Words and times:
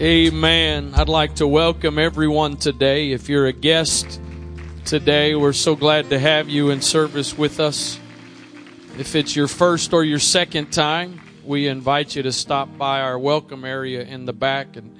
Amen. 0.00 0.92
I'd 0.94 1.08
like 1.08 1.34
to 1.36 1.48
welcome 1.48 1.98
everyone 1.98 2.56
today. 2.56 3.10
If 3.10 3.28
you're 3.28 3.48
a 3.48 3.52
guest 3.52 4.20
today, 4.84 5.34
we're 5.34 5.52
so 5.52 5.74
glad 5.74 6.10
to 6.10 6.20
have 6.20 6.48
you 6.48 6.70
in 6.70 6.82
service 6.82 7.36
with 7.36 7.58
us. 7.58 7.98
If 8.96 9.16
it's 9.16 9.34
your 9.34 9.48
first 9.48 9.92
or 9.92 10.04
your 10.04 10.20
second 10.20 10.72
time, 10.72 11.20
we 11.44 11.66
invite 11.66 12.14
you 12.14 12.22
to 12.22 12.30
stop 12.30 12.78
by 12.78 13.00
our 13.00 13.18
welcome 13.18 13.64
area 13.64 14.02
in 14.02 14.24
the 14.24 14.32
back 14.32 14.76
and 14.76 14.96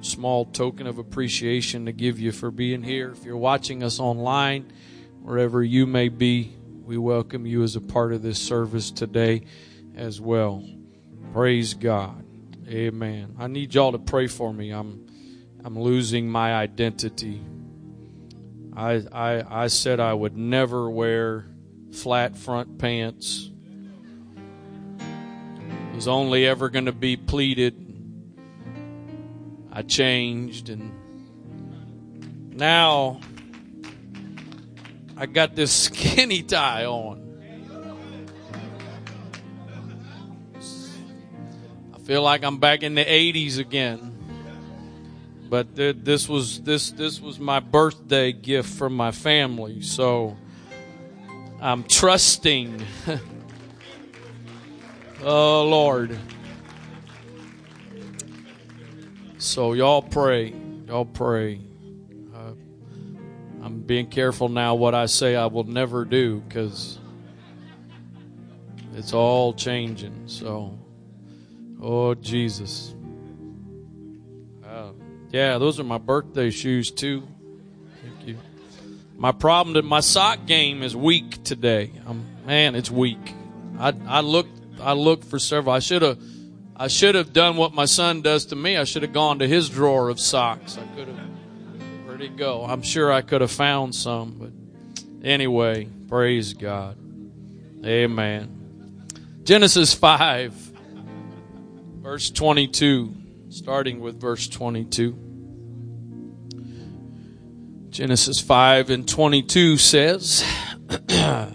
small 0.00 0.44
token 0.44 0.86
of 0.86 0.98
appreciation 0.98 1.86
to 1.86 1.92
give 1.92 2.20
you 2.20 2.30
for 2.30 2.52
being 2.52 2.84
here. 2.84 3.10
If 3.10 3.24
you're 3.24 3.36
watching 3.36 3.82
us 3.82 3.98
online, 3.98 4.72
wherever 5.22 5.60
you 5.60 5.88
may 5.88 6.08
be, 6.08 6.54
we 6.84 6.98
welcome 6.98 7.46
you 7.46 7.64
as 7.64 7.74
a 7.74 7.80
part 7.80 8.12
of 8.12 8.22
this 8.22 8.38
service 8.38 8.92
today 8.92 9.42
as 9.96 10.20
well. 10.20 10.64
Praise 11.32 11.74
God. 11.74 12.25
Amen. 12.68 13.36
I 13.38 13.46
need 13.46 13.74
y'all 13.74 13.92
to 13.92 13.98
pray 13.98 14.26
for 14.26 14.52
me. 14.52 14.70
I'm 14.70 15.06
I'm 15.64 15.78
losing 15.78 16.28
my 16.28 16.52
identity. 16.52 17.40
I 18.74 19.04
I 19.12 19.64
I 19.64 19.66
said 19.68 20.00
I 20.00 20.12
would 20.12 20.36
never 20.36 20.90
wear 20.90 21.46
flat 21.92 22.36
front 22.36 22.78
pants. 22.78 23.50
It 24.98 25.94
was 25.94 26.08
only 26.08 26.44
ever 26.46 26.68
going 26.68 26.86
to 26.86 26.92
be 26.92 27.16
pleated. 27.16 27.82
I 29.70 29.82
changed 29.82 30.68
and 30.68 30.92
now 32.52 33.20
I 35.16 35.26
got 35.26 35.54
this 35.54 35.72
skinny 35.84 36.42
tie 36.42 36.84
on. 36.84 37.25
Feel 42.06 42.22
like 42.22 42.44
I'm 42.44 42.58
back 42.58 42.84
in 42.84 42.94
the 42.94 43.04
80s 43.04 43.58
again. 43.58 44.12
But 45.50 45.74
th- 45.74 45.96
this 46.04 46.28
was 46.28 46.60
this 46.60 46.92
this 46.92 47.20
was 47.20 47.40
my 47.40 47.58
birthday 47.58 48.32
gift 48.32 48.68
from 48.68 48.96
my 48.96 49.10
family, 49.10 49.80
so 49.82 50.36
I'm 51.60 51.82
trusting. 51.82 52.80
oh 55.24 55.64
Lord. 55.64 56.16
So 59.38 59.72
y'all 59.72 60.02
pray, 60.02 60.54
y'all 60.86 61.04
pray. 61.04 61.60
Uh, 62.32 62.52
I'm 63.62 63.80
being 63.80 64.08
careful 64.08 64.48
now 64.48 64.76
what 64.76 64.94
I 64.94 65.06
say 65.06 65.34
I 65.34 65.46
will 65.46 65.64
never 65.64 66.04
do 66.04 66.40
because 66.40 67.00
it's 68.94 69.12
all 69.12 69.52
changing. 69.54 70.22
So 70.26 70.78
Oh, 71.80 72.14
Jesus. 72.14 72.94
Uh, 74.64 74.92
yeah, 75.30 75.58
those 75.58 75.78
are 75.78 75.84
my 75.84 75.98
birthday 75.98 76.50
shoes, 76.50 76.90
too. 76.90 77.26
Thank 78.02 78.28
you. 78.28 78.38
My 79.16 79.32
problem 79.32 79.74
that 79.74 79.84
my 79.84 80.00
sock 80.00 80.46
game 80.46 80.82
is 80.82 80.94
weak 80.96 81.42
today. 81.44 81.92
Man, 82.46 82.74
it's 82.74 82.90
weak. 82.90 83.34
I, 83.78 83.92
I 84.06 84.20
looked, 84.20 84.58
I 84.80 84.92
looked 84.92 85.24
for 85.24 85.38
several. 85.38 85.74
I 85.74 85.80
should 85.80 86.02
have, 86.02 86.18
I 86.74 86.88
should 86.88 87.14
have 87.14 87.32
done 87.32 87.56
what 87.56 87.74
my 87.74 87.86
son 87.86 88.22
does 88.22 88.46
to 88.46 88.56
me. 88.56 88.76
I 88.76 88.84
should 88.84 89.02
have 89.02 89.12
gone 89.12 89.38
to 89.40 89.48
his 89.48 89.68
drawer 89.68 90.08
of 90.08 90.20
socks. 90.20 90.78
I 90.78 90.96
could 90.96 91.08
have, 91.08 91.18
where'd 92.06 92.20
he 92.20 92.28
go? 92.28 92.64
I'm 92.64 92.82
sure 92.82 93.12
I 93.12 93.22
could 93.22 93.40
have 93.40 93.50
found 93.50 93.94
some, 93.94 94.36
but 94.38 95.26
anyway, 95.26 95.88
praise 96.08 96.54
God. 96.54 96.96
Amen. 97.84 99.06
Genesis 99.44 99.94
5 99.94 100.65
verse 102.06 102.30
22, 102.30 103.12
starting 103.48 103.98
with 103.98 104.20
verse 104.20 104.46
22. 104.46 105.18
Genesis 107.90 108.40
5 108.40 108.90
and 108.90 109.08
22 109.08 109.76
says, 109.76 110.44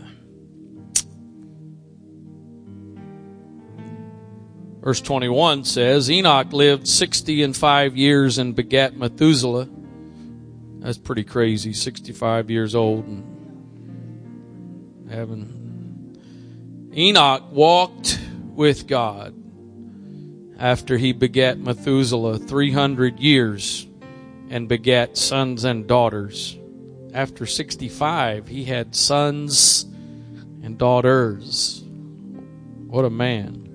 Verse 4.81 5.00
21 5.00 5.63
says, 5.63 6.12
Enoch 6.12 6.51
lived 6.51 6.85
60 6.85 7.44
and 7.44 7.56
5 7.56 7.95
years 7.95 8.38
and 8.38 8.53
begat 8.53 8.97
Methuselah. 8.97 9.69
That's 10.79 10.97
pretty 10.97 11.23
crazy, 11.23 11.72
65 11.72 12.51
years 12.51 12.75
old 12.75 13.06
and 13.07 13.23
having. 15.09 16.19
Enoch 16.94 17.50
walked 17.53 18.19
with 18.53 18.85
God 18.88 19.41
after 20.61 20.95
he 20.95 21.11
begat 21.11 21.57
Methuselah 21.57 22.38
300 22.38 23.19
years 23.19 23.88
and 24.51 24.69
begat 24.69 25.17
sons 25.17 25.63
and 25.63 25.88
daughters. 25.88 26.55
After 27.16 27.47
65, 27.47 28.47
he 28.47 28.66
had 28.66 28.95
sons 28.95 29.85
and 30.61 30.77
daughters. 30.77 31.83
What 32.85 33.05
a 33.05 33.09
man. 33.09 33.69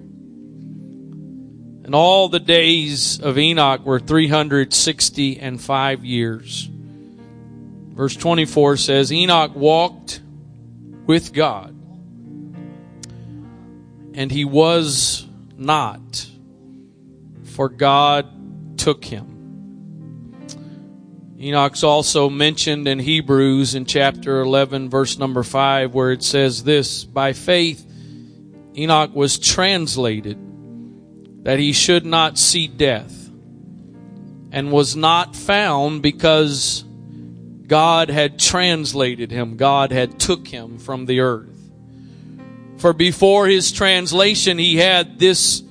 And 1.84 1.92
all 1.92 2.28
the 2.28 2.38
days 2.38 3.20
of 3.20 3.36
Enoch 3.36 3.84
were 3.84 3.98
360 3.98 5.41
and 5.41 5.60
5 5.60 6.04
years. 6.04 6.70
Verse 7.96 8.14
24 8.14 8.76
says, 8.76 9.12
Enoch 9.12 9.56
walked 9.56 10.20
with 11.04 11.32
God, 11.32 11.75
and 14.14 14.30
he 14.30 14.44
was 14.44 15.26
not 15.56 16.30
for 17.56 17.71
God 17.71 18.78
took 18.78 19.03
him. 19.03 19.33
Enoch's 21.41 21.83
also 21.83 22.28
mentioned 22.28 22.87
in 22.87 22.99
Hebrews 22.99 23.75
in 23.75 23.87
chapter 23.87 24.43
11, 24.43 24.91
verse 24.91 25.17
number 25.17 25.43
5, 25.43 25.94
where 25.94 26.12
it 26.12 26.22
says 26.22 26.65
this 26.65 27.05
By 27.05 27.33
faith, 27.33 27.83
Enoch 28.77 29.15
was 29.15 29.39
translated 29.39 30.39
that 31.44 31.59
he 31.59 31.72
should 31.72 32.05
not 32.05 32.37
see 32.37 32.69
death, 32.69 33.31
and 34.53 34.71
was 34.71 34.94
not 34.94 35.34
found 35.34 36.03
because 36.03 36.84
God 37.67 38.11
had 38.11 38.38
translated 38.38 39.31
him, 39.31 39.56
God 39.56 39.93
had 39.93 40.21
took 40.21 40.47
him 40.47 40.78
from 40.78 41.06
the 41.06 41.21
earth. 41.21 41.71
For 42.77 42.93
before 42.93 43.47
his 43.47 43.73
translation, 43.73 44.59
he 44.59 44.77
had 44.77 45.19
this 45.19 45.62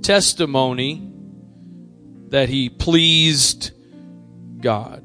testimony 0.00 1.10
that 2.34 2.48
he 2.48 2.68
pleased 2.68 3.70
God. 4.60 5.04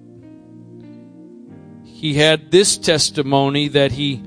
He 1.84 2.16
had 2.16 2.50
this 2.50 2.76
testimony 2.76 3.68
that 3.68 3.92
he 3.92 4.24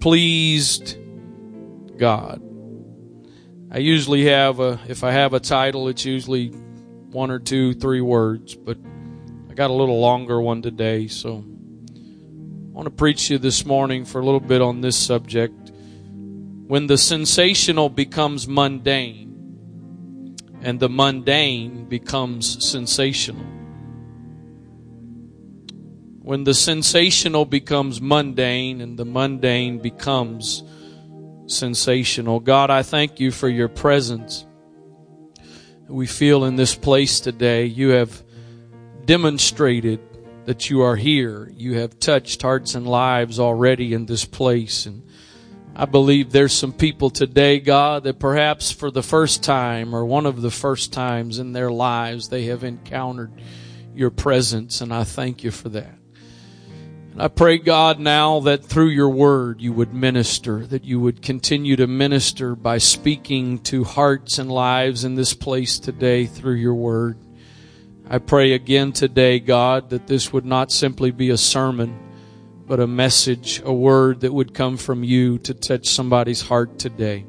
pleased 0.00 0.96
God. 1.96 2.42
I 3.70 3.78
usually 3.78 4.24
have 4.24 4.58
a, 4.58 4.80
if 4.88 5.04
I 5.04 5.12
have 5.12 5.32
a 5.32 5.38
title, 5.38 5.86
it's 5.86 6.04
usually 6.04 6.48
one 6.48 7.30
or 7.30 7.38
two, 7.38 7.72
three 7.72 8.00
words, 8.00 8.56
but 8.56 8.78
I 9.48 9.54
got 9.54 9.70
a 9.70 9.72
little 9.72 10.00
longer 10.00 10.40
one 10.40 10.60
today, 10.60 11.06
so 11.06 11.44
I 11.44 12.72
want 12.72 12.86
to 12.86 12.90
preach 12.90 13.28
to 13.28 13.34
you 13.34 13.38
this 13.38 13.64
morning 13.64 14.04
for 14.04 14.20
a 14.20 14.24
little 14.24 14.40
bit 14.40 14.60
on 14.60 14.80
this 14.80 14.96
subject. 14.96 15.70
When 16.66 16.88
the 16.88 16.98
sensational 16.98 17.90
becomes 17.90 18.48
mundane, 18.48 19.30
and 20.62 20.78
the 20.78 20.88
mundane 20.88 21.86
becomes 21.86 22.66
sensational. 22.68 23.44
When 26.22 26.44
the 26.44 26.54
sensational 26.54 27.44
becomes 27.44 28.00
mundane 28.00 28.80
and 28.80 28.98
the 28.98 29.04
mundane 29.04 29.78
becomes 29.78 30.62
sensational. 31.46 32.40
God, 32.40 32.70
I 32.70 32.82
thank 32.82 33.20
you 33.20 33.30
for 33.30 33.48
your 33.48 33.68
presence. 33.68 34.46
We 35.88 36.06
feel 36.06 36.44
in 36.44 36.56
this 36.56 36.74
place 36.74 37.20
today. 37.20 37.64
You 37.64 37.90
have 37.90 38.22
demonstrated 39.04 40.00
that 40.46 40.70
you 40.70 40.82
are 40.82 40.96
here. 40.96 41.52
You 41.56 41.78
have 41.78 41.98
touched 41.98 42.42
hearts 42.42 42.74
and 42.74 42.86
lives 42.86 43.40
already 43.40 43.92
in 43.92 44.06
this 44.06 44.24
place. 44.24 44.86
And 44.86 45.02
I 45.74 45.84
believe 45.86 46.30
there's 46.30 46.52
some 46.52 46.72
people 46.72 47.10
today, 47.10 47.60
God, 47.60 48.04
that 48.04 48.18
perhaps 48.18 48.70
for 48.70 48.90
the 48.90 49.02
first 49.02 49.42
time 49.42 49.94
or 49.94 50.04
one 50.04 50.26
of 50.26 50.42
the 50.42 50.50
first 50.50 50.92
times 50.92 51.38
in 51.38 51.52
their 51.52 51.70
lives 51.70 52.28
they 52.28 52.44
have 52.46 52.64
encountered 52.64 53.32
your 53.94 54.10
presence, 54.10 54.80
and 54.80 54.92
I 54.92 55.04
thank 55.04 55.44
you 55.44 55.50
for 55.50 55.68
that. 55.70 55.94
And 57.12 57.22
I 57.22 57.28
pray, 57.28 57.58
God, 57.58 57.98
now 57.98 58.40
that 58.40 58.64
through 58.64 58.88
your 58.88 59.08
word 59.10 59.60
you 59.60 59.72
would 59.72 59.94
minister, 59.94 60.66
that 60.66 60.84
you 60.84 61.00
would 61.00 61.22
continue 61.22 61.76
to 61.76 61.86
minister 61.86 62.54
by 62.54 62.78
speaking 62.78 63.58
to 63.60 63.84
hearts 63.84 64.38
and 64.38 64.50
lives 64.50 65.04
in 65.04 65.14
this 65.14 65.34
place 65.34 65.78
today 65.78 66.26
through 66.26 66.54
your 66.54 66.74
word. 66.74 67.18
I 68.08 68.18
pray 68.18 68.52
again 68.52 68.92
today, 68.92 69.38
God, 69.38 69.90
that 69.90 70.08
this 70.08 70.32
would 70.32 70.44
not 70.44 70.72
simply 70.72 71.10
be 71.10 71.30
a 71.30 71.36
sermon 71.36 72.09
but 72.70 72.78
a 72.78 72.86
message, 72.86 73.60
a 73.64 73.72
word 73.72 74.20
that 74.20 74.32
would 74.32 74.54
come 74.54 74.76
from 74.76 75.02
you 75.02 75.38
to 75.38 75.52
touch 75.52 75.88
somebody's 75.88 76.42
heart 76.42 76.78
today. 76.78 77.26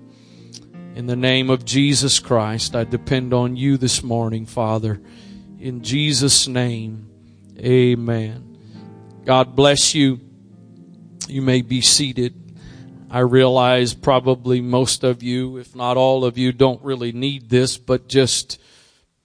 In 0.94 1.08
the 1.08 1.16
name 1.16 1.50
of 1.50 1.66
Jesus 1.66 2.20
Christ, 2.20 2.76
I 2.76 2.84
depend 2.84 3.34
on 3.34 3.56
you 3.56 3.78
this 3.78 4.04
morning, 4.04 4.46
Father. 4.46 5.02
In 5.60 5.82
Jesus' 5.82 6.48
name, 6.48 7.10
amen. 7.58 8.56
God 9.26 9.56
bless 9.56 9.96
you. 9.96 10.20
You 11.28 11.42
may 11.42 11.64
be 11.64 11.82
seated. 11.82 12.36
I 13.10 13.22
realize 13.22 13.96
probably 13.96 14.62
most 14.62 15.04
of 15.04 15.24
you, 15.24 15.58
if 15.58 15.76
not 15.76 15.98
all 15.98 16.24
of 16.24 16.38
you, 16.38 16.52
don't 16.52 16.84
really 16.84 17.14
need 17.14 17.50
this, 17.50 17.80
but 17.80 18.08
just 18.08 18.62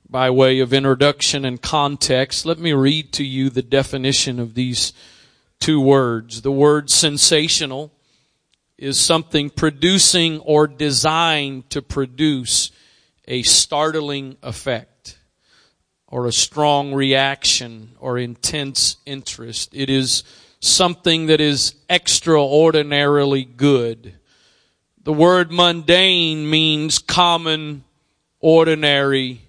by 0.08 0.30
way 0.30 0.60
of 0.60 0.72
introduction 0.72 1.44
and 1.44 1.60
context, 1.60 2.46
let 2.46 2.58
me 2.58 2.72
read 2.72 3.12
to 3.12 3.22
you 3.22 3.50
the 3.50 3.60
definition 3.60 4.40
of 4.40 4.54
these 4.54 4.94
two 5.60 5.80
words. 5.80 6.42
The 6.42 6.52
word 6.52 6.90
sensational 6.90 7.92
is 8.78 9.00
something 9.00 9.50
producing 9.50 10.38
or 10.40 10.66
designed 10.66 11.70
to 11.70 11.82
produce 11.82 12.70
a 13.26 13.42
startling 13.42 14.36
effect 14.42 15.18
or 16.06 16.26
a 16.26 16.32
strong 16.32 16.94
reaction 16.94 17.90
or 17.98 18.18
intense 18.18 18.96
interest. 19.06 19.74
It 19.74 19.90
is 19.90 20.22
something 20.60 21.26
that 21.26 21.40
is 21.40 21.74
extraordinarily 21.88 23.44
good. 23.44 24.14
The 25.02 25.12
word 25.12 25.52
mundane 25.52 26.48
means 26.48 26.98
common, 26.98 27.84
ordinary, 28.40 29.42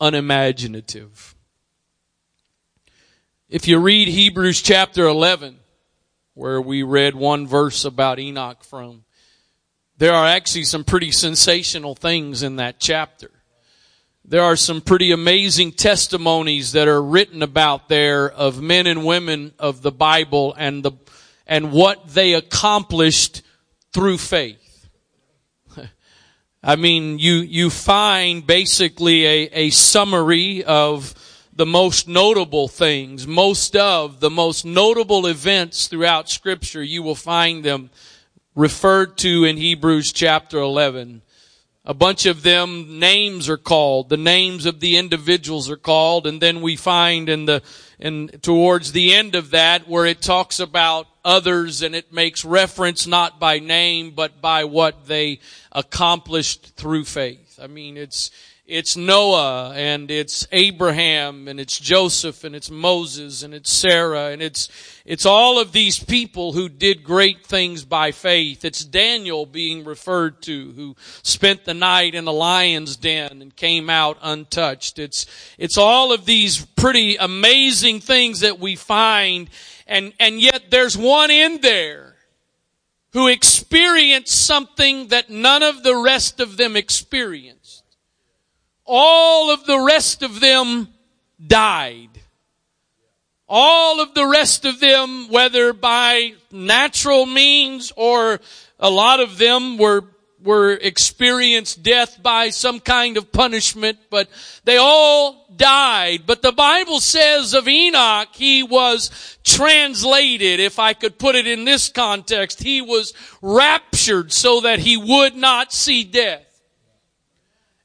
unimaginative. 0.00 1.34
If 3.50 3.68
you 3.68 3.78
read 3.78 4.08
Hebrews 4.08 4.62
chapter 4.62 5.06
11, 5.06 5.58
where 6.32 6.62
we 6.62 6.82
read 6.82 7.14
one 7.14 7.46
verse 7.46 7.84
about 7.84 8.18
Enoch 8.18 8.64
from, 8.64 9.04
there 9.98 10.14
are 10.14 10.26
actually 10.26 10.64
some 10.64 10.82
pretty 10.82 11.12
sensational 11.12 11.94
things 11.94 12.42
in 12.42 12.56
that 12.56 12.80
chapter. 12.80 13.30
There 14.24 14.42
are 14.42 14.56
some 14.56 14.80
pretty 14.80 15.12
amazing 15.12 15.72
testimonies 15.72 16.72
that 16.72 16.88
are 16.88 17.02
written 17.02 17.42
about 17.42 17.90
there 17.90 18.30
of 18.30 18.62
men 18.62 18.86
and 18.86 19.04
women 19.04 19.52
of 19.58 19.82
the 19.82 19.92
Bible 19.92 20.54
and 20.56 20.82
the, 20.82 20.92
and 21.46 21.70
what 21.70 22.14
they 22.14 22.32
accomplished 22.32 23.42
through 23.92 24.16
faith. 24.16 24.88
I 26.62 26.76
mean, 26.76 27.18
you, 27.18 27.34
you 27.34 27.68
find 27.68 28.46
basically 28.46 29.26
a, 29.26 29.48
a 29.52 29.70
summary 29.70 30.64
of 30.64 31.14
the 31.56 31.66
most 31.66 32.08
notable 32.08 32.66
things, 32.68 33.26
most 33.26 33.76
of 33.76 34.20
the 34.20 34.30
most 34.30 34.64
notable 34.64 35.26
events 35.26 35.86
throughout 35.86 36.28
scripture. 36.28 36.82
You 36.82 37.02
will 37.02 37.14
find 37.14 37.64
them 37.64 37.90
referred 38.54 39.16
to 39.18 39.44
in 39.44 39.56
Hebrews 39.56 40.12
chapter 40.12 40.58
11. 40.58 41.22
A 41.86 41.94
bunch 41.94 42.24
of 42.26 42.42
them 42.42 42.98
names 42.98 43.48
are 43.48 43.58
called. 43.58 44.08
The 44.08 44.16
names 44.16 44.64
of 44.64 44.80
the 44.80 44.96
individuals 44.96 45.70
are 45.70 45.76
called. 45.76 46.26
And 46.26 46.40
then 46.40 46.62
we 46.62 46.76
find 46.76 47.28
in 47.28 47.44
the, 47.44 47.62
in, 47.98 48.28
towards 48.40 48.92
the 48.92 49.12
end 49.12 49.34
of 49.34 49.50
that 49.50 49.86
where 49.86 50.06
it 50.06 50.22
talks 50.22 50.60
about 50.60 51.06
others 51.24 51.82
and 51.82 51.94
it 51.94 52.12
makes 52.12 52.44
reference 52.44 53.06
not 53.06 53.38
by 53.38 53.58
name, 53.58 54.12
but 54.12 54.40
by 54.40 54.64
what 54.64 55.06
they 55.06 55.40
accomplished 55.72 56.74
through 56.74 57.04
faith. 57.04 57.58
I 57.62 57.66
mean, 57.66 57.98
it's, 57.98 58.30
it's 58.66 58.96
Noah 58.96 59.74
and 59.74 60.10
it's 60.10 60.46
Abraham 60.50 61.48
and 61.48 61.60
it's 61.60 61.78
Joseph 61.78 62.44
and 62.44 62.56
it's 62.56 62.70
Moses 62.70 63.42
and 63.42 63.52
it's 63.52 63.70
Sarah 63.70 64.30
and 64.30 64.40
it's, 64.40 64.70
it's 65.04 65.26
all 65.26 65.58
of 65.58 65.72
these 65.72 66.02
people 66.02 66.54
who 66.54 66.70
did 66.70 67.04
great 67.04 67.44
things 67.44 67.84
by 67.84 68.10
faith. 68.10 68.64
It's 68.64 68.82
Daniel 68.82 69.44
being 69.44 69.84
referred 69.84 70.40
to 70.42 70.72
who 70.72 70.96
spent 71.22 71.66
the 71.66 71.74
night 71.74 72.14
in 72.14 72.26
a 72.26 72.32
lion's 72.32 72.96
den 72.96 73.42
and 73.42 73.54
came 73.54 73.90
out 73.90 74.16
untouched. 74.22 74.98
It's, 74.98 75.26
it's 75.58 75.76
all 75.76 76.12
of 76.12 76.24
these 76.24 76.64
pretty 76.64 77.16
amazing 77.16 78.00
things 78.00 78.40
that 78.40 78.58
we 78.58 78.76
find 78.76 79.50
and, 79.86 80.14
and 80.18 80.40
yet 80.40 80.70
there's 80.70 80.96
one 80.96 81.30
in 81.30 81.60
there 81.60 82.16
who 83.12 83.28
experienced 83.28 84.46
something 84.46 85.08
that 85.08 85.28
none 85.28 85.62
of 85.62 85.82
the 85.82 85.94
rest 85.94 86.40
of 86.40 86.56
them 86.56 86.76
experienced 86.76 87.53
all 88.84 89.50
of 89.50 89.64
the 89.66 89.80
rest 89.80 90.22
of 90.22 90.40
them 90.40 90.88
died. 91.44 92.10
All 93.48 94.00
of 94.00 94.14
the 94.14 94.26
rest 94.26 94.64
of 94.64 94.80
them, 94.80 95.28
whether 95.28 95.72
by 95.72 96.32
natural 96.50 97.26
means 97.26 97.92
or 97.96 98.40
a 98.78 98.90
lot 98.90 99.20
of 99.20 99.38
them 99.38 99.76
were 99.76 100.04
were 100.44 100.72
experienced 100.72 101.82
death 101.82 102.22
by 102.22 102.50
some 102.50 102.78
kind 102.78 103.16
of 103.16 103.32
punishment, 103.32 103.98
but 104.10 104.28
they 104.64 104.76
all 104.76 105.46
died. 105.56 106.24
But 106.26 106.42
the 106.42 106.52
Bible 106.52 107.00
says 107.00 107.54
of 107.54 107.66
Enoch, 107.66 108.28
he 108.32 108.62
was 108.62 109.38
translated, 109.42 110.60
if 110.60 110.78
I 110.78 110.92
could 110.92 111.18
put 111.18 111.34
it 111.34 111.46
in 111.46 111.64
this 111.64 111.88
context, 111.88 112.62
he 112.62 112.82
was 112.82 113.14
raptured 113.40 114.32
so 114.32 114.60
that 114.60 114.80
he 114.80 114.98
would 114.98 115.34
not 115.34 115.72
see 115.72 116.04
death. 116.04 116.42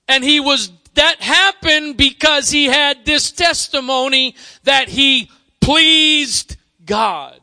And 0.09 0.23
he 0.23 0.41
was 0.41 0.67
that 0.95 1.21
happened 1.21 1.97
because 1.97 2.49
he 2.49 2.65
had 2.65 3.05
this 3.05 3.31
testimony 3.31 4.35
that 4.63 4.89
he 4.89 5.29
pleased 5.61 6.57
God. 6.85 7.39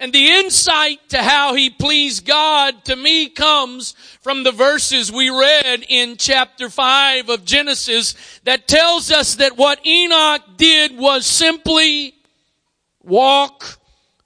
And 0.00 0.12
the 0.12 0.28
insight 0.30 1.08
to 1.08 1.22
how 1.22 1.54
he 1.54 1.70
pleased 1.70 2.24
God 2.24 2.84
to 2.84 2.94
me 2.94 3.28
comes 3.28 3.92
from 4.20 4.44
the 4.44 4.52
verses 4.52 5.10
we 5.10 5.28
read 5.28 5.84
in 5.88 6.16
chapter 6.16 6.70
5 6.70 7.28
of 7.28 7.44
Genesis 7.44 8.14
that 8.44 8.68
tells 8.68 9.10
us 9.10 9.36
that 9.36 9.56
what 9.56 9.84
Enoch 9.84 10.42
did 10.56 10.96
was 10.96 11.26
simply 11.26 12.14
walk 13.02 13.78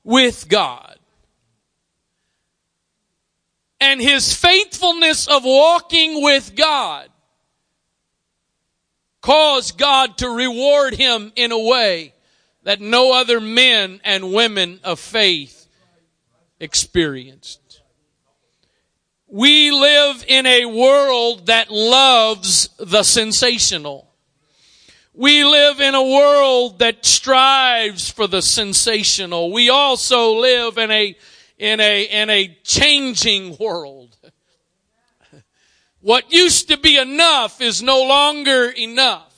with 0.05 0.47
God. 0.49 0.99
And 3.81 4.01
his 4.01 4.35
faithfulness 4.35 5.27
of 5.27 5.43
walking 5.43 6.23
with 6.23 6.55
God 6.55 7.09
caused 9.23 9.79
God 9.79 10.19
to 10.19 10.29
reward 10.29 10.95
him 10.95 11.33
in 11.35 11.53
a 11.53 11.59
way 11.59 12.13
that 12.65 12.81
no 12.81 13.15
other 13.19 13.41
men 13.41 14.01
and 14.05 14.35
women 14.35 14.81
of 14.85 15.01
faith 15.01 15.67
experienced. 16.61 17.81
We 19.27 19.71
live 19.71 20.25
in 20.29 20.45
a 20.45 20.67
world 20.67 21.47
that 21.47 21.71
loves 21.71 22.69
the 22.79 23.03
sensational. 23.03 24.13
We 25.15 25.45
live 25.45 25.81
in 25.81 25.95
a 25.95 26.03
world 26.03 26.81
that 26.81 27.05
strives 27.05 28.11
for 28.11 28.27
the 28.27 28.43
sensational. 28.43 29.51
We 29.53 29.71
also 29.71 30.41
live 30.41 30.79
in 30.79 30.91
a, 30.91 31.17
in 31.59 31.81
a, 31.81 32.03
in 32.05 32.29
a 32.29 32.59
changing 32.63 33.57
world. 33.59 34.12
What 36.03 36.33
used 36.33 36.67
to 36.69 36.77
be 36.77 36.99
enough 36.99 37.61
is 37.61 37.81
no 37.81 38.03
longer 38.03 38.71
enough. 38.71 39.33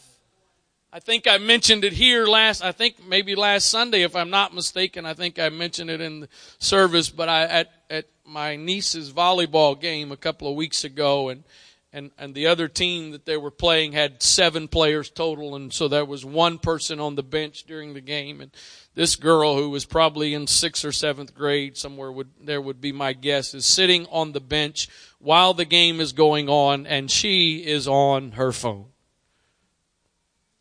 I 0.91 0.99
think 0.99 1.27
I 1.27 1.37
mentioned 1.37 1.85
it 1.85 1.93
here 1.93 2.27
last, 2.27 2.65
I 2.65 2.73
think 2.73 3.07
maybe 3.07 3.35
last 3.35 3.69
Sunday, 3.69 4.03
if 4.03 4.17
I'm 4.17 4.31
not 4.31 4.55
mistaken. 4.55 5.05
I 5.05 5.13
think 5.13 5.39
I 5.39 5.51
mentioned 5.51 5.91
it 5.91 6.01
in 6.01 6.21
the 6.21 6.29
service, 6.59 7.11
but 7.11 7.29
I, 7.29 7.43
at, 7.43 7.73
at 7.91 8.07
my 8.25 8.57
niece's 8.57 9.13
volleyball 9.13 9.79
game 9.79 10.11
a 10.11 10.17
couple 10.17 10.49
of 10.49 10.57
weeks 10.57 10.85
ago 10.85 11.29
and, 11.29 11.45
and, 11.93 12.11
and 12.19 12.35
the 12.35 12.47
other 12.47 12.67
team 12.67 13.11
that 13.11 13.27
they 13.27 13.37
were 13.37 13.51
playing 13.51 13.93
had 13.93 14.23
seven 14.23 14.67
players 14.67 15.11
total. 15.11 15.57
And 15.57 15.73
so 15.73 15.87
there 15.87 16.05
was 16.05 16.25
one 16.25 16.59
person 16.59 16.99
on 16.99 17.15
the 17.15 17.23
bench 17.23 17.65
during 17.65 17.93
the 17.93 18.01
game. 18.01 18.41
And 18.41 18.51
this 18.95 19.17
girl 19.17 19.55
who 19.55 19.71
was 19.71 19.85
probably 19.85 20.33
in 20.33 20.47
sixth 20.47 20.85
or 20.85 20.93
seventh 20.93 21.35
grade 21.35 21.77
somewhere 21.77 22.11
would, 22.11 22.31
there 22.41 22.61
would 22.61 22.81
be 22.81 22.91
my 22.91 23.13
guess 23.13 23.53
is 23.53 23.67
sitting 23.67 24.07
on 24.07 24.33
the 24.33 24.41
bench 24.41 24.89
while 25.25 25.55
the 25.55 25.65
game 25.65 26.01
is 26.01 26.13
going 26.13 26.49
on 26.51 26.87
and 26.87 27.11
she 27.11 27.65
is 27.65 27.89
on 27.89 28.33
her 28.33 28.53
phone. 28.53 28.87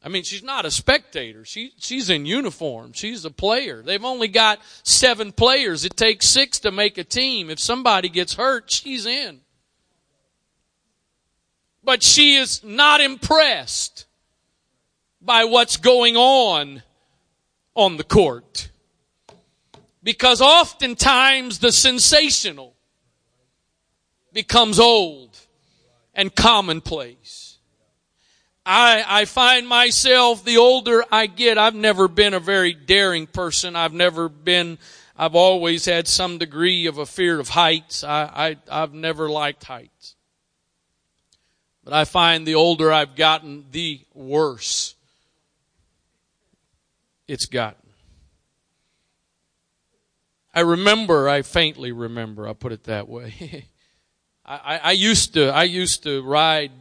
I 0.01 0.09
mean, 0.09 0.23
she's 0.23 0.43
not 0.43 0.65
a 0.65 0.71
spectator. 0.71 1.45
She, 1.45 1.73
she's 1.77 2.09
in 2.09 2.25
uniform. 2.25 2.93
She's 2.93 3.25
a 3.25 3.31
player. 3.31 3.81
They've 3.81 4.03
only 4.03 4.29
got 4.29 4.59
seven 4.83 5.31
players. 5.31 5.85
It 5.85 5.95
takes 5.95 6.27
six 6.27 6.59
to 6.59 6.71
make 6.71 6.97
a 6.97 7.03
team. 7.03 7.49
If 7.49 7.59
somebody 7.59 8.09
gets 8.09 8.35
hurt, 8.35 8.71
she's 8.71 9.05
in. 9.05 9.41
But 11.83 12.01
she 12.01 12.35
is 12.35 12.63
not 12.63 13.01
impressed 13.01 14.05
by 15.21 15.43
what's 15.45 15.77
going 15.77 16.15
on 16.15 16.83
on 17.75 17.97
the 17.97 18.03
court. 18.03 18.69
Because 20.01 20.41
oftentimes 20.41 21.59
the 21.59 21.71
sensational 21.71 22.72
becomes 24.33 24.79
old 24.79 25.37
and 26.13 26.33
commonplace. 26.33 27.57
I, 28.65 29.03
I 29.07 29.25
find 29.25 29.67
myself, 29.67 30.45
the 30.45 30.57
older 30.57 31.03
I 31.11 31.25
get, 31.25 31.57
I've 31.57 31.75
never 31.75 32.07
been 32.07 32.33
a 32.33 32.39
very 32.39 32.73
daring 32.73 33.27
person. 33.27 33.75
I've 33.75 33.93
never 33.93 34.29
been, 34.29 34.77
I've 35.17 35.35
always 35.35 35.85
had 35.85 36.07
some 36.07 36.37
degree 36.37 36.85
of 36.85 36.97
a 36.97 37.05
fear 37.05 37.39
of 37.39 37.49
heights. 37.49 38.03
I, 38.03 38.57
I, 38.71 38.83
I've 38.83 38.93
never 38.93 39.29
liked 39.29 39.65
heights. 39.65 40.15
But 41.83 41.93
I 41.93 42.05
find 42.05 42.47
the 42.47 42.55
older 42.55 42.91
I've 42.93 43.15
gotten, 43.15 43.65
the 43.71 43.99
worse 44.13 44.95
it's 47.27 47.45
gotten. 47.45 47.89
I 50.53 50.61
remember, 50.61 51.27
I 51.27 51.41
faintly 51.41 51.91
remember, 51.91 52.47
I'll 52.47 52.53
put 52.53 52.71
it 52.71 52.85
that 52.85 53.09
way. 53.09 53.65
I, 54.45 54.79
I, 54.83 54.91
used 54.91 55.35
to, 55.35 55.49
I 55.49 55.63
used 55.63 56.03
to 56.03 56.21
ride 56.21 56.71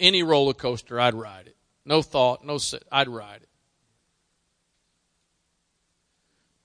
any 0.00 0.22
roller 0.22 0.54
coaster, 0.54 0.98
I'd 0.98 1.14
ride 1.14 1.46
it. 1.46 1.56
No 1.84 2.02
thought, 2.02 2.44
no, 2.44 2.58
I'd 2.90 3.08
ride 3.08 3.42
it. 3.42 3.48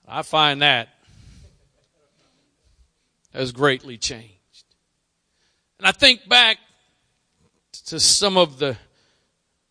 I 0.07 0.23
find 0.23 0.61
that 0.61 0.89
has 3.33 3.51
greatly 3.51 3.97
changed. 3.97 4.65
And 5.77 5.87
I 5.87 5.91
think 5.91 6.27
back 6.27 6.57
to 7.85 7.99
some 7.99 8.37
of 8.37 8.59
the 8.59 8.77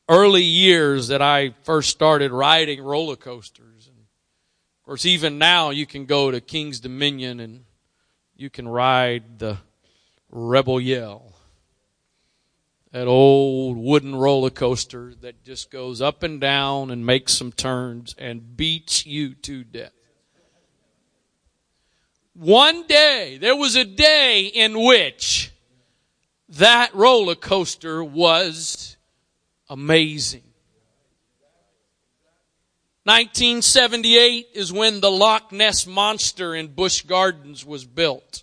early 0.08 0.42
years 0.42 1.08
that 1.08 1.22
I 1.22 1.54
first 1.62 1.90
started 1.90 2.32
riding 2.32 2.82
roller 2.82 3.16
coasters. 3.16 3.86
And 3.86 3.96
of 3.98 4.84
course, 4.84 5.06
even 5.06 5.38
now 5.38 5.70
you 5.70 5.86
can 5.86 6.06
go 6.06 6.30
to 6.30 6.40
King's 6.40 6.80
Dominion 6.80 7.40
and 7.40 7.64
you 8.34 8.50
can 8.50 8.66
ride 8.66 9.38
the 9.38 9.58
Rebel 10.30 10.80
Yell. 10.80 11.34
That 12.92 13.06
old 13.06 13.76
wooden 13.76 14.16
roller 14.16 14.50
coaster 14.50 15.14
that 15.20 15.44
just 15.44 15.70
goes 15.70 16.00
up 16.00 16.22
and 16.22 16.40
down 16.40 16.90
and 16.90 17.06
makes 17.06 17.34
some 17.34 17.52
turns 17.52 18.14
and 18.18 18.56
beats 18.56 19.06
you 19.06 19.34
to 19.34 19.62
death. 19.62 19.92
One 22.34 22.86
day, 22.86 23.38
there 23.40 23.54
was 23.54 23.76
a 23.76 23.84
day 23.84 24.46
in 24.46 24.82
which 24.82 25.52
that 26.48 26.94
roller 26.94 27.34
coaster 27.34 28.02
was 28.02 28.96
amazing. 29.68 30.42
1978 33.04 34.48
is 34.54 34.72
when 34.72 35.00
the 35.00 35.10
Loch 35.10 35.52
Ness 35.52 35.86
Monster 35.86 36.54
in 36.54 36.68
Busch 36.68 37.02
Gardens 37.02 37.64
was 37.64 37.84
built. 37.84 38.42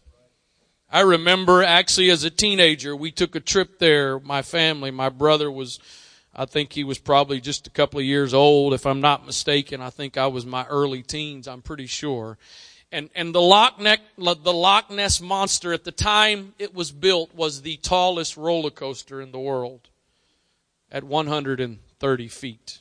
I 0.89 1.01
remember 1.01 1.63
actually 1.63 2.09
as 2.09 2.23
a 2.23 2.29
teenager, 2.29 2.95
we 2.95 3.11
took 3.11 3.35
a 3.35 3.41
trip 3.41 3.79
there, 3.79 4.19
my 4.19 4.41
family, 4.41 4.89
my 4.89 5.09
brother 5.09 5.51
was, 5.51 5.79
I 6.33 6.45
think 6.45 6.71
he 6.71 6.85
was 6.85 6.97
probably 6.97 7.41
just 7.41 7.67
a 7.67 7.71
couple 7.71 7.99
of 7.99 8.05
years 8.05 8.33
old, 8.33 8.73
if 8.73 8.85
I'm 8.85 9.01
not 9.01 9.25
mistaken. 9.25 9.81
I 9.81 9.89
think 9.89 10.17
I 10.17 10.27
was 10.27 10.45
my 10.45 10.65
early 10.67 11.03
teens, 11.03 11.47
I'm 11.47 11.61
pretty 11.61 11.87
sure. 11.87 12.37
And, 12.89 13.09
and 13.15 13.35
the 13.35 13.41
Loch, 13.41 13.77
the 13.77 14.53
Loch 14.53 14.89
Ness 14.89 15.19
Monster 15.19 15.73
at 15.73 15.83
the 15.83 15.91
time 15.91 16.53
it 16.57 16.73
was 16.73 16.91
built 16.91 17.35
was 17.35 17.61
the 17.61 17.75
tallest 17.77 18.37
roller 18.37 18.69
coaster 18.69 19.19
in 19.19 19.33
the 19.33 19.39
world 19.39 19.89
at 20.89 21.03
130 21.03 22.27
feet. 22.29 22.79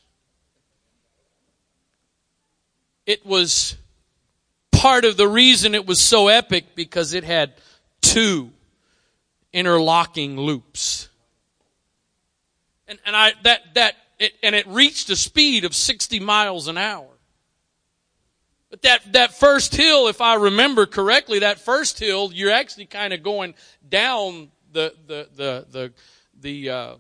It 3.05 3.27
was 3.27 3.77
part 4.71 5.05
of 5.05 5.17
the 5.17 5.27
reason 5.27 5.75
it 5.75 5.87
was 5.87 6.01
so 6.01 6.29
epic 6.29 6.77
because 6.77 7.13
it 7.13 7.25
had 7.25 7.55
two 8.07 8.51
interlocking 9.53 10.39
loops. 10.39 11.09
And, 12.89 12.99
and 13.05 13.17
I, 13.17 13.33
that, 13.43 13.75
that, 13.75 13.97
it, 14.19 14.33
and 14.43 14.55
it 14.55 14.67
reached 14.67 15.11
a 15.11 15.17
speed 15.17 15.65
of 15.65 15.75
60 15.75 16.21
miles 16.21 16.69
an 16.69 16.79
hour. 16.79 17.09
But 18.71 18.83
that, 18.83 19.13
that 19.13 19.35
first 19.35 19.75
hill, 19.75 20.09
if 20.09 20.21
I 20.21 20.35
remember 20.35 20.87
correctly, 20.87 21.41
that 21.41 21.59
first 21.59 21.99
hill, 21.99 22.31
you're 22.33 22.51
actually 22.51 22.87
kind 22.87 23.13
of 23.13 23.23
going 23.23 23.55
down 23.89 24.51
the, 24.73 24.95
the, 25.07 25.29
the, 25.35 25.67
the, 25.71 25.93
the, 26.41 26.71
uh, 26.71 26.95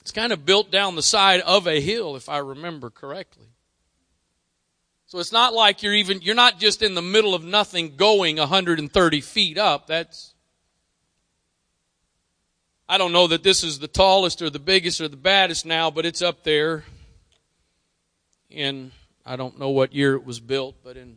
it's 0.00 0.10
kind 0.10 0.32
of 0.32 0.44
built 0.44 0.70
down 0.70 0.96
the 0.96 1.02
side 1.02 1.40
of 1.40 1.66
a 1.66 1.80
hill, 1.80 2.16
if 2.16 2.28
I 2.28 2.38
remember 2.38 2.90
correctly. 2.90 3.46
So 5.06 5.18
it's 5.18 5.32
not 5.32 5.52
like 5.52 5.82
you're 5.82 5.94
even, 5.94 6.22
you're 6.22 6.34
not 6.34 6.58
just 6.58 6.82
in 6.82 6.94
the 6.94 7.02
middle 7.02 7.34
of 7.34 7.44
nothing 7.44 7.96
going 7.96 8.36
130 8.38 9.20
feet 9.20 9.58
up. 9.58 9.86
That's, 9.86 10.34
I 12.88 12.98
don't 12.98 13.12
know 13.12 13.26
that 13.28 13.42
this 13.42 13.62
is 13.62 13.78
the 13.78 13.88
tallest 13.88 14.42
or 14.42 14.50
the 14.50 14.58
biggest 14.58 15.00
or 15.00 15.08
the 15.08 15.16
baddest 15.16 15.66
now, 15.66 15.90
but 15.90 16.06
it's 16.06 16.22
up 16.22 16.42
there 16.42 16.84
in 18.50 18.92
I 19.26 19.36
don't 19.36 19.58
know 19.58 19.70
what 19.70 19.94
year 19.94 20.14
it 20.14 20.24
was 20.24 20.38
built, 20.38 20.76
but 20.84 20.98
in 20.98 21.16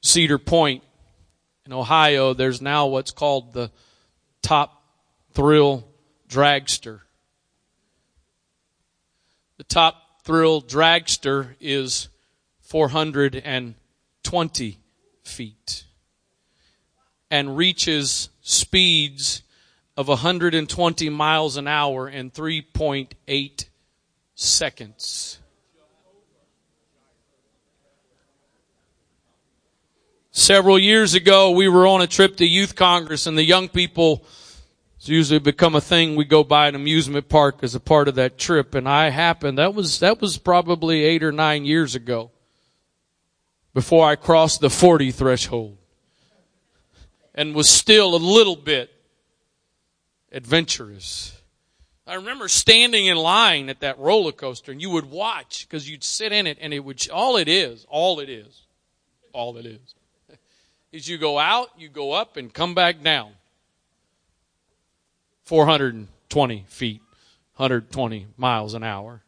Cedar 0.00 0.38
Point 0.38 0.82
in 1.66 1.72
Ohio, 1.72 2.32
there's 2.32 2.62
now 2.62 2.86
what's 2.86 3.10
called 3.10 3.52
the 3.52 3.70
Top 4.40 4.82
Thrill 5.34 5.86
Dragster. 6.28 7.00
The 9.58 9.64
Top 9.64 10.22
Thrill 10.24 10.62
Dragster 10.62 11.54
is 11.60 12.08
420 12.66 14.78
feet 15.22 15.84
and 17.30 17.56
reaches 17.56 18.28
speeds 18.40 19.42
of 19.96 20.08
120 20.08 21.08
miles 21.10 21.56
an 21.56 21.68
hour 21.68 22.08
in 22.08 22.32
3.8 22.32 23.66
seconds. 24.34 25.38
Several 30.32 30.76
years 30.78 31.14
ago, 31.14 31.52
we 31.52 31.68
were 31.68 31.86
on 31.86 32.02
a 32.02 32.08
trip 32.08 32.36
to 32.38 32.44
Youth 32.44 32.74
Congress 32.74 33.28
and 33.28 33.38
the 33.38 33.44
young 33.44 33.68
people, 33.68 34.24
it's 34.96 35.08
usually 35.08 35.38
become 35.38 35.76
a 35.76 35.80
thing. 35.80 36.16
We 36.16 36.24
go 36.24 36.42
by 36.42 36.66
an 36.66 36.74
amusement 36.74 37.28
park 37.28 37.58
as 37.62 37.76
a 37.76 37.80
part 37.80 38.08
of 38.08 38.16
that 38.16 38.38
trip 38.38 38.74
and 38.74 38.88
I 38.88 39.10
happened, 39.10 39.58
that 39.58 39.72
was, 39.72 40.00
that 40.00 40.20
was 40.20 40.36
probably 40.36 41.04
eight 41.04 41.22
or 41.22 41.30
nine 41.30 41.64
years 41.64 41.94
ago 41.94 42.32
before 43.76 44.08
I 44.08 44.16
crossed 44.16 44.62
the 44.62 44.70
40 44.70 45.10
threshold 45.10 45.76
and 47.34 47.54
was 47.54 47.68
still 47.68 48.14
a 48.14 48.16
little 48.16 48.56
bit 48.56 48.90
adventurous. 50.32 51.38
I 52.06 52.14
remember 52.14 52.48
standing 52.48 53.04
in 53.04 53.18
line 53.18 53.68
at 53.68 53.80
that 53.80 53.98
roller 53.98 54.32
coaster 54.32 54.72
and 54.72 54.80
you 54.80 54.88
would 54.88 55.10
watch 55.10 55.68
because 55.68 55.90
you'd 55.90 56.04
sit 56.04 56.32
in 56.32 56.46
it 56.46 56.56
and 56.58 56.72
it 56.72 56.78
would, 56.78 57.06
all 57.10 57.36
it 57.36 57.48
is, 57.48 57.84
all 57.90 58.18
it 58.18 58.30
is, 58.30 58.62
all 59.34 59.58
it 59.58 59.66
is 59.66 59.94
is 60.90 61.06
you 61.06 61.18
go 61.18 61.38
out, 61.38 61.68
you 61.76 61.90
go 61.90 62.12
up, 62.12 62.38
and 62.38 62.54
come 62.54 62.74
back 62.74 63.02
down. 63.02 63.32
420 65.42 66.64
feet, 66.66 67.02
120 67.56 68.26
miles 68.38 68.72
an 68.72 68.82
hour. 68.82 69.20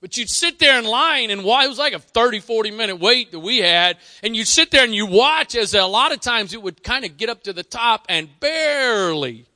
But 0.00 0.16
you'd 0.16 0.30
sit 0.30 0.58
there 0.58 0.78
in 0.78 0.86
line 0.86 1.30
and 1.30 1.44
why 1.44 1.66
it 1.66 1.68
was 1.68 1.78
like 1.78 1.92
a 1.92 1.98
30, 1.98 2.40
40 2.40 2.70
minute 2.70 2.96
wait 2.96 3.32
that 3.32 3.40
we 3.40 3.58
had. 3.58 3.98
And 4.22 4.34
you'd 4.34 4.48
sit 4.48 4.70
there 4.70 4.82
and 4.82 4.94
you 4.94 5.04
watch 5.04 5.54
as 5.54 5.74
a 5.74 5.84
lot 5.84 6.12
of 6.12 6.20
times 6.20 6.54
it 6.54 6.62
would 6.62 6.82
kind 6.82 7.04
of 7.04 7.18
get 7.18 7.28
up 7.28 7.42
to 7.42 7.52
the 7.52 7.62
top 7.62 8.06
and 8.08 8.28
barely. 8.40 9.46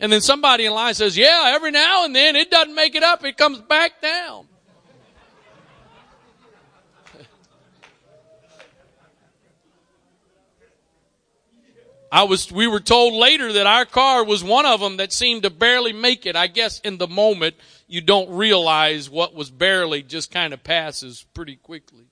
And 0.00 0.10
then 0.10 0.22
somebody 0.22 0.64
in 0.64 0.72
line 0.72 0.94
says, 0.94 1.18
yeah, 1.18 1.52
every 1.54 1.70
now 1.70 2.06
and 2.06 2.16
then 2.16 2.34
it 2.34 2.50
doesn't 2.50 2.74
make 2.74 2.94
it 2.94 3.02
up. 3.02 3.24
It 3.24 3.36
comes 3.36 3.58
back 3.58 4.00
down. 4.00 4.48
I 12.10 12.22
was, 12.24 12.50
we 12.50 12.66
were 12.66 12.80
told 12.80 13.12
later 13.12 13.52
that 13.52 13.66
our 13.66 13.84
car 13.84 14.24
was 14.24 14.42
one 14.42 14.64
of 14.64 14.80
them 14.80 14.96
that 14.96 15.12
seemed 15.12 15.42
to 15.42 15.50
barely 15.50 15.92
make 15.92 16.24
it. 16.24 16.36
I 16.36 16.46
guess 16.46 16.80
in 16.80 16.96
the 16.96 17.06
moment 17.06 17.54
you 17.92 18.00
don't 18.00 18.30
realize 18.30 19.10
what 19.10 19.34
was 19.34 19.50
barely 19.50 20.02
just 20.02 20.30
kind 20.30 20.54
of 20.54 20.64
passes 20.64 21.26
pretty 21.34 21.56
quickly. 21.56 22.06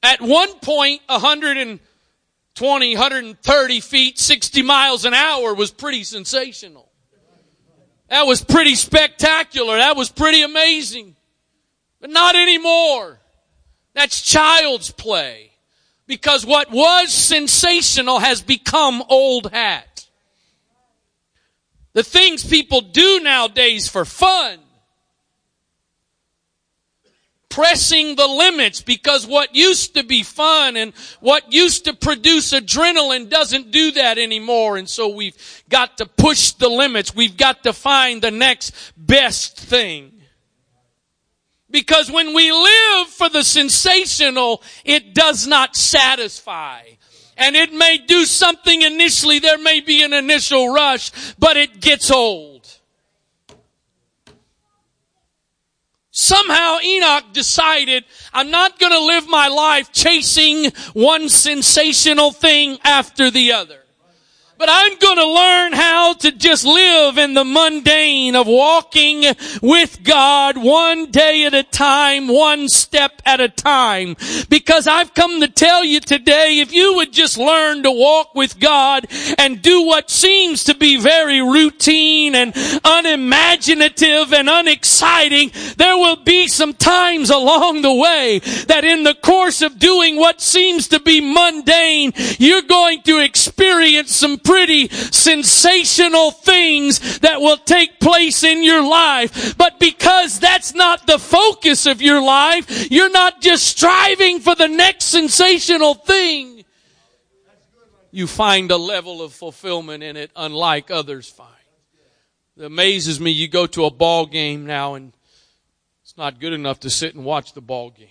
At 0.00 0.20
one 0.20 0.60
point, 0.60 1.02
120, 1.06 2.94
130 2.94 3.80
feet, 3.80 4.20
60 4.20 4.62
miles 4.62 5.04
an 5.04 5.12
hour 5.12 5.52
was 5.54 5.72
pretty 5.72 6.04
sensational. 6.04 6.88
That 8.08 8.28
was 8.28 8.44
pretty 8.44 8.76
spectacular. 8.76 9.78
That 9.78 9.96
was 9.96 10.08
pretty 10.08 10.42
amazing. 10.42 11.16
But 12.00 12.10
not 12.10 12.36
anymore. 12.36 13.18
That's 13.92 14.22
child's 14.22 14.92
play. 14.92 15.50
Because 16.06 16.46
what 16.46 16.70
was 16.70 17.12
sensational 17.12 18.20
has 18.20 18.40
become 18.40 19.02
old 19.08 19.50
hat. 19.50 19.85
The 21.96 22.04
things 22.04 22.44
people 22.44 22.82
do 22.82 23.20
nowadays 23.20 23.88
for 23.88 24.04
fun. 24.04 24.58
Pressing 27.48 28.16
the 28.16 28.26
limits 28.26 28.82
because 28.82 29.26
what 29.26 29.54
used 29.54 29.94
to 29.94 30.04
be 30.04 30.22
fun 30.22 30.76
and 30.76 30.92
what 31.20 31.54
used 31.54 31.86
to 31.86 31.94
produce 31.94 32.52
adrenaline 32.52 33.30
doesn't 33.30 33.70
do 33.70 33.92
that 33.92 34.18
anymore. 34.18 34.76
And 34.76 34.86
so 34.86 35.08
we've 35.08 35.64
got 35.70 35.96
to 35.96 36.04
push 36.04 36.50
the 36.52 36.68
limits. 36.68 37.14
We've 37.14 37.38
got 37.38 37.62
to 37.62 37.72
find 37.72 38.20
the 38.20 38.30
next 38.30 38.74
best 38.98 39.58
thing. 39.58 40.20
Because 41.70 42.10
when 42.10 42.34
we 42.34 42.52
live 42.52 43.08
for 43.08 43.30
the 43.30 43.42
sensational, 43.42 44.62
it 44.84 45.14
does 45.14 45.46
not 45.46 45.76
satisfy. 45.76 46.82
And 47.36 47.54
it 47.54 47.72
may 47.72 47.98
do 47.98 48.24
something 48.24 48.82
initially, 48.82 49.38
there 49.38 49.58
may 49.58 49.80
be 49.80 50.02
an 50.02 50.12
initial 50.12 50.72
rush, 50.72 51.10
but 51.38 51.56
it 51.56 51.80
gets 51.80 52.10
old. 52.10 52.56
Somehow 56.10 56.78
Enoch 56.82 57.24
decided, 57.34 58.04
I'm 58.32 58.50
not 58.50 58.78
gonna 58.78 58.98
live 58.98 59.28
my 59.28 59.48
life 59.48 59.92
chasing 59.92 60.72
one 60.94 61.28
sensational 61.28 62.32
thing 62.32 62.78
after 62.84 63.30
the 63.30 63.52
other. 63.52 63.85
But 64.58 64.70
I'm 64.70 64.96
going 64.96 65.18
to 65.18 65.26
learn 65.26 65.72
how 65.74 66.14
to 66.14 66.32
just 66.32 66.64
live 66.64 67.18
in 67.18 67.34
the 67.34 67.44
mundane 67.44 68.34
of 68.34 68.46
walking 68.46 69.24
with 69.60 70.02
God 70.02 70.56
one 70.56 71.10
day 71.10 71.44
at 71.44 71.52
a 71.52 71.62
time, 71.62 72.26
one 72.26 72.70
step 72.70 73.20
at 73.26 73.38
a 73.38 73.50
time. 73.50 74.16
Because 74.48 74.86
I've 74.86 75.12
come 75.12 75.40
to 75.40 75.48
tell 75.48 75.84
you 75.84 76.00
today, 76.00 76.60
if 76.60 76.72
you 76.72 76.94
would 76.94 77.12
just 77.12 77.36
learn 77.36 77.82
to 77.82 77.90
walk 77.90 78.34
with 78.34 78.58
God 78.58 79.06
and 79.36 79.60
do 79.60 79.82
what 79.82 80.08
seems 80.08 80.64
to 80.64 80.74
be 80.74 80.98
very 80.98 81.42
routine 81.42 82.34
and 82.34 82.54
unimaginative 82.82 84.32
and 84.32 84.48
unexciting, 84.48 85.50
there 85.76 85.98
will 85.98 86.16
be 86.16 86.48
some 86.48 86.72
times 86.72 87.28
along 87.28 87.82
the 87.82 87.92
way 87.92 88.38
that 88.68 88.84
in 88.84 89.02
the 89.02 89.14
course 89.14 89.60
of 89.60 89.78
doing 89.78 90.16
what 90.16 90.40
seems 90.40 90.88
to 90.88 91.00
be 91.00 91.20
mundane, 91.20 92.14
you're 92.38 92.62
going 92.62 93.02
to 93.02 93.18
experience 93.18 94.16
some 94.16 94.38
pretty 94.46 94.88
sensational 94.88 96.30
things 96.30 97.18
that 97.18 97.40
will 97.40 97.56
take 97.56 98.00
place 98.00 98.44
in 98.44 98.62
your 98.62 98.82
life. 98.82 99.58
But 99.58 99.80
because 99.80 100.38
that's 100.38 100.74
not 100.74 101.06
the 101.06 101.18
focus 101.18 101.86
of 101.86 102.00
your 102.00 102.22
life, 102.22 102.90
you're 102.90 103.10
not 103.10 103.42
just 103.42 103.66
striving 103.66 104.40
for 104.40 104.54
the 104.54 104.68
next 104.68 105.06
sensational 105.06 105.94
thing. 105.94 106.64
You 108.12 108.26
find 108.26 108.70
a 108.70 108.78
level 108.78 109.20
of 109.20 109.34
fulfillment 109.34 110.02
in 110.02 110.16
it 110.16 110.30
unlike 110.34 110.90
others 110.90 111.28
find. 111.28 111.50
It 112.56 112.64
amazes 112.64 113.20
me. 113.20 113.30
You 113.30 113.48
go 113.48 113.66
to 113.66 113.84
a 113.84 113.90
ball 113.90 114.24
game 114.24 114.64
now 114.64 114.94
and 114.94 115.12
it's 116.02 116.16
not 116.16 116.40
good 116.40 116.54
enough 116.54 116.80
to 116.80 116.90
sit 116.90 117.14
and 117.14 117.24
watch 117.24 117.52
the 117.52 117.60
ball 117.60 117.90
game. 117.90 118.08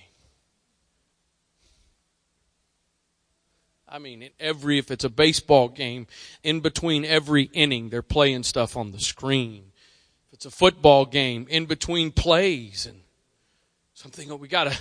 I 3.95 3.97
mean, 3.97 4.23
in 4.23 4.31
every, 4.41 4.77
if 4.77 4.91
it's 4.91 5.05
a 5.05 5.09
baseball 5.09 5.69
game, 5.69 6.07
in 6.43 6.59
between 6.59 7.05
every 7.05 7.43
inning, 7.53 7.87
they're 7.87 8.01
playing 8.01 8.43
stuff 8.43 8.75
on 8.75 8.91
the 8.91 8.99
screen. 8.99 9.71
If 10.27 10.33
it's 10.33 10.45
a 10.45 10.51
football 10.51 11.05
game, 11.05 11.47
in 11.49 11.65
between 11.65 12.11
plays 12.11 12.85
and 12.85 12.99
something, 13.93 14.37
we 14.37 14.49
gotta, 14.49 14.77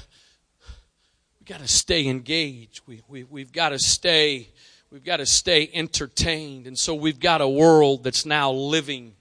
we 1.39 1.45
gotta 1.45 1.69
stay 1.69 2.09
engaged. 2.09 2.81
We, 2.89 3.03
we, 3.07 3.23
we've 3.23 3.53
gotta 3.53 3.79
stay, 3.79 4.49
we've 4.91 5.05
gotta 5.05 5.27
stay 5.27 5.71
entertained. 5.73 6.67
And 6.67 6.77
so 6.77 6.93
we've 6.93 7.21
got 7.21 7.41
a 7.41 7.49
world 7.49 8.03
that's 8.03 8.27
now 8.27 8.51
living, 8.51 9.15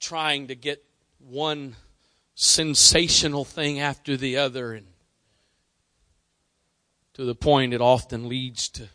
trying 0.00 0.46
to 0.46 0.54
get 0.54 0.82
one 1.18 1.76
sensational 2.34 3.44
thing 3.44 3.80
after 3.80 4.16
the 4.16 4.38
other 4.38 4.72
and 4.72 4.86
to 7.14 7.24
the 7.24 7.34
point 7.34 7.74
it 7.74 7.80
often 7.80 8.28
leads 8.28 8.68
to 8.70 8.88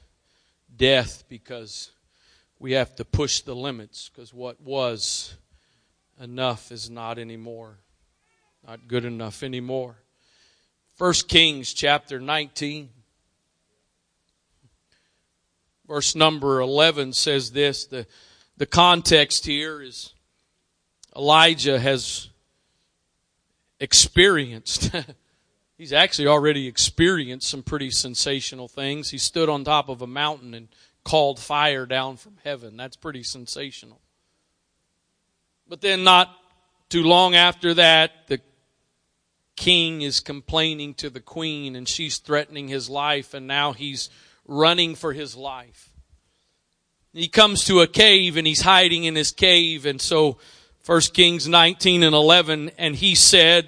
death 0.76 1.24
because 1.30 1.92
we 2.60 2.74
have 2.74 2.96
to 2.96 3.06
push 3.06 3.42
the 3.42 3.56
limits 3.56 4.10
because 4.10 4.34
what 4.34 4.60
was 4.62 5.36
enough 6.20 6.72
is 6.72 6.90
not 6.90 7.20
anymore 7.20 7.78
not 8.68 8.88
good 8.88 9.06
enough 9.06 9.44
anymore. 9.44 9.96
First 10.96 11.30
kings 11.30 11.74
chapter 11.74 12.20
19 12.20 12.90
verse 15.88 16.16
number 16.16 16.60
11 16.60 17.14
says 17.14 17.52
this 17.52 17.86
the 17.86 18.06
the 18.58 18.66
context 18.66 19.46
here 19.46 19.82
is 19.82 20.14
elijah 21.16 21.80
has 21.80 22.30
experienced 23.80 24.94
He's 25.78 25.94
actually 25.94 26.28
already 26.28 26.68
experienced 26.68 27.48
some 27.48 27.62
pretty 27.62 27.92
sensational 27.92 28.68
things. 28.68 29.12
He 29.12 29.20
stood 29.20 29.48
on 29.48 29.64
top 29.64 29.90
of 29.90 30.02
a 30.02 30.08
mountain 30.08 30.56
and 30.56 30.70
called 31.04 31.40
fire 31.40 31.86
down 31.86 32.18
from 32.18 32.38
heaven. 32.44 32.76
That's 32.76 32.96
pretty 32.96 33.24
sensational. 33.24 34.02
But 35.70 35.82
then, 35.82 36.04
not 36.04 36.36
too 36.90 37.04
long 37.04 37.36
after 37.36 37.76
that, 37.76 38.28
the 38.28 38.42
king 39.56 40.02
is 40.02 40.20
complaining 40.20 40.94
to 40.96 41.10
the 41.10 41.20
queen 41.20 41.76
and 41.76 41.88
she's 41.88 42.18
threatening 42.18 42.68
his 42.68 42.90
life, 42.90 43.34
and 43.34 43.46
now 43.46 43.74
he's 43.74 44.10
running 44.48 44.96
for 44.96 45.14
his 45.14 45.36
life. 45.36 45.92
He 47.14 47.28
comes 47.28 47.66
to 47.66 47.82
a 47.82 47.88
cave 47.88 48.38
and 48.38 48.48
he's 48.48 48.62
hiding 48.62 49.04
in 49.04 49.16
his 49.16 49.32
cave, 49.32 49.86
and 49.86 50.02
so 50.02 50.38
1 50.86 51.02
Kings 51.14 51.48
19 51.48 52.04
and 52.04 52.16
11, 52.16 52.72
and 52.78 52.96
he 52.96 53.14
said, 53.14 53.68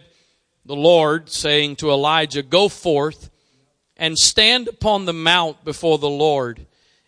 the 0.70 0.76
Lord 0.76 1.32
saying 1.32 1.78
to 1.78 1.90
Elijah, 1.90 2.44
Go 2.44 2.70
forth 2.70 3.32
and 3.98 4.16
stand 4.16 4.68
upon 4.68 5.06
the 5.06 5.14
mount 5.14 5.66
before 5.66 5.98
the 5.98 6.08
Lord. 6.08 6.68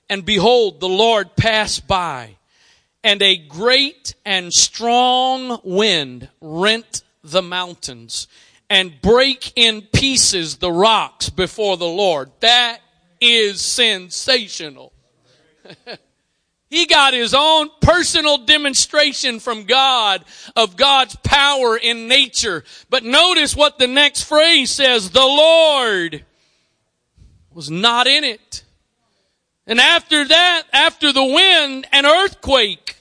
And 0.09 0.25
behold, 0.25 0.79
the 0.79 0.89
Lord 0.89 1.35
passed 1.35 1.87
by, 1.87 2.37
and 3.03 3.21
a 3.21 3.37
great 3.37 4.15
and 4.25 4.51
strong 4.51 5.61
wind 5.63 6.27
rent 6.41 7.03
the 7.23 7.43
mountains 7.43 8.27
and 8.67 8.99
break 8.99 9.53
in 9.55 9.83
pieces 9.83 10.57
the 10.57 10.71
rocks 10.71 11.29
before 11.29 11.77
the 11.77 11.85
Lord. 11.85 12.31
That 12.39 12.79
is 13.21 13.61
sensational. 13.61 14.91
He 16.71 16.85
got 16.85 17.13
his 17.13 17.33
own 17.33 17.69
personal 17.81 18.37
demonstration 18.37 19.41
from 19.41 19.65
God 19.65 20.23
of 20.55 20.77
God's 20.77 21.17
power 21.17 21.75
in 21.75 22.07
nature. 22.07 22.63
But 22.89 23.03
notice 23.03 23.53
what 23.53 23.77
the 23.77 23.87
next 23.87 24.23
phrase 24.23 24.71
says. 24.71 25.09
The 25.09 25.19
Lord 25.19 26.23
was 27.51 27.69
not 27.69 28.07
in 28.07 28.23
it. 28.23 28.63
And 29.67 29.81
after 29.81 30.23
that, 30.25 30.63
after 30.71 31.11
the 31.11 31.25
wind, 31.25 31.87
an 31.91 32.05
earthquake. 32.05 32.95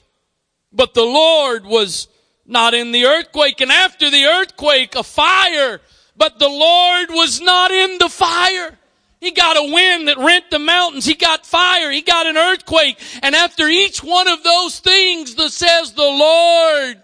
But 0.73 0.93
the 0.93 1.05
Lord 1.05 1.65
was 1.65 2.09
not 2.45 2.73
in 2.73 2.91
the 2.91 3.05
earthquake. 3.05 3.61
And 3.61 3.71
after 3.71 4.11
the 4.11 4.25
earthquake, 4.25 4.95
a 4.95 5.03
fire. 5.03 5.79
But 6.17 6.39
the 6.39 6.49
Lord 6.49 7.09
was 7.11 7.39
not 7.39 7.71
in 7.71 7.99
the 7.99 8.09
fire. 8.09 8.77
He 9.21 9.29
got 9.29 9.55
a 9.55 9.71
wind 9.71 10.07
that 10.07 10.17
rent 10.17 10.45
the 10.49 10.57
mountains. 10.57 11.05
He 11.05 11.13
got 11.13 11.45
fire. 11.45 11.91
He 11.91 12.01
got 12.01 12.25
an 12.25 12.37
earthquake. 12.37 12.99
And 13.21 13.35
after 13.35 13.67
each 13.67 14.03
one 14.03 14.27
of 14.27 14.43
those 14.43 14.79
things, 14.79 15.35
that 15.35 15.51
says 15.51 15.93
the 15.93 16.01
Lord 16.01 17.03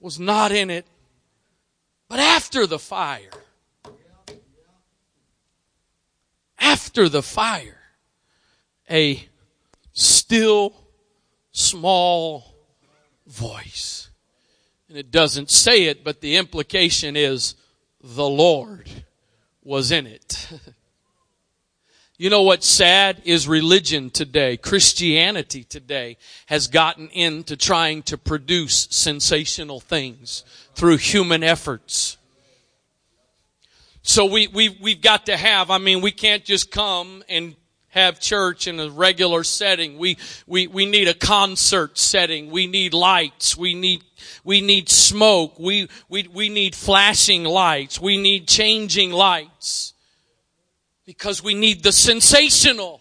was 0.00 0.18
not 0.18 0.50
in 0.50 0.68
it. 0.68 0.84
But 2.08 2.18
after 2.18 2.66
the 2.66 2.80
fire, 2.80 3.30
after 6.58 7.08
the 7.08 7.22
fire, 7.22 7.78
a 8.90 9.28
still 9.92 10.74
small 11.52 12.52
voice. 13.28 14.10
And 14.88 14.98
it 14.98 15.12
doesn't 15.12 15.52
say 15.52 15.84
it, 15.84 16.02
but 16.02 16.20
the 16.20 16.36
implication 16.36 17.14
is 17.14 17.54
the 18.02 18.28
Lord 18.28 18.90
was 19.62 19.92
in 19.92 20.08
it. 20.08 20.48
You 22.20 22.30
know 22.30 22.42
what's 22.42 22.66
sad 22.66 23.22
is 23.24 23.46
religion 23.46 24.10
today, 24.10 24.56
Christianity 24.56 25.62
today 25.62 26.16
has 26.46 26.66
gotten 26.66 27.08
into 27.10 27.56
trying 27.56 28.02
to 28.04 28.18
produce 28.18 28.88
sensational 28.90 29.78
things 29.78 30.42
through 30.74 30.96
human 30.96 31.44
efforts. 31.44 32.16
So 34.02 34.24
we, 34.24 34.48
we, 34.48 34.68
we've 34.68 35.00
got 35.00 35.26
to 35.26 35.36
have, 35.36 35.70
I 35.70 35.78
mean, 35.78 36.00
we 36.00 36.10
can't 36.10 36.44
just 36.44 36.72
come 36.72 37.22
and 37.28 37.54
have 37.90 38.18
church 38.18 38.66
in 38.66 38.80
a 38.80 38.90
regular 38.90 39.44
setting. 39.44 39.96
We, 39.96 40.18
we, 40.44 40.66
we 40.66 40.86
need 40.86 41.06
a 41.06 41.14
concert 41.14 41.98
setting. 41.98 42.50
We 42.50 42.66
need 42.66 42.94
lights. 42.94 43.56
We 43.56 43.74
need, 43.74 44.02
we 44.42 44.60
need 44.60 44.88
smoke. 44.88 45.56
We, 45.60 45.88
we, 46.08 46.26
we 46.26 46.48
need 46.48 46.74
flashing 46.74 47.44
lights. 47.44 48.00
We 48.00 48.16
need 48.20 48.48
changing 48.48 49.12
lights. 49.12 49.94
Because 51.08 51.42
we 51.42 51.54
need 51.54 51.82
the 51.82 51.90
sensational. 51.90 53.00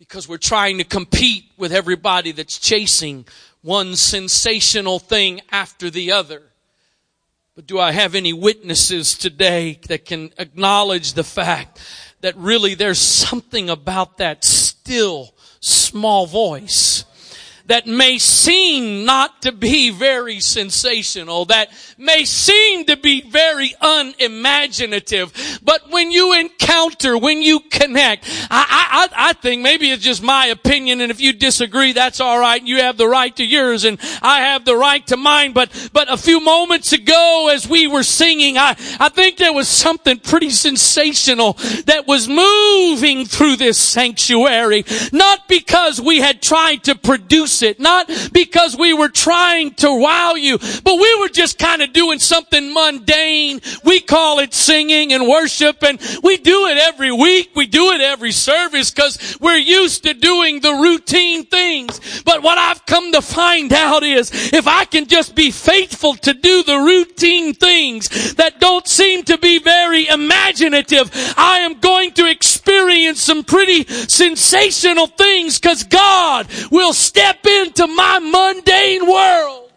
Because 0.00 0.28
we're 0.28 0.36
trying 0.36 0.78
to 0.78 0.84
compete 0.84 1.44
with 1.56 1.72
everybody 1.72 2.32
that's 2.32 2.58
chasing 2.58 3.24
one 3.62 3.94
sensational 3.94 4.98
thing 4.98 5.40
after 5.52 5.90
the 5.90 6.10
other. 6.10 6.42
But 7.54 7.68
do 7.68 7.78
I 7.78 7.92
have 7.92 8.16
any 8.16 8.32
witnesses 8.32 9.16
today 9.16 9.78
that 9.86 10.06
can 10.06 10.32
acknowledge 10.38 11.12
the 11.12 11.22
fact 11.22 11.78
that 12.20 12.36
really 12.36 12.74
there's 12.74 12.98
something 12.98 13.70
about 13.70 14.16
that 14.16 14.44
still 14.44 15.36
small 15.60 16.26
voice 16.26 17.04
that 17.68 17.86
may 17.86 18.18
seem 18.18 19.04
not 19.04 19.42
to 19.42 19.52
be 19.52 19.90
very 19.90 20.40
sensational, 20.40 21.44
that 21.46 21.70
may 21.96 22.24
seem 22.24 22.84
to 22.86 22.96
be 22.96 23.22
very 23.22 23.74
unimaginative, 23.80 25.60
but 25.62 25.90
when 25.90 26.10
you 26.10 26.32
encounter, 26.38 27.16
when 27.16 27.42
you 27.42 27.60
connect, 27.60 28.24
I, 28.50 29.08
I, 29.14 29.28
I 29.30 29.32
think 29.34 29.62
maybe 29.62 29.90
it's 29.90 30.02
just 30.02 30.22
my 30.22 30.46
opinion, 30.46 31.00
and 31.00 31.10
if 31.10 31.20
you 31.20 31.32
disagree, 31.32 31.92
that's 31.92 32.20
alright. 32.20 32.62
You 32.62 32.78
have 32.78 32.96
the 32.96 33.06
right 33.06 33.34
to 33.36 33.44
yours, 33.44 33.84
and 33.84 33.98
I 34.22 34.40
have 34.40 34.64
the 34.64 34.76
right 34.76 35.06
to 35.08 35.16
mine, 35.16 35.52
but, 35.52 35.90
but 35.92 36.10
a 36.10 36.16
few 36.16 36.40
moments 36.40 36.92
ago 36.92 37.50
as 37.52 37.68
we 37.68 37.86
were 37.86 38.02
singing, 38.02 38.56
I, 38.56 38.76
I 38.98 39.10
think 39.10 39.36
there 39.36 39.52
was 39.52 39.68
something 39.68 40.18
pretty 40.18 40.50
sensational 40.50 41.52
that 41.84 42.04
was 42.06 42.28
moving 42.28 43.26
through 43.26 43.56
this 43.56 43.76
sanctuary. 43.78 44.84
Not 45.12 45.48
because 45.48 46.00
we 46.00 46.18
had 46.18 46.40
tried 46.40 46.84
to 46.84 46.94
produce 46.94 47.57
it, 47.62 47.80
not 47.80 48.10
because 48.32 48.76
we 48.76 48.92
were 48.92 49.08
trying 49.08 49.74
to 49.74 49.92
wow 49.94 50.34
you, 50.34 50.58
but 50.58 50.98
we 50.98 51.16
were 51.20 51.28
just 51.28 51.58
kind 51.58 51.82
of 51.82 51.92
doing 51.92 52.18
something 52.18 52.72
mundane. 52.72 53.60
We 53.84 54.00
call 54.00 54.38
it 54.38 54.54
singing 54.54 55.12
and 55.12 55.26
worship 55.28 55.82
and 55.82 56.00
we 56.22 56.36
do 56.36 56.66
it 56.66 56.78
every 56.78 57.12
week. 57.12 57.50
We 57.54 57.66
do 57.66 57.92
it 57.92 58.00
every 58.00 58.32
service 58.32 58.90
because 58.90 59.38
we're 59.40 59.56
used 59.56 60.04
to 60.04 60.14
doing 60.14 60.60
the 60.60 60.72
routine 60.72 61.44
things. 61.44 62.22
But 62.24 62.42
what 62.42 62.58
I've 62.58 62.84
come 62.86 63.12
to 63.12 63.22
find 63.22 63.72
out 63.72 64.02
is 64.02 64.30
if 64.52 64.66
I 64.66 64.84
can 64.84 65.06
just 65.06 65.34
be 65.34 65.50
faithful 65.50 66.14
to 66.14 66.34
do 66.34 66.62
the 66.62 66.78
routine 66.78 67.54
things 67.54 68.34
that 68.34 68.60
don't 68.60 68.86
seem 68.86 69.22
to 69.24 69.38
be 69.38 69.58
very 69.58 70.06
imaginative, 70.08 71.10
I 71.36 71.60
am 71.60 71.80
going 71.80 72.12
to 72.12 72.30
experience 72.30 73.20
some 73.20 73.44
pretty 73.44 73.84
sensational 73.84 75.06
things 75.06 75.58
because 75.58 75.84
God 75.84 76.46
will 76.70 76.92
step 76.92 77.38
into 77.48 77.86
my 77.86 78.18
mundane 78.18 79.06
world. 79.06 79.70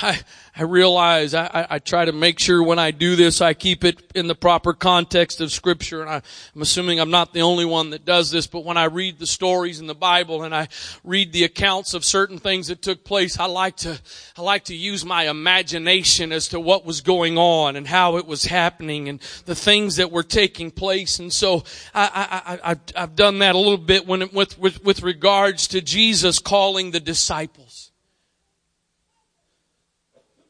I, 0.00 0.20
I 0.54 0.64
realize 0.64 1.32
I, 1.32 1.46
I, 1.46 1.66
I, 1.70 1.78
try 1.78 2.04
to 2.04 2.12
make 2.12 2.38
sure 2.38 2.62
when 2.62 2.78
I 2.78 2.90
do 2.90 3.16
this, 3.16 3.40
I 3.40 3.54
keep 3.54 3.84
it 3.84 4.02
in 4.14 4.26
the 4.26 4.34
proper 4.34 4.74
context 4.74 5.40
of 5.40 5.50
scripture. 5.50 6.02
And 6.02 6.10
I, 6.10 6.22
I'm 6.54 6.60
assuming 6.60 7.00
I'm 7.00 7.10
not 7.10 7.32
the 7.32 7.40
only 7.40 7.64
one 7.64 7.88
that 7.90 8.04
does 8.04 8.30
this, 8.30 8.46
but 8.46 8.62
when 8.62 8.76
I 8.76 8.84
read 8.84 9.18
the 9.18 9.26
stories 9.26 9.80
in 9.80 9.86
the 9.86 9.94
Bible 9.94 10.42
and 10.42 10.54
I 10.54 10.68
read 11.04 11.32
the 11.32 11.44
accounts 11.44 11.94
of 11.94 12.04
certain 12.04 12.36
things 12.36 12.68
that 12.68 12.82
took 12.82 13.02
place, 13.02 13.40
I 13.40 13.46
like 13.46 13.76
to, 13.76 13.98
I 14.36 14.42
like 14.42 14.64
to 14.64 14.74
use 14.74 15.06
my 15.06 15.30
imagination 15.30 16.32
as 16.32 16.48
to 16.48 16.60
what 16.60 16.84
was 16.84 17.00
going 17.00 17.38
on 17.38 17.74
and 17.74 17.86
how 17.86 18.18
it 18.18 18.26
was 18.26 18.44
happening 18.44 19.08
and 19.08 19.20
the 19.46 19.54
things 19.54 19.96
that 19.96 20.12
were 20.12 20.22
taking 20.22 20.70
place. 20.70 21.18
And 21.18 21.32
so 21.32 21.64
I, 21.94 22.60
I, 22.62 22.72
I, 22.72 22.76
I've 22.94 23.16
done 23.16 23.38
that 23.38 23.54
a 23.54 23.58
little 23.58 23.78
bit 23.78 24.06
when 24.06 24.28
with, 24.34 24.58
with, 24.58 24.84
with 24.84 25.02
regards 25.02 25.66
to 25.68 25.80
Jesus 25.80 26.38
calling 26.38 26.90
the 26.90 27.00
disciples. 27.00 27.81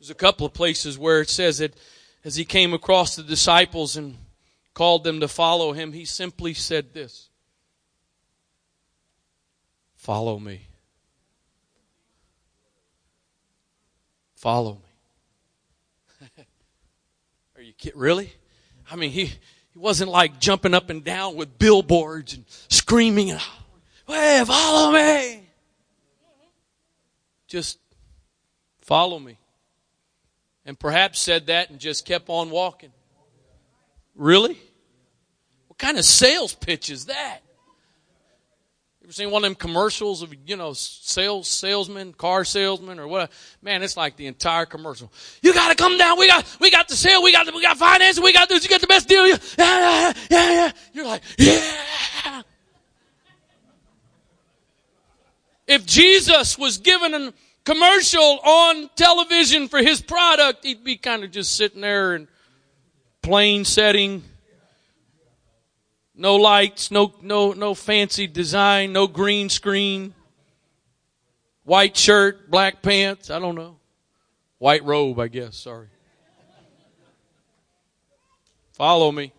There's 0.02 0.10
a 0.10 0.14
couple 0.14 0.44
of 0.44 0.52
places 0.52 0.98
where 0.98 1.20
it 1.20 1.30
says 1.30 1.58
that 1.58 1.76
as 2.24 2.34
he 2.34 2.44
came 2.44 2.74
across 2.74 3.14
the 3.14 3.22
disciples 3.22 3.96
and 3.96 4.16
called 4.74 5.04
them 5.04 5.20
to 5.20 5.28
follow 5.28 5.74
him, 5.74 5.92
he 5.92 6.04
simply 6.04 6.54
said 6.54 6.92
this 6.92 7.28
Follow 9.94 10.40
me. 10.40 10.66
Follow 14.34 14.80
me. 16.20 16.26
Are 17.56 17.62
you 17.62 17.72
kidding? 17.72 18.00
Really? 18.00 18.32
I 18.90 18.96
mean, 18.96 19.12
he, 19.12 19.26
he 19.26 19.78
wasn't 19.78 20.10
like 20.10 20.40
jumping 20.40 20.74
up 20.74 20.90
and 20.90 21.04
down 21.04 21.36
with 21.36 21.60
billboards 21.60 22.34
and 22.34 22.44
screaming 22.66 23.28
hey, 24.08 24.42
follow 24.44 24.90
me. 24.90 25.46
Just 27.46 27.78
follow 28.80 29.20
me 29.20 29.38
and 30.64 30.78
perhaps 30.78 31.18
said 31.18 31.46
that 31.46 31.70
and 31.70 31.78
just 31.78 32.06
kept 32.06 32.28
on 32.28 32.50
walking. 32.50 32.92
Really? 34.14 34.58
What 35.68 35.78
kind 35.78 35.98
of 35.98 36.04
sales 36.04 36.54
pitch 36.54 36.90
is 36.90 37.06
that? 37.06 37.40
You 39.00 39.06
ever 39.06 39.12
seen 39.12 39.30
one 39.32 39.42
of 39.42 39.50
them 39.50 39.56
commercials 39.56 40.22
of, 40.22 40.32
you 40.46 40.54
know, 40.54 40.74
sales, 40.74 41.48
salesman, 41.48 42.12
car 42.12 42.44
salesman 42.44 43.00
or 43.00 43.08
what? 43.08 43.32
Man, 43.60 43.82
it's 43.82 43.96
like 43.96 44.14
the 44.14 44.28
entire 44.28 44.64
commercial. 44.64 45.12
You 45.42 45.52
gotta 45.52 45.74
come 45.74 45.98
down. 45.98 46.20
We 46.20 46.28
got, 46.28 46.56
we 46.60 46.70
got 46.70 46.86
the 46.86 46.94
sale. 46.94 47.20
We 47.20 47.32
got, 47.32 47.52
we 47.52 47.62
got 47.62 47.78
financing. 47.78 48.22
We 48.22 48.32
got 48.32 48.48
this. 48.48 48.62
You 48.62 48.70
got 48.70 48.80
the 48.80 48.86
best 48.86 49.08
deal. 49.08 49.26
Yeah, 49.26 49.38
yeah, 49.58 50.12
yeah. 50.30 50.72
You're 50.92 51.06
like, 51.06 51.22
yeah. 51.36 52.42
If 55.66 55.84
Jesus 55.86 56.56
was 56.56 56.78
given 56.78 57.14
an 57.14 57.32
commercial 57.64 58.40
on 58.44 58.90
television 58.96 59.68
for 59.68 59.78
his 59.78 60.00
product, 60.00 60.64
he'd 60.64 60.84
be 60.84 60.96
kind 60.96 61.24
of 61.24 61.30
just 61.30 61.56
sitting 61.56 61.80
there 61.80 62.14
in 62.14 62.28
plain 63.22 63.64
setting. 63.64 64.22
No 66.14 66.36
lights, 66.36 66.90
no, 66.90 67.14
no, 67.22 67.52
no 67.52 67.74
fancy 67.74 68.26
design, 68.26 68.92
no 68.92 69.06
green 69.06 69.48
screen. 69.48 70.14
White 71.64 71.96
shirt, 71.96 72.50
black 72.50 72.82
pants, 72.82 73.30
I 73.30 73.38
don't 73.38 73.54
know. 73.54 73.76
White 74.58 74.84
robe, 74.84 75.18
I 75.18 75.28
guess, 75.28 75.56
sorry. 75.56 75.88
Follow 78.72 79.12
me. 79.12 79.32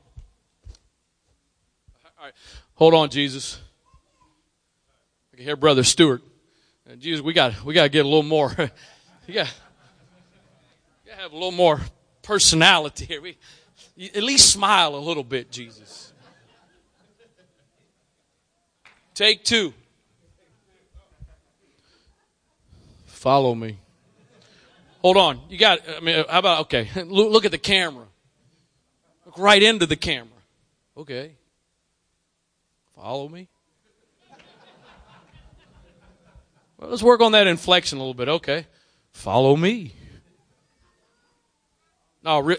All 2.17 2.25
right. 2.25 2.33
Hold 2.75 2.93
on, 2.93 3.09
Jesus. 3.09 3.59
I 5.31 5.35
can 5.35 5.45
hear 5.45 5.55
Brother 5.55 5.83
Stewart. 5.83 6.21
Uh, 6.89 6.95
Jesus, 6.95 7.21
we 7.21 7.33
got 7.33 7.63
we 7.63 7.73
got 7.73 7.83
to 7.83 7.89
get 7.89 8.05
a 8.05 8.07
little 8.07 8.23
more. 8.23 8.53
you 9.27 9.33
got 9.33 9.47
to 11.05 11.15
have 11.15 11.31
a 11.31 11.35
little 11.35 11.51
more 11.51 11.79
personality 12.21 13.05
here. 13.05 13.21
We 13.21 13.37
at 14.13 14.23
least 14.23 14.51
smile 14.51 14.95
a 14.95 14.97
little 14.97 15.23
bit, 15.23 15.51
Jesus. 15.51 16.11
Take 19.13 19.43
two. 19.43 19.73
Follow 23.05 23.55
me. 23.55 23.77
Hold 25.01 25.17
on. 25.17 25.39
You 25.49 25.57
got. 25.57 25.79
I 25.87 25.99
mean, 26.01 26.19
uh, 26.19 26.25
how 26.29 26.39
about 26.39 26.61
okay? 26.61 26.89
Look, 26.95 27.31
look 27.31 27.45
at 27.45 27.51
the 27.51 27.57
camera. 27.57 28.05
Look 29.25 29.37
right 29.37 29.61
into 29.61 29.85
the 29.85 29.95
camera. 29.95 30.27
Okay. 30.97 31.35
Follow 32.95 33.29
me. 33.29 33.47
Let's 36.89 37.03
work 37.03 37.21
on 37.21 37.31
that 37.31 37.47
inflection 37.47 37.97
a 37.97 38.01
little 38.01 38.13
bit. 38.13 38.27
Okay. 38.27 38.67
Follow 39.13 39.55
me. 39.55 39.93
No, 42.23 42.39
re- 42.39 42.57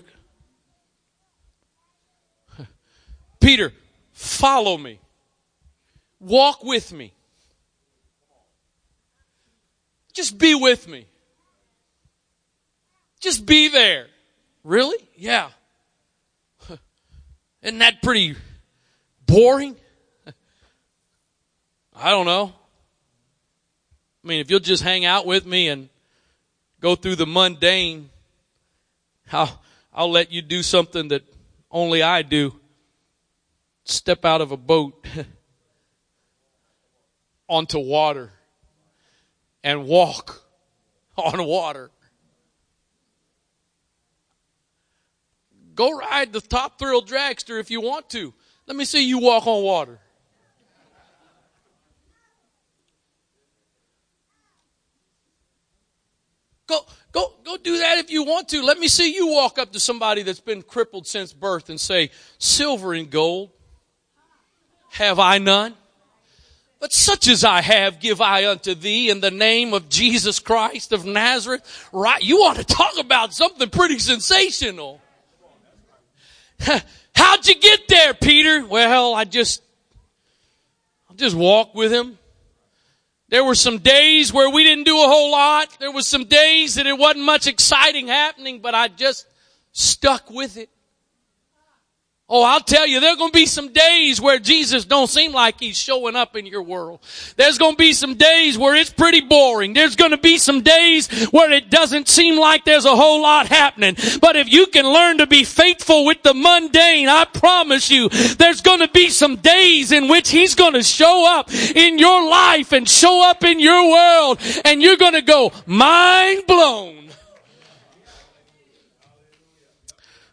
Peter, 3.41 3.73
follow 4.13 4.77
me. 4.77 5.01
Walk 6.21 6.63
with 6.63 6.93
me. 6.93 7.13
Just 10.13 10.39
be 10.39 10.55
with 10.55 10.87
me. 10.87 11.07
Just 13.21 13.45
be 13.45 13.69
there. 13.69 14.07
Really? 14.63 14.99
Yeah. 15.17 15.49
Isn't 17.63 17.79
that 17.79 18.01
pretty 18.03 18.37
boring? 19.27 19.77
I 21.97 22.11
don't 22.11 22.27
know. 22.27 22.53
I 24.25 24.27
mean, 24.27 24.41
if 24.41 24.51
you'll 24.51 24.61
just 24.61 24.83
hang 24.83 25.05
out 25.05 25.27
with 25.27 25.45
me 25.45 25.69
and 25.69 25.91
go 26.81 26.95
through 26.95 27.17
the 27.17 27.27
mundane, 27.27 28.09
I'll, 29.31 29.61
I'll 29.93 30.11
let 30.11 30.33
you 30.33 30.41
do 30.41 30.63
something 30.63 31.09
that 31.09 31.23
only 31.71 32.03
I 32.03 32.23
do. 32.23 32.59
Step 33.85 34.25
out 34.25 34.41
of 34.41 34.51
a 34.51 34.57
boat 34.57 35.07
onto 37.49 37.79
water 37.79 38.33
and 39.63 39.85
walk 39.85 40.43
on 41.19 41.45
water. 41.45 41.91
Go 45.75 45.99
ride 45.99 46.33
the 46.33 46.41
top 46.41 46.79
thrill 46.79 47.03
dragster 47.03 47.61
if 47.61 47.71
you 47.71 47.83
want 47.83 48.09
to. 48.11 48.33
Let 48.67 48.77
me 48.77 48.87
see 48.87 49.07
you 49.07 49.19
walk 49.19 49.47
on 49.47 49.63
water. 49.63 49.99
Go, 56.66 56.81
go, 57.12 57.33
go 57.44 57.57
do 57.59 57.79
that 57.79 57.98
if 57.98 58.11
you 58.11 58.24
want 58.24 58.48
to. 58.50 58.62
Let 58.62 58.79
me 58.79 58.88
see 58.88 59.14
you 59.14 59.29
walk 59.29 59.59
up 59.59 59.72
to 59.72 59.81
somebody 59.81 60.22
that's 60.22 60.40
been 60.40 60.62
crippled 60.62 61.07
since 61.07 61.33
birth 61.33 61.68
and 61.68 61.79
say, 61.79 62.11
silver 62.38 62.94
and 62.94 63.11
gold 63.11 63.50
have 64.90 65.18
I 65.18 65.38
none. 65.38 65.74
But 66.81 66.92
such 66.92 67.29
as 67.29 67.44
I 67.44 67.62
have 67.62 68.00
give 68.00 68.20
I 68.20 68.46
unto 68.46 68.74
thee 68.74 69.09
in 69.09 69.20
the 69.20 69.31
name 69.31 69.72
of 69.72 69.88
Jesus 69.88 70.38
Christ 70.38 70.92
of 70.92 71.05
Nazareth. 71.05 71.88
Right? 71.92 72.22
You 72.22 72.40
want 72.40 72.59
to 72.59 72.64
talk 72.64 72.98
about 72.98 73.33
something 73.33 73.70
pretty 73.70 73.98
sensational. 73.98 75.00
How'd 77.14 77.46
you 77.46 77.55
get 77.55 77.88
there, 77.88 78.14
Peter? 78.14 78.66
Well, 78.66 79.14
I 79.14 79.24
just, 79.24 79.62
I'll 81.09 81.16
just 81.16 81.37
walk 81.37 81.74
with 81.74 81.92
him. 81.92 82.18
There 83.35 83.42
were 83.44 83.57
some 83.57 83.79
days 83.79 84.33
where 84.33 84.49
we 84.49 84.62
didn't 84.62 84.85
do 84.85 84.94
a 84.94 85.09
whole 85.09 85.33
lot. 85.33 85.81
There 85.81 85.90
was 85.90 86.07
some 86.07 86.27
days 86.27 86.77
that 86.77 86.87
it 86.87 86.97
wasn't 86.97 87.25
much 87.25 87.49
exciting 87.49 88.07
happening, 88.07 88.61
but 88.61 88.77
I 88.77 88.87
just 88.87 89.27
stuck 89.73 90.31
with 90.31 90.57
it. 90.57 90.68
Oh, 92.27 92.43
I'll 92.43 92.61
tell 92.61 92.87
you, 92.87 93.01
there's 93.01 93.19
going 93.19 93.33
to 93.33 93.39
be 93.39 93.45
some 93.45 93.71
days 93.71 94.19
where 94.19 94.39
Jesus 94.39 94.87
don't 94.87 95.11
seem 95.11 95.33
like 95.33 95.61
he's 95.61 95.77
showing 95.77 96.17
up 96.17 96.37
in 96.37 96.47
your 96.47 96.63
world. 96.63 97.01
There's 97.37 97.59
going 97.59 97.75
to 97.75 97.79
be 97.79 97.93
some 97.93 98.15
days 98.15 98.57
where 98.57 98.75
it's 98.75 98.89
pretty 98.89 99.21
boring. 99.21 99.75
There's 99.75 99.95
going 99.95 100.13
to 100.13 100.17
be 100.17 100.39
some 100.39 100.63
days 100.63 101.29
where 101.29 101.53
it 101.53 101.69
doesn't 101.69 102.09
seem 102.09 102.39
like 102.41 102.65
there's 102.65 102.87
a 102.87 102.97
whole 102.97 103.21
lot 103.21 103.49
happening. 103.49 103.97
But 104.23 104.37
if 104.37 104.51
you 104.51 104.67
can 104.69 104.87
learn 104.87 105.19
to 105.19 105.27
be 105.27 105.45
faithful 105.45 106.07
with 106.07 106.23
the 106.23 106.33
mundane, 106.33 107.11
I 107.11 107.27
promise 107.27 107.91
you, 107.91 108.09
there's 108.09 108.63
going 108.63 108.81
to 108.81 108.89
be 108.89 109.11
some 109.11 109.37
days 109.37 109.93
in 109.93 110.09
which 110.09 110.31
he's 110.31 110.55
going 110.55 110.73
to 110.73 110.83
show 110.83 111.39
up 111.39 111.53
in 111.53 111.99
your 111.99 112.27
life 112.27 112.73
and 112.73 112.89
show 112.89 113.29
up 113.29 113.45
in 113.45 113.61
your 113.61 113.91
world 113.91 114.41
and 114.65 114.81
you're 114.81 114.97
going 114.97 115.13
to 115.13 115.23
go 115.23 115.53
mind 115.67 116.45
blown. 116.47 117.11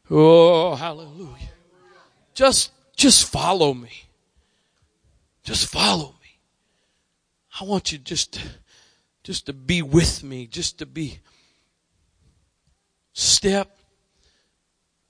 Oh, 0.10 0.75
hallelujah. 0.75 1.40
Just, 2.33 2.71
just 2.95 3.27
follow 3.29 3.73
me. 3.73 4.05
Just 5.43 5.67
follow 5.67 6.15
me. 6.21 6.37
I 7.59 7.63
want 7.63 7.91
you 7.91 7.97
just 7.97 8.33
to, 8.33 8.41
just 9.23 9.47
to 9.47 9.53
be 9.53 9.81
with 9.81 10.23
me, 10.23 10.47
just 10.47 10.79
to 10.79 10.85
be 10.85 11.19
step 13.13 13.77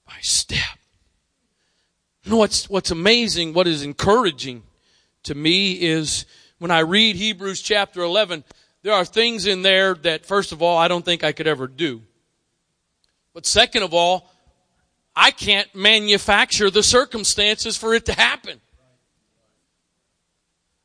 by 0.06 0.16
step. 0.20 0.78
You 2.24 2.30
know 2.30 2.36
what's, 2.36 2.68
what's 2.68 2.90
amazing, 2.90 3.52
what 3.52 3.66
is 3.66 3.82
encouraging 3.82 4.62
to 5.24 5.34
me 5.34 5.72
is 5.72 6.24
when 6.58 6.70
I 6.70 6.80
read 6.80 7.16
Hebrews 7.16 7.60
chapter 7.60 8.02
11, 8.02 8.44
there 8.82 8.92
are 8.92 9.04
things 9.04 9.46
in 9.46 9.62
there 9.62 9.94
that, 9.94 10.26
first 10.26 10.52
of 10.52 10.62
all, 10.62 10.78
I 10.78 10.88
don't 10.88 11.04
think 11.04 11.24
I 11.24 11.32
could 11.32 11.46
ever 11.46 11.66
do. 11.66 12.02
But 13.34 13.46
second 13.46 13.82
of 13.82 13.94
all, 13.94 14.30
I 15.14 15.30
can't 15.30 15.72
manufacture 15.74 16.70
the 16.70 16.82
circumstances 16.82 17.76
for 17.76 17.94
it 17.94 18.06
to 18.06 18.12
happen. 18.12 18.60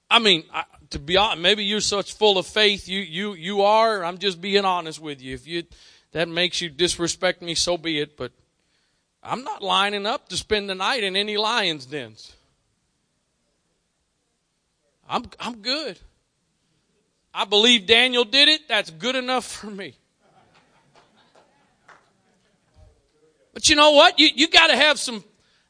I 0.09 0.19
mean, 0.19 0.43
I, 0.53 0.63
to 0.91 0.99
be 0.99 1.17
honest, 1.17 1.41
maybe 1.41 1.63
you're 1.63 1.81
such 1.81 2.13
full 2.13 2.37
of 2.37 2.45
faith. 2.45 2.87
You, 2.87 2.99
you, 2.99 3.33
you 3.33 3.61
are. 3.61 4.03
I'm 4.03 4.17
just 4.17 4.39
being 4.39 4.65
honest 4.65 4.99
with 4.99 5.21
you. 5.21 5.33
If 5.33 5.47
you, 5.47 5.63
that 6.11 6.29
makes 6.29 6.61
you 6.61 6.69
disrespect 6.69 7.41
me, 7.41 7.55
so 7.55 7.77
be 7.77 7.99
it. 7.99 8.17
But 8.17 8.31
I'm 9.23 9.43
not 9.43 9.61
lining 9.61 10.05
up 10.05 10.29
to 10.29 10.37
spend 10.37 10.69
the 10.69 10.75
night 10.75 11.03
in 11.03 11.15
any 11.15 11.37
lion's 11.37 11.85
dens. 11.85 12.33
I'm, 15.09 15.25
I'm 15.39 15.57
good. 15.57 15.99
I 17.33 17.45
believe 17.45 17.85
Daniel 17.85 18.23
did 18.23 18.49
it. 18.49 18.67
That's 18.67 18.89
good 18.89 19.15
enough 19.15 19.45
for 19.45 19.67
me. 19.67 19.95
But 23.57 23.69
you 23.69 23.75
know 23.75 23.89
what? 23.93 24.19
You, 24.19 24.29
you 24.35 24.47
gotta 24.49 24.75
have 24.75 24.99
some, 24.99 25.23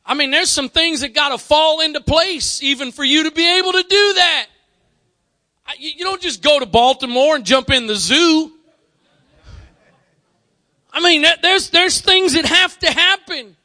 I 0.06 0.14
mean, 0.14 0.30
there's 0.30 0.50
some 0.50 0.68
things 0.68 1.00
that 1.00 1.14
gotta 1.14 1.38
fall 1.38 1.80
into 1.80 2.02
place 2.02 2.62
even 2.62 2.92
for 2.92 3.06
you 3.06 3.24
to 3.24 3.32
be 3.32 3.60
able 3.60 3.72
to 3.72 3.82
do 3.82 4.14
that. 4.16 4.48
You, 5.80 5.92
you 5.96 6.04
don't 6.04 6.22
just 6.22 6.44
go 6.44 6.60
to 6.60 6.66
Baltimore 6.66 7.38
and 7.38 7.46
jump 7.46 7.70
in 7.70 7.88
the 7.88 7.96
zoo. 7.96 8.52
I 10.92 11.00
mean, 11.00 11.26
there's, 11.42 11.70
there's 11.70 12.02
things 12.02 12.34
that 12.34 12.44
have 12.44 12.78
to 12.80 12.92
happen. 12.92 13.56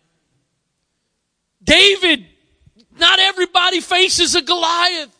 David, 1.64 2.24
not 2.96 3.18
everybody 3.18 3.80
faces 3.80 4.36
a 4.36 4.42
Goliath. 4.42 5.18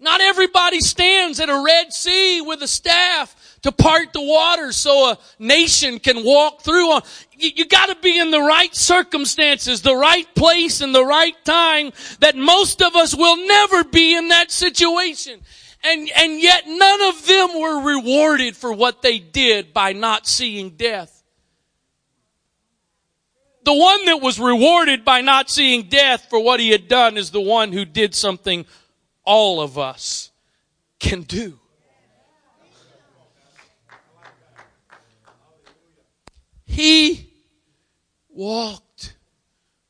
Not 0.00 0.20
everybody 0.20 0.80
stands 0.80 1.38
at 1.38 1.48
a 1.48 1.62
Red 1.64 1.92
Sea 1.92 2.40
with 2.40 2.60
a 2.60 2.68
staff 2.68 3.36
to 3.62 3.72
part 3.72 4.12
the 4.12 4.22
water 4.22 4.72
so 4.72 5.10
a 5.10 5.18
nation 5.38 5.98
can 5.98 6.24
walk 6.24 6.62
through 6.62 6.92
on. 6.92 7.02
You, 7.36 7.50
you 7.56 7.66
gotta 7.66 7.96
be 7.96 8.18
in 8.18 8.30
the 8.30 8.40
right 8.40 8.74
circumstances, 8.74 9.82
the 9.82 9.96
right 9.96 10.32
place 10.34 10.80
and 10.80 10.94
the 10.94 11.04
right 11.04 11.34
time 11.44 11.92
that 12.20 12.36
most 12.36 12.82
of 12.82 12.94
us 12.96 13.14
will 13.14 13.36
never 13.46 13.84
be 13.84 14.16
in 14.16 14.28
that 14.28 14.50
situation. 14.50 15.40
And, 15.84 16.10
and 16.16 16.40
yet 16.40 16.64
none 16.66 17.02
of 17.02 17.26
them 17.26 17.60
were 17.60 17.84
rewarded 17.84 18.56
for 18.56 18.72
what 18.72 19.02
they 19.02 19.18
did 19.18 19.72
by 19.72 19.92
not 19.92 20.26
seeing 20.26 20.70
death. 20.70 21.14
The 23.64 23.74
one 23.74 24.06
that 24.06 24.20
was 24.20 24.40
rewarded 24.40 25.04
by 25.04 25.20
not 25.20 25.50
seeing 25.50 25.88
death 25.88 26.26
for 26.30 26.42
what 26.42 26.58
he 26.58 26.70
had 26.70 26.88
done 26.88 27.16
is 27.16 27.30
the 27.30 27.40
one 27.40 27.72
who 27.72 27.84
did 27.84 28.14
something 28.14 28.66
all 29.24 29.60
of 29.60 29.78
us 29.78 30.30
can 30.98 31.22
do. 31.22 31.58
He 36.78 37.28
walked 38.28 39.16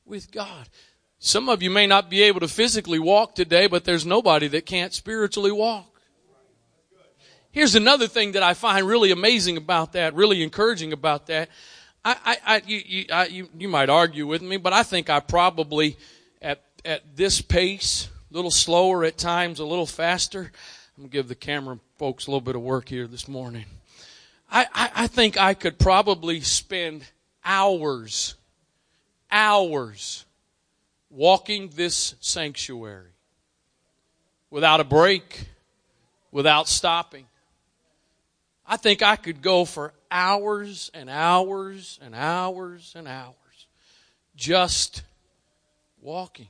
with 0.06 0.32
God. 0.32 0.70
Some 1.18 1.50
of 1.50 1.62
you 1.62 1.68
may 1.68 1.86
not 1.86 2.08
be 2.08 2.22
able 2.22 2.40
to 2.40 2.48
physically 2.48 2.98
walk 2.98 3.34
today, 3.34 3.66
but 3.66 3.84
there's 3.84 4.06
nobody 4.06 4.48
that 4.48 4.64
can't 4.64 4.94
spiritually 4.94 5.52
walk. 5.52 6.00
Here's 7.50 7.74
another 7.74 8.08
thing 8.08 8.32
that 8.32 8.42
I 8.42 8.54
find 8.54 8.86
really 8.86 9.10
amazing 9.10 9.58
about 9.58 9.92
that, 9.92 10.14
really 10.14 10.42
encouraging 10.42 10.94
about 10.94 11.26
that. 11.26 11.50
I, 12.06 12.16
I, 12.24 12.36
I, 12.46 12.62
you, 12.66 12.80
you, 12.86 13.04
I, 13.12 13.26
you, 13.26 13.50
you 13.58 13.68
might 13.68 13.90
argue 13.90 14.26
with 14.26 14.40
me, 14.40 14.56
but 14.56 14.72
I 14.72 14.82
think 14.82 15.10
I 15.10 15.20
probably, 15.20 15.98
at, 16.40 16.62
at 16.86 17.02
this 17.14 17.42
pace, 17.42 18.08
a 18.30 18.34
little 18.34 18.50
slower 18.50 19.04
at 19.04 19.18
times, 19.18 19.58
a 19.58 19.66
little 19.66 19.84
faster. 19.84 20.50
I'm 20.96 21.02
going 21.02 21.10
to 21.10 21.12
give 21.12 21.28
the 21.28 21.34
camera 21.34 21.80
folks 21.98 22.28
a 22.28 22.30
little 22.30 22.40
bit 22.40 22.56
of 22.56 22.62
work 22.62 22.88
here 22.88 23.06
this 23.06 23.28
morning. 23.28 23.66
I, 24.50 24.66
I, 24.72 24.90
I 24.94 25.06
think 25.06 25.38
I 25.38 25.54
could 25.54 25.78
probably 25.78 26.40
spend 26.40 27.04
hours, 27.44 28.34
hours 29.30 30.24
walking 31.10 31.70
this 31.74 32.14
sanctuary 32.20 33.10
without 34.50 34.80
a 34.80 34.84
break, 34.84 35.48
without 36.30 36.68
stopping. 36.68 37.26
I 38.66 38.76
think 38.76 39.02
I 39.02 39.16
could 39.16 39.42
go 39.42 39.64
for 39.64 39.94
hours 40.10 40.90
and 40.92 41.08
hours 41.08 41.98
and 42.02 42.14
hours 42.14 42.92
and 42.96 43.08
hours 43.08 43.34
just 44.36 45.02
walking. 46.00 46.48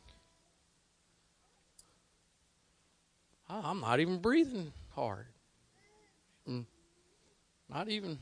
I'm 3.48 3.80
not 3.80 4.00
even 4.00 4.18
breathing 4.18 4.72
hard. 4.94 5.26
Mm. 6.48 6.66
Not 7.72 7.88
even. 7.88 8.18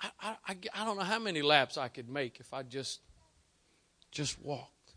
I, 0.00 0.36
I, 0.46 0.56
I 0.74 0.84
don't 0.84 0.96
know 0.96 1.04
how 1.04 1.18
many 1.18 1.42
laps 1.42 1.76
I 1.76 1.88
could 1.88 2.08
make 2.08 2.40
if 2.40 2.54
I 2.54 2.62
just 2.62 3.00
just 4.10 4.40
walked. 4.42 4.94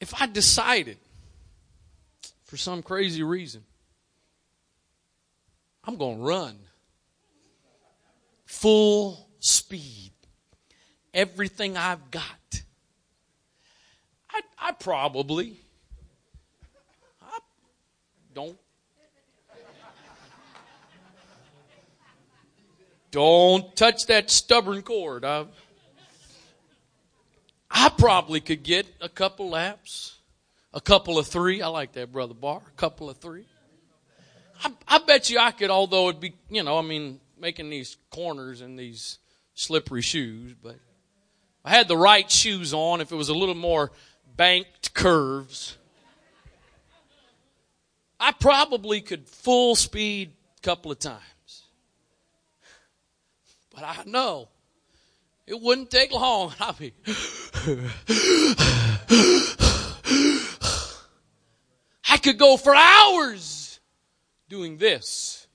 If 0.00 0.20
I 0.20 0.26
decided 0.26 0.98
for 2.48 2.56
some 2.56 2.82
crazy 2.82 3.22
reason 3.22 3.62
I'm 5.84 5.96
going 5.96 6.18
to 6.18 6.24
run 6.24 6.58
full 8.46 9.28
speed 9.38 10.12
everything 11.12 11.76
I've 11.76 12.10
got 12.10 12.62
I, 14.30 14.40
I 14.58 14.72
probably 14.72 15.56
I 17.22 17.38
don't 18.34 18.58
Don't 23.10 23.74
touch 23.74 24.06
that 24.06 24.30
stubborn 24.30 24.82
cord. 24.82 25.24
I, 25.24 25.46
I 27.70 27.88
probably 27.96 28.40
could 28.40 28.62
get 28.62 28.86
a 29.00 29.08
couple 29.08 29.50
laps, 29.50 30.16
a 30.74 30.80
couple 30.80 31.18
of 31.18 31.26
three. 31.26 31.62
I 31.62 31.68
like 31.68 31.92
that, 31.92 32.12
Brother 32.12 32.34
Barr. 32.34 32.62
A 32.66 32.76
couple 32.76 33.08
of 33.08 33.18
three. 33.18 33.46
I, 34.62 34.72
I 34.86 34.98
bet 34.98 35.30
you 35.30 35.38
I 35.38 35.52
could, 35.52 35.70
although 35.70 36.08
it'd 36.08 36.20
be, 36.20 36.34
you 36.50 36.62
know, 36.62 36.78
I 36.78 36.82
mean, 36.82 37.20
making 37.38 37.70
these 37.70 37.96
corners 38.10 38.60
and 38.60 38.78
these 38.78 39.18
slippery 39.54 40.02
shoes, 40.02 40.54
but 40.62 40.76
I 41.64 41.70
had 41.70 41.88
the 41.88 41.96
right 41.96 42.30
shoes 42.30 42.74
on. 42.74 43.00
If 43.00 43.12
it 43.12 43.16
was 43.16 43.28
a 43.28 43.34
little 43.34 43.54
more 43.54 43.92
banked 44.36 44.94
curves, 44.94 45.76
I 48.20 48.32
probably 48.32 49.00
could 49.00 49.28
full 49.28 49.76
speed 49.76 50.32
a 50.58 50.60
couple 50.62 50.90
of 50.90 50.98
times. 50.98 51.22
But 53.78 53.98
I 54.00 54.10
know 54.10 54.48
it 55.46 55.60
wouldn't 55.60 55.90
take 55.90 56.10
long. 56.10 56.52
I'll 56.60 56.72
be. 56.72 56.92
I 62.10 62.16
could 62.16 62.38
go 62.38 62.56
for 62.56 62.74
hours 62.74 63.78
doing 64.48 64.78
this. 64.78 65.46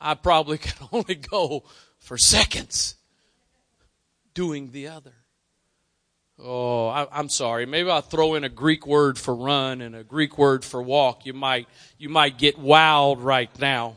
I 0.00 0.14
probably 0.14 0.56
could 0.64 0.88
only 0.92 1.16
go 1.16 1.64
for 1.98 2.16
seconds 2.16 2.94
doing 4.32 4.70
the 4.70 4.88
other. 4.88 5.12
Oh, 6.38 6.88
I, 6.88 7.20
am 7.20 7.28
sorry. 7.28 7.66
Maybe 7.66 7.90
I'll 7.90 8.00
throw 8.00 8.34
in 8.34 8.44
a 8.44 8.48
Greek 8.48 8.86
word 8.86 9.18
for 9.18 9.34
run 9.34 9.82
and 9.82 9.94
a 9.94 10.02
Greek 10.02 10.38
word 10.38 10.64
for 10.64 10.82
walk. 10.82 11.26
You 11.26 11.34
might, 11.34 11.68
you 11.98 12.08
might 12.08 12.38
get 12.38 12.58
wowed 12.58 13.22
right 13.22 13.50
now 13.60 13.96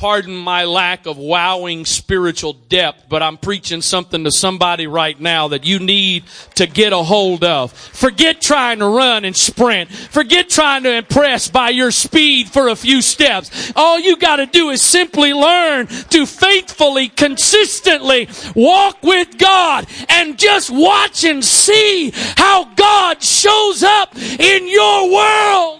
pardon 0.00 0.34
my 0.34 0.64
lack 0.64 1.04
of 1.04 1.18
wowing 1.18 1.84
spiritual 1.84 2.54
depth, 2.54 3.04
but 3.10 3.22
I'm 3.22 3.36
preaching 3.36 3.82
something 3.82 4.24
to 4.24 4.30
somebody 4.30 4.86
right 4.86 5.20
now 5.20 5.48
that 5.48 5.66
you 5.66 5.78
need 5.78 6.24
to 6.54 6.66
get 6.66 6.94
a 6.94 7.02
hold 7.02 7.44
of. 7.44 7.70
Forget 7.70 8.40
trying 8.40 8.78
to 8.78 8.86
run 8.86 9.26
and 9.26 9.36
sprint. 9.36 9.90
Forget 9.90 10.48
trying 10.48 10.84
to 10.84 10.94
impress 10.94 11.48
by 11.48 11.68
your 11.68 11.90
speed 11.90 12.48
for 12.48 12.68
a 12.68 12.76
few 12.76 13.02
steps. 13.02 13.74
All 13.76 14.00
you 14.00 14.16
gotta 14.16 14.46
do 14.46 14.70
is 14.70 14.80
simply 14.80 15.34
learn 15.34 15.86
to 15.86 16.24
faithfully, 16.24 17.08
consistently 17.08 18.26
walk 18.56 19.02
with 19.02 19.36
God 19.36 19.86
and 20.08 20.38
just 20.38 20.70
watch 20.70 21.24
and 21.24 21.44
see 21.44 22.10
how 22.38 22.64
God 22.74 23.22
shows 23.22 23.82
up 23.82 24.16
in 24.16 24.66
your 24.66 25.12
world. 25.12 25.79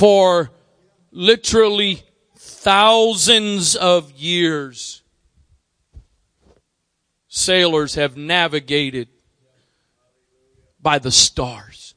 For 0.00 0.50
literally 1.12 2.02
thousands 2.34 3.76
of 3.76 4.10
years, 4.12 5.02
sailors 7.28 7.96
have 7.96 8.16
navigated 8.16 9.08
by 10.80 10.98
the 10.98 11.10
stars. 11.10 11.94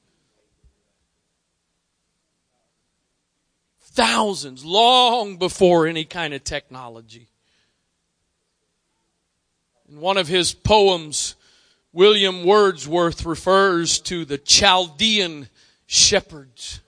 Thousands, 3.80 4.66
long 4.66 5.38
before 5.38 5.88
any 5.88 6.04
kind 6.04 6.34
of 6.34 6.44
technology. 6.44 7.30
In 9.88 10.02
one 10.02 10.18
of 10.18 10.28
his 10.28 10.54
poems, 10.54 11.36
William 11.94 12.44
Wordsworth 12.44 13.24
refers 13.24 14.00
to 14.00 14.26
the 14.26 14.38
Chaldean 14.38 15.48
shepherds 15.86 16.82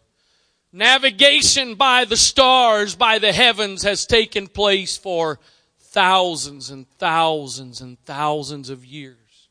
Navigation 0.75 1.75
by 1.75 2.03
the 2.03 2.17
stars, 2.17 2.95
by 2.95 3.17
the 3.17 3.31
heavens 3.31 3.83
has 3.83 4.05
taken 4.05 4.45
place 4.45 4.97
for 4.97 5.39
thousands 5.79 6.69
and 6.69 6.85
thousands 6.97 7.79
and 7.79 7.97
thousands 8.03 8.69
of 8.69 8.83
years. 8.83 9.47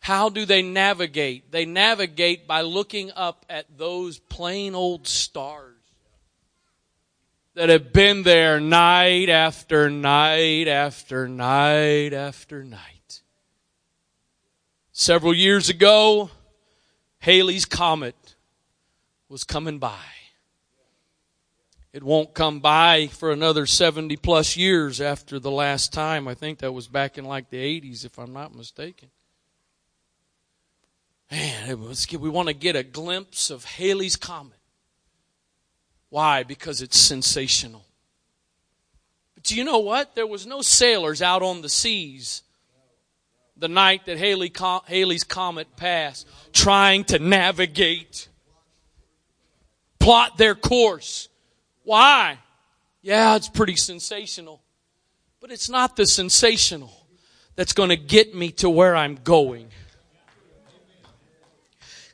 How 0.00 0.28
do 0.28 0.44
they 0.44 0.62
navigate? 0.62 1.52
They 1.52 1.66
navigate 1.66 2.48
by 2.48 2.62
looking 2.62 3.12
up 3.14 3.46
at 3.48 3.78
those 3.78 4.18
plain 4.18 4.74
old 4.74 5.06
stars 5.06 5.76
that 7.54 7.68
have 7.68 7.92
been 7.92 8.24
there 8.24 8.58
night 8.58 9.28
after 9.28 9.88
night 9.88 10.66
after 10.66 11.28
night 11.28 12.12
after 12.12 12.64
night. 12.64 13.22
Several 14.90 15.32
years 15.32 15.68
ago, 15.68 16.28
Halley's 17.20 17.66
Comet 17.66 18.34
was 19.28 19.44
coming 19.44 19.78
by. 19.78 20.15
It 21.96 22.02
won't 22.02 22.34
come 22.34 22.60
by 22.60 23.06
for 23.06 23.32
another 23.32 23.64
70 23.64 24.18
plus 24.18 24.54
years 24.54 25.00
after 25.00 25.38
the 25.38 25.50
last 25.50 25.94
time. 25.94 26.28
I 26.28 26.34
think 26.34 26.58
that 26.58 26.72
was 26.72 26.88
back 26.88 27.16
in 27.16 27.24
like 27.24 27.48
the 27.48 27.56
80s, 27.56 28.04
if 28.04 28.18
I'm 28.18 28.34
not 28.34 28.54
mistaken. 28.54 29.08
Man, 31.30 31.80
we 32.20 32.28
want 32.28 32.48
to 32.48 32.54
get 32.54 32.76
a 32.76 32.82
glimpse 32.82 33.48
of 33.48 33.64
Halley's 33.64 34.16
Comet. 34.16 34.58
Why? 36.10 36.42
Because 36.42 36.82
it's 36.82 36.98
sensational. 36.98 37.86
But 39.34 39.44
do 39.44 39.56
you 39.56 39.64
know 39.64 39.78
what? 39.78 40.14
There 40.14 40.26
was 40.26 40.46
no 40.46 40.60
sailors 40.60 41.22
out 41.22 41.42
on 41.42 41.62
the 41.62 41.70
seas 41.70 42.42
the 43.56 43.68
night 43.68 44.04
that 44.04 44.18
Haley, 44.18 44.52
Halley's 44.86 45.24
Comet 45.24 45.78
passed, 45.78 46.28
trying 46.52 47.04
to 47.04 47.18
navigate, 47.18 48.28
plot 49.98 50.36
their 50.36 50.54
course 50.54 51.30
why? 51.86 52.38
Yeah, 53.00 53.36
it's 53.36 53.48
pretty 53.48 53.76
sensational. 53.76 54.60
But 55.40 55.52
it's 55.52 55.70
not 55.70 55.94
the 55.94 56.04
sensational 56.04 57.06
that's 57.54 57.72
going 57.72 57.90
to 57.90 57.96
get 57.96 58.34
me 58.34 58.50
to 58.52 58.68
where 58.68 58.96
I'm 58.96 59.14
going. 59.14 59.68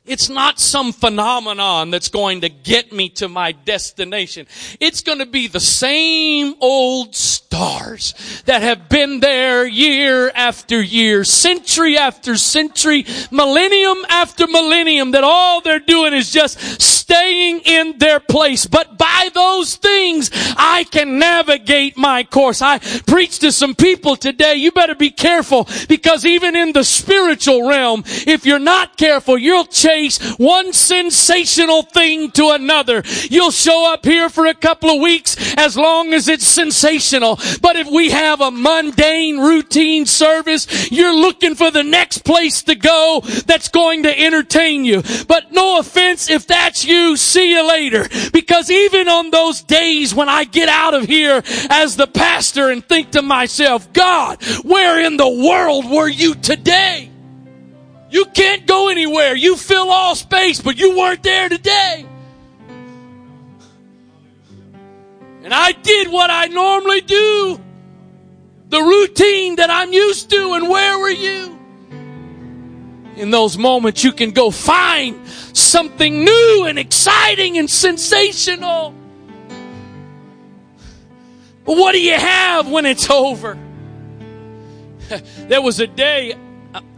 It's 0.05 0.27
not 0.27 0.59
some 0.59 0.91
phenomenon 0.91 1.89
that's 1.89 2.09
going 2.09 2.41
to 2.41 2.49
get 2.49 2.91
me 2.91 3.07
to 3.09 3.29
my 3.29 3.53
destination. 3.53 4.47
It's 4.81 4.99
going 4.99 5.19
to 5.19 5.25
be 5.25 5.47
the 5.47 5.61
same 5.61 6.55
old 6.59 7.15
stars 7.15 8.13
that 8.45 8.63
have 8.63 8.89
been 8.89 9.21
there 9.21 9.65
year 9.65 10.29
after 10.35 10.81
year, 10.81 11.23
century 11.23 11.97
after 11.97 12.35
century, 12.35 13.05
millennium 13.31 13.99
after 14.09 14.45
millennium, 14.45 15.11
that 15.11 15.23
all 15.23 15.61
they're 15.61 15.79
doing 15.79 16.13
is 16.13 16.33
just 16.33 16.59
staying 16.81 17.61
in 17.61 17.97
their 17.97 18.19
place. 18.19 18.65
But 18.65 18.97
by 18.97 19.29
those 19.33 19.75
things, 19.75 20.31
I 20.57 20.85
can 20.91 21.19
navigate 21.19 21.95
my 21.95 22.23
course. 22.23 22.61
I 22.61 22.79
preach 22.79 23.39
to 23.39 23.51
some 23.51 23.75
people 23.75 24.15
today, 24.15 24.55
you 24.55 24.71
better 24.71 24.95
be 24.95 25.11
careful 25.11 25.67
because 25.87 26.25
even 26.25 26.55
in 26.55 26.73
the 26.73 26.83
spiritual 26.83 27.69
realm, 27.69 28.03
if 28.05 28.45
you're 28.45 28.59
not 28.59 28.97
careful, 28.97 29.37
you'll 29.37 29.65
chase 29.93 30.19
one 30.37 30.73
sensational 30.73 31.83
thing 31.83 32.31
to 32.31 32.49
another. 32.49 33.03
You'll 33.29 33.51
show 33.51 33.91
up 33.91 34.05
here 34.05 34.29
for 34.29 34.47
a 34.47 34.53
couple 34.53 34.89
of 34.89 35.01
weeks 35.01 35.35
as 35.57 35.77
long 35.77 36.13
as 36.13 36.27
it's 36.27 36.47
sensational. 36.47 37.39
But 37.61 37.75
if 37.75 37.87
we 37.89 38.09
have 38.09 38.41
a 38.41 38.51
mundane 38.51 39.39
routine 39.39 40.05
service, 40.05 40.91
you're 40.91 41.15
looking 41.15 41.55
for 41.55 41.69
the 41.71 41.83
next 41.83 42.19
place 42.19 42.63
to 42.63 42.75
go 42.75 43.21
that's 43.45 43.69
going 43.69 44.03
to 44.03 44.19
entertain 44.19 44.85
you. 44.85 45.03
But 45.27 45.51
no 45.51 45.79
offense 45.79 46.29
if 46.29 46.47
that's 46.47 46.85
you, 46.85 47.15
see 47.17 47.51
you 47.51 47.67
later. 47.67 48.07
Because 48.31 48.71
even 48.71 49.07
on 49.07 49.29
those 49.29 49.61
days 49.61 50.13
when 50.15 50.29
I 50.29 50.43
get 50.45 50.69
out 50.69 50.93
of 50.93 51.05
here 51.05 51.43
as 51.69 51.95
the 51.95 52.07
pastor 52.07 52.69
and 52.69 52.83
think 52.83 53.11
to 53.11 53.21
myself, 53.21 53.91
God, 53.93 54.43
where 54.63 55.05
in 55.05 55.17
the 55.17 55.29
world 55.29 55.89
were 55.89 56.09
you 56.09 56.33
today? 56.35 57.12
You 58.13 58.25
can't 58.25 58.67
go 58.67 58.89
anywhere. 58.89 59.33
You 59.33 59.57
fill 59.57 59.89
all 59.89 60.13
space, 60.13 60.61
but 60.61 60.77
you 60.77 60.95
weren't 60.95 61.23
there 61.23 61.49
today. 61.49 62.05
And 65.41 65.51
I 65.51 65.71
did 65.71 66.09
what 66.09 66.29
I 66.29 66.45
normally 66.45 67.01
do. 67.01 67.59
The 68.69 68.79
routine 68.79 69.55
that 69.55 69.71
I'm 69.71 69.91
used 69.91 70.29
to, 70.29 70.53
and 70.53 70.69
where 70.69 70.99
were 70.99 71.09
you? 71.09 71.59
In 73.15 73.31
those 73.31 73.57
moments, 73.57 74.03
you 74.03 74.11
can 74.11 74.29
go 74.29 74.51
find 74.51 75.27
something 75.27 76.23
new 76.23 76.65
and 76.67 76.77
exciting 76.77 77.57
and 77.57 77.67
sensational. 77.67 78.93
But 81.65 81.77
what 81.77 81.93
do 81.93 81.99
you 81.99 82.13
have 82.13 82.69
when 82.69 82.85
it's 82.85 83.09
over? 83.09 83.57
there 85.47 85.63
was 85.63 85.79
a 85.79 85.87
day 85.87 86.35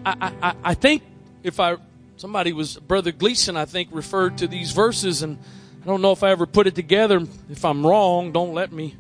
I, 0.05 0.31
I, 0.41 0.55
I 0.63 0.73
think 0.75 1.03
if 1.43 1.59
I, 1.59 1.77
somebody 2.17 2.53
was, 2.53 2.77
Brother 2.77 3.11
Gleason, 3.11 3.57
I 3.57 3.65
think, 3.65 3.89
referred 3.91 4.37
to 4.39 4.47
these 4.47 4.71
verses, 4.71 5.23
and 5.23 5.39
I 5.81 5.85
don't 5.85 6.01
know 6.01 6.11
if 6.11 6.23
I 6.23 6.31
ever 6.31 6.45
put 6.45 6.67
it 6.67 6.75
together. 6.75 7.21
If 7.49 7.65
I'm 7.65 7.85
wrong, 7.85 8.31
don't 8.31 8.53
let 8.53 8.71
me 8.71 8.95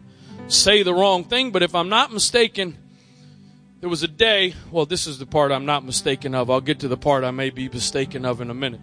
say 0.47 0.83
the 0.83 0.93
wrong 0.93 1.23
thing, 1.23 1.51
but 1.51 1.63
if 1.63 1.75
I'm 1.75 1.89
not 1.89 2.11
mistaken, 2.11 2.77
there 3.81 3.89
was 3.89 4.03
a 4.03 4.07
day, 4.07 4.55
well, 4.71 4.85
this 4.85 5.05
is 5.05 5.19
the 5.19 5.25
part 5.25 5.51
I'm 5.51 5.65
not 5.65 5.85
mistaken 5.85 6.33
of. 6.33 6.49
I'll 6.49 6.61
get 6.61 6.79
to 6.79 6.87
the 6.87 6.97
part 6.97 7.23
I 7.23 7.31
may 7.31 7.51
be 7.51 7.69
mistaken 7.69 8.25
of 8.25 8.41
in 8.41 8.49
a 8.49 8.53
minute. 8.53 8.81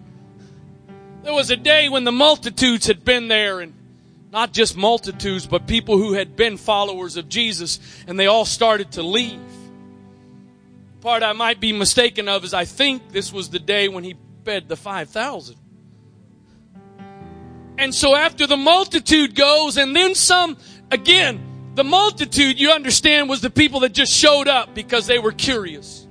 There 1.24 1.32
was 1.32 1.50
a 1.50 1.56
day 1.56 1.88
when 1.88 2.04
the 2.04 2.12
multitudes 2.12 2.86
had 2.86 3.04
been 3.04 3.28
there 3.28 3.60
and 3.60 3.74
not 4.32 4.52
just 4.52 4.76
multitudes, 4.76 5.46
but 5.46 5.66
people 5.66 5.98
who 5.98 6.14
had 6.14 6.36
been 6.36 6.56
followers 6.56 7.16
of 7.16 7.28
Jesus 7.28 7.80
and 8.06 8.18
they 8.18 8.26
all 8.26 8.44
started 8.44 8.92
to 8.92 9.02
leave 9.02 9.40
part 11.02 11.24
I 11.24 11.32
might 11.32 11.58
be 11.58 11.72
mistaken 11.72 12.28
of 12.28 12.44
is 12.44 12.54
I 12.54 12.64
think 12.64 13.10
this 13.10 13.32
was 13.32 13.50
the 13.50 13.58
day 13.58 13.88
when 13.88 14.04
he 14.04 14.14
fed 14.44 14.68
the 14.68 14.76
5,000. 14.76 15.56
And 17.76 17.92
so 17.92 18.14
after 18.14 18.46
the 18.46 18.56
multitude 18.56 19.34
goes 19.34 19.76
and 19.76 19.96
then 19.96 20.14
some, 20.14 20.56
again, 20.92 21.72
the 21.74 21.82
multitude, 21.82 22.60
you 22.60 22.70
understand, 22.70 23.28
was 23.28 23.40
the 23.40 23.50
people 23.50 23.80
that 23.80 23.92
just 23.92 24.12
showed 24.12 24.46
up 24.46 24.74
because 24.74 25.08
they 25.08 25.18
were 25.18 25.32
curious. 25.32 26.06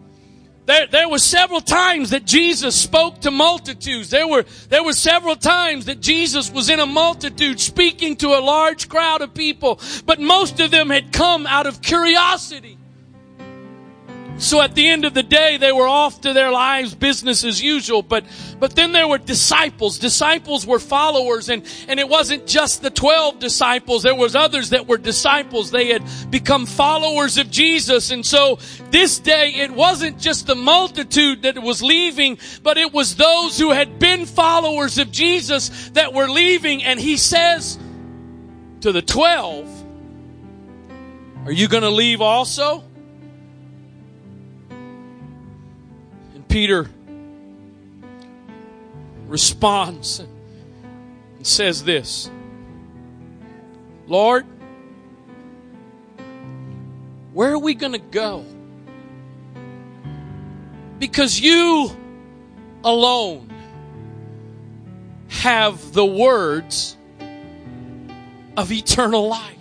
There, 0.65 0.87
there 0.87 1.07
were 1.07 1.19
several 1.19 1.61
times 1.61 2.09
that 2.09 2.25
Jesus 2.25 2.75
spoke 2.75 3.21
to 3.21 3.31
multitudes. 3.31 4.09
There 4.09 4.27
were, 4.27 4.43
there 4.67 4.83
were 4.83 4.93
several 4.93 5.37
times 5.37 5.85
that 5.85 6.01
Jesus 6.01 6.51
was 6.51 6.69
in 6.69 6.81
a 6.81 6.85
multitude 6.85 7.61
speaking 7.61 8.17
to 8.17 8.29
a 8.29 8.41
large 8.41 8.89
crowd 8.89 9.21
of 9.21 9.33
people, 9.33 9.79
but 10.05 10.19
most 10.19 10.59
of 10.59 10.71
them 10.71 10.89
had 10.89 11.13
come 11.13 11.47
out 11.47 11.65
of 11.65 11.81
curiosity. 11.81 12.77
So 14.41 14.59
at 14.59 14.73
the 14.73 14.87
end 14.87 15.05
of 15.05 15.13
the 15.13 15.21
day, 15.21 15.57
they 15.57 15.71
were 15.71 15.87
off 15.87 16.21
to 16.21 16.33
their 16.33 16.49
lives, 16.51 16.95
business 16.95 17.43
as 17.43 17.61
usual. 17.61 18.01
But, 18.01 18.25
but 18.59 18.75
then 18.75 18.91
there 18.91 19.07
were 19.07 19.19
disciples. 19.19 19.99
Disciples 19.99 20.65
were 20.65 20.79
followers 20.79 21.47
and, 21.47 21.63
and 21.87 21.99
it 21.99 22.09
wasn't 22.09 22.47
just 22.47 22.81
the 22.81 22.89
12 22.89 23.37
disciples. 23.37 24.01
There 24.01 24.15
was 24.15 24.35
others 24.35 24.71
that 24.71 24.87
were 24.87 24.97
disciples. 24.97 25.69
They 25.69 25.89
had 25.89 26.03
become 26.31 26.65
followers 26.65 27.37
of 27.37 27.51
Jesus. 27.51 28.09
And 28.09 28.25
so 28.25 28.57
this 28.89 29.19
day, 29.19 29.51
it 29.51 29.69
wasn't 29.69 30.17
just 30.17 30.47
the 30.47 30.55
multitude 30.55 31.43
that 31.43 31.61
was 31.61 31.83
leaving, 31.83 32.39
but 32.63 32.79
it 32.79 32.91
was 32.91 33.17
those 33.17 33.59
who 33.59 33.69
had 33.69 33.99
been 33.99 34.25
followers 34.25 34.97
of 34.97 35.11
Jesus 35.11 35.89
that 35.89 36.13
were 36.13 36.27
leaving. 36.27 36.83
And 36.83 36.99
he 36.99 37.17
says 37.17 37.77
to 38.79 38.91
the 38.91 39.03
12, 39.03 39.85
are 41.45 41.51
you 41.51 41.67
going 41.67 41.83
to 41.83 41.91
leave 41.91 42.21
also? 42.21 42.83
Peter 46.51 46.89
responds 49.27 50.19
and 50.19 51.47
says 51.47 51.85
this 51.85 52.29
Lord, 54.05 54.45
where 57.31 57.53
are 57.53 57.57
we 57.57 57.73
going 57.73 57.93
to 57.93 57.99
go? 57.99 58.43
Because 60.99 61.39
you 61.39 61.89
alone 62.83 63.49
have 65.29 65.93
the 65.93 66.05
words 66.05 66.97
of 68.57 68.73
eternal 68.73 69.29
life. 69.29 69.60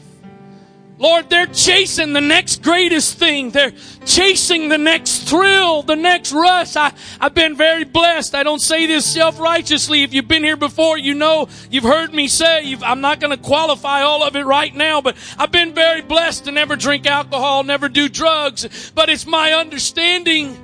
Lord, 1.01 1.31
they're 1.31 1.47
chasing 1.47 2.13
the 2.13 2.21
next 2.21 2.63
greatest 2.63 3.19
thing. 3.19 3.53
They're 3.53 3.73
chasing 4.05 4.69
the 4.69 4.77
next 4.77 5.27
thrill, 5.31 5.81
the 5.83 5.97
next 5.97 6.31
rush. 6.31 6.77
I, 6.77 6.93
I've 7.19 7.33
been 7.33 7.57
very 7.57 7.85
blessed. 7.85 8.35
I 8.35 8.43
don't 8.43 8.61
say 8.61 8.85
this 8.85 9.07
self-righteously. 9.07 10.03
If 10.03 10.13
you've 10.13 10.29
been 10.29 10.45
here 10.45 10.59
before, 10.59 10.99
you 10.99 11.15
know, 11.15 11.49
you've 11.71 11.85
heard 11.85 12.13
me 12.13 12.29
say, 12.29 12.77
I'm 12.83 13.01
not 13.01 13.19
going 13.19 13.35
to 13.35 13.43
qualify 13.43 14.03
all 14.03 14.23
of 14.23 14.37
it 14.37 14.45
right 14.45 14.75
now, 14.75 15.01
but 15.01 15.17
I've 15.39 15.51
been 15.51 15.73
very 15.73 16.03
blessed 16.03 16.45
to 16.45 16.53
never 16.53 16.77
drink 16.77 17.07
alcohol, 17.07 17.65
never 17.65 17.89
do 17.89 18.07
drugs. 18.11 18.93
But 18.95 19.09
it's 19.09 19.25
my 19.25 19.55
understanding 19.55 20.55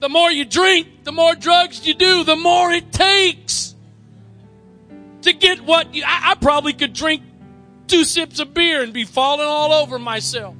the 0.00 0.08
more 0.08 0.32
you 0.32 0.44
drink, 0.44 1.04
the 1.04 1.12
more 1.12 1.36
drugs 1.36 1.86
you 1.86 1.94
do, 1.94 2.24
the 2.24 2.34
more 2.34 2.72
it 2.72 2.90
takes 2.90 3.76
to 5.22 5.32
get 5.32 5.60
what 5.60 5.94
you, 5.94 6.02
I, 6.04 6.32
I 6.32 6.34
probably 6.34 6.72
could 6.72 6.92
drink 6.92 7.22
two 7.86 8.04
sips 8.04 8.40
of 8.40 8.54
beer 8.54 8.82
and 8.82 8.92
be 8.92 9.04
falling 9.04 9.46
all 9.46 9.72
over 9.72 9.98
myself. 9.98 10.54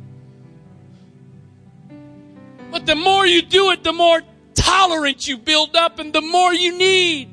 But 2.71 2.87
the 2.87 2.97
more 2.97 3.25
you 3.25 3.43
do 3.43 3.71
it, 3.71 3.85
the 3.85 3.93
more 3.93 4.21
tolerance 4.55 5.29
you 5.29 5.39
build 5.39 5.77
up 5.77 5.99
and 5.99 6.13
the 6.13 6.21
more 6.21 6.53
you 6.53 6.77
need. 6.77 7.31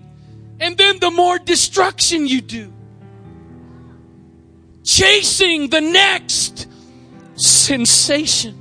And 0.60 0.78
then 0.78 1.00
the 1.00 1.10
more 1.10 1.40
destruction 1.40 2.28
you 2.28 2.42
do. 2.42 2.72
Chasing 4.84 5.70
the 5.70 5.82
next 5.82 6.68
sensation. 7.36 8.60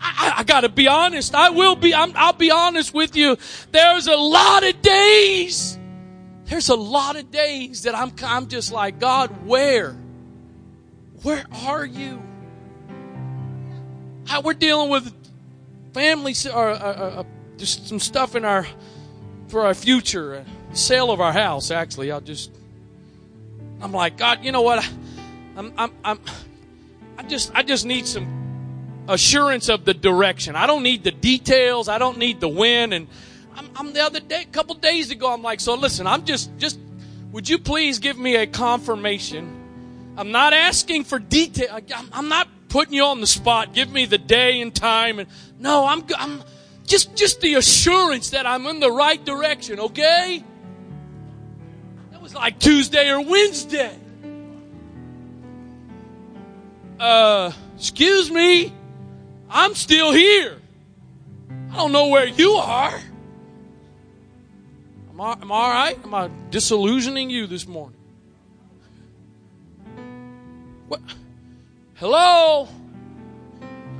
I, 0.00 0.34
I, 0.38 0.44
gotta 0.44 0.70
be 0.70 0.88
honest. 0.88 1.34
I 1.34 1.50
will 1.50 1.76
be, 1.76 1.92
i 1.92 2.06
will 2.06 2.32
be 2.32 2.50
honest 2.50 2.94
with 2.94 3.14
you. 3.16 3.36
There's 3.70 4.06
a 4.06 4.16
lot 4.16 4.64
of 4.64 4.80
days. 4.80 5.78
There's 6.46 6.70
a 6.70 6.74
lot 6.74 7.16
of 7.16 7.30
days 7.30 7.82
that 7.82 7.94
I'm, 7.94 8.12
I'm 8.24 8.48
just 8.48 8.72
like, 8.72 8.98
God, 8.98 9.46
where? 9.46 9.96
Where 11.22 11.44
are 11.66 11.84
you? 11.84 12.22
How 14.26 14.40
we're 14.40 14.54
dealing 14.54 14.90
with 14.90 15.12
family 15.92 16.34
or 16.52 16.70
uh, 16.70 16.78
uh, 16.78 17.20
uh, 17.20 17.24
just 17.58 17.88
some 17.88 17.98
stuff 17.98 18.34
in 18.36 18.44
our 18.44 18.66
for 19.48 19.66
our 19.66 19.74
future, 19.74 20.44
sale 20.72 21.10
of 21.10 21.20
our 21.20 21.32
house. 21.32 21.70
Actually, 21.70 22.10
I'll 22.10 22.20
just. 22.20 22.52
I'm 23.82 23.92
like 23.92 24.16
God. 24.16 24.44
You 24.44 24.52
know 24.52 24.62
what? 24.62 24.88
I'm 25.56 25.72
I'm 25.76 25.92
I'm. 26.04 26.20
I 27.18 27.22
just 27.24 27.50
I 27.54 27.62
just 27.62 27.84
need 27.84 28.06
some 28.06 29.04
assurance 29.08 29.68
of 29.68 29.84
the 29.84 29.92
direction. 29.92 30.56
I 30.56 30.66
don't 30.66 30.82
need 30.82 31.04
the 31.04 31.10
details. 31.10 31.88
I 31.88 31.98
don't 31.98 32.16
need 32.16 32.40
the 32.40 32.48
when. 32.48 32.94
And 32.94 33.08
I'm, 33.54 33.68
I'm 33.76 33.92
the 33.92 34.00
other 34.00 34.20
day, 34.20 34.42
a 34.42 34.46
couple 34.46 34.74
days 34.76 35.10
ago, 35.10 35.30
I'm 35.30 35.42
like, 35.42 35.60
so 35.60 35.74
listen. 35.74 36.06
I'm 36.06 36.24
just 36.24 36.56
just. 36.56 36.78
Would 37.32 37.48
you 37.48 37.58
please 37.58 37.98
give 37.98 38.18
me 38.18 38.36
a 38.36 38.46
confirmation? 38.46 39.59
I'm 40.16 40.30
not 40.32 40.52
asking 40.52 41.04
for 41.04 41.18
detail. 41.18 41.80
I'm 42.12 42.28
not 42.28 42.48
putting 42.68 42.94
you 42.94 43.04
on 43.04 43.20
the 43.20 43.26
spot. 43.26 43.74
Give 43.74 43.90
me 43.90 44.06
the 44.06 44.18
day 44.18 44.60
and 44.60 44.74
time. 44.74 45.18
And 45.18 45.28
no, 45.58 45.86
I'm, 45.86 46.04
I'm 46.16 46.42
just, 46.84 47.14
just 47.16 47.40
the 47.40 47.54
assurance 47.54 48.30
that 48.30 48.46
I'm 48.46 48.66
in 48.66 48.80
the 48.80 48.90
right 48.90 49.22
direction. 49.24 49.80
Okay. 49.80 50.44
That 52.10 52.22
was 52.22 52.34
like 52.34 52.58
Tuesday 52.58 53.10
or 53.10 53.20
Wednesday. 53.20 53.96
Uh, 56.98 57.52
excuse 57.76 58.30
me. 58.30 58.72
I'm 59.48 59.74
still 59.74 60.12
here. 60.12 60.60
I 61.72 61.76
don't 61.76 61.92
know 61.92 62.08
where 62.08 62.26
you 62.26 62.52
are. 62.52 63.00
Am 65.10 65.20
I, 65.20 65.32
am 65.32 65.52
I 65.52 65.54
all 65.54 65.70
right? 65.70 65.98
Am 66.04 66.14
I 66.14 66.30
disillusioning 66.50 67.30
you 67.30 67.46
this 67.46 67.66
morning? 67.66 67.99
What? 70.90 71.00
Hello? 71.94 72.68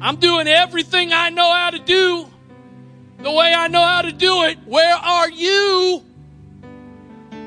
I'm 0.01 0.17
doing 0.17 0.49
everything 0.49 1.13
I 1.13 1.31
know 1.31 1.53
how 1.53 1.71
to 1.71 1.79
do 1.79 2.27
the 3.19 3.31
way 3.31 3.55
I 3.55 3.69
know 3.69 3.81
how 3.81 4.03
to 4.03 4.11
do 4.11 4.43
it. 4.43 4.59
Where 4.67 4.97
are 4.97 5.31
you? 5.31 6.03
I'm 7.31 7.39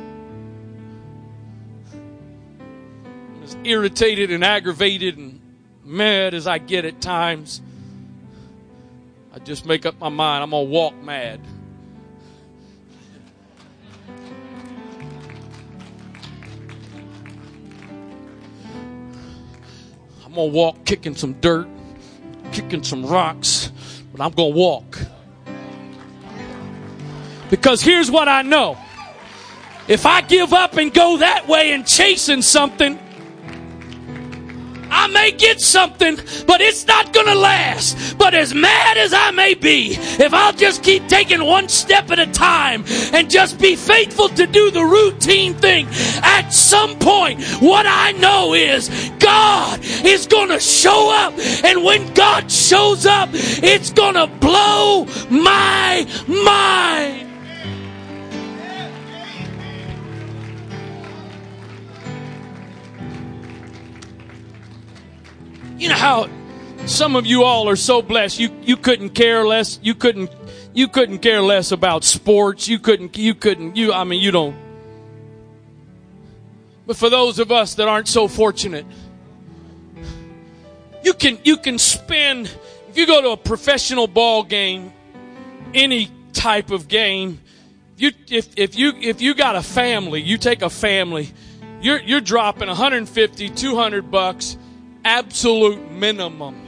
as 3.43 3.57
irritated 3.65 4.31
and 4.31 4.45
aggravated 4.45 5.17
and 5.17 5.41
mad 5.83 6.33
as 6.33 6.47
I 6.47 6.57
get 6.57 6.85
at 6.85 7.01
times. 7.01 7.61
I 9.35 9.39
just 9.39 9.65
make 9.65 9.85
up 9.85 9.99
my 9.99 10.07
mind 10.07 10.43
I'm 10.43 10.51
going 10.51 10.67
to 10.67 10.71
walk 10.71 10.95
mad. 11.03 11.41
I'm 20.33 20.37
going 20.37 20.49
to 20.49 20.57
walk 20.57 20.83
kicking 20.83 21.15
some 21.15 21.33
dirt, 21.33 21.67
kicking 22.51 22.81
some 22.81 23.05
rocks, 23.05 23.71
but 24.11 24.19
I'm 24.19 24.31
going 24.31 24.51
to 24.51 24.57
walk. 24.57 24.97
Because 27.51 27.83
here's 27.83 28.09
what 28.09 28.27
I 28.27 28.41
know. 28.41 28.75
If 29.87 30.07
I 30.07 30.21
give 30.21 30.51
up 30.51 30.77
and 30.77 30.91
go 30.91 31.17
that 31.17 31.47
way 31.47 31.71
and 31.71 31.85
chasing 31.85 32.41
something, 32.41 32.97
I 34.93 35.07
may 35.07 35.31
get 35.31 35.59
something, 35.59 36.17
but 36.45 36.61
it's 36.61 36.85
not 36.85 37.13
going 37.13 37.25
to 37.25 37.35
last. 37.35 38.17
But 38.17 38.35
as 38.35 38.53
mad 38.53 38.97
as 38.97 39.11
I 39.11 39.31
may 39.31 39.55
be, 39.55 39.95
if 39.97 40.33
I'll 40.33 40.53
just 40.53 40.83
keep 40.83 41.07
taking 41.07 41.43
one 41.43 41.67
step 41.67 42.11
at 42.11 42.19
a 42.19 42.27
time 42.27 42.83
and 43.11 43.29
just 43.29 43.59
be 43.59 43.75
faithful 43.75 44.29
to 44.29 44.45
do 44.45 44.69
the 44.69 44.83
routine 44.83 45.55
thing, 45.55 45.87
at 46.21 46.49
some 46.49 46.97
point, 46.99 47.43
what 47.59 47.85
I 47.87 48.11
know 48.13 48.53
is 48.53 48.89
God 49.17 49.79
is 49.83 50.27
going 50.27 50.49
to 50.49 50.59
show 50.59 51.09
up. 51.11 51.33
And 51.63 51.83
when 51.83 52.13
God 52.13 52.51
shows 52.51 53.07
up, 53.07 53.29
it's 53.33 53.91
going 53.91 54.15
to 54.15 54.27
blow 54.27 55.05
my 55.29 56.05
mind. 56.27 57.22
You 65.83 65.89
know 65.89 65.95
how 65.95 66.29
some 66.85 67.17
of 67.17 67.25
you 67.25 67.43
all 67.43 67.67
are 67.67 67.75
so 67.75 68.01
blessed. 68.01 68.39
You 68.39 68.49
you 68.61 68.77
couldn't 68.77 69.09
care 69.09 69.45
less. 69.45 69.79
You 69.83 69.93
couldn't 69.93 70.31
you 70.73 70.87
couldn't 70.87 71.19
care 71.19 71.41
less 71.41 71.73
about 71.73 72.05
sports. 72.05 72.69
You 72.69 72.79
couldn't 72.79 73.17
you 73.17 73.35
couldn't 73.35 73.75
you 73.75 73.91
I 73.91 74.05
mean 74.05 74.21
you 74.21 74.31
don't. 74.31 74.55
But 76.87 76.95
for 76.95 77.09
those 77.09 77.37
of 77.37 77.51
us 77.51 77.75
that 77.75 77.89
aren't 77.89 78.07
so 78.07 78.29
fortunate, 78.29 78.85
you 81.03 81.13
can 81.13 81.37
you 81.43 81.57
can 81.57 81.77
spend 81.77 82.49
if 82.87 82.97
you 82.97 83.05
go 83.05 83.21
to 83.21 83.29
a 83.31 83.37
professional 83.37 84.07
ball 84.07 84.43
game, 84.43 84.93
any 85.73 86.09
type 86.31 86.71
of 86.71 86.87
game, 86.87 87.41
you 87.97 88.11
if 88.29 88.47
if 88.55 88.77
you 88.77 88.93
if 89.01 89.21
you 89.21 89.35
got 89.35 89.57
a 89.57 89.61
family, 89.61 90.21
you 90.21 90.37
take 90.37 90.61
a 90.61 90.69
family, 90.69 91.27
you're 91.81 91.99
you're 91.99 92.21
dropping 92.21 92.69
150, 92.69 93.49
200 93.49 94.09
bucks 94.09 94.55
absolute 95.03 95.91
minimum. 95.91 96.59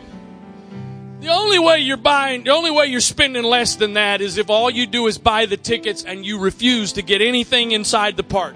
The 1.22 1.30
only 1.30 1.60
way 1.60 1.80
you're 1.80 1.98
buying, 1.98 2.44
the 2.44 2.52
only 2.52 2.72
way 2.72 2.88
you're 2.88 3.00
spending 3.00 3.44
less 3.44 3.76
than 3.76 3.94
that 3.94 4.22
is 4.22 4.38
if 4.38 4.50
all 4.50 4.70
you 4.70 4.86
do 4.86 5.08
is 5.08 5.18
buy 5.18 5.46
the 5.46 5.58
tickets 5.58 6.04
and 6.04 6.26
you 6.26 6.40
refuse 6.40 6.94
to 6.94 7.02
get 7.02 7.22
anything 7.22 7.72
inside 7.72 8.18
the 8.18 8.24
park. 8.24 8.56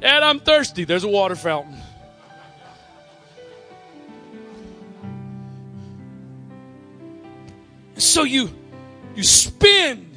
Dad, 0.00 0.22
I'm 0.22 0.40
thirsty. 0.40 0.84
There's 0.84 1.04
a 1.04 1.08
water 1.08 1.36
fountain. 1.36 1.82
so 8.02 8.24
you 8.24 8.50
you 9.14 9.22
spend 9.22 10.14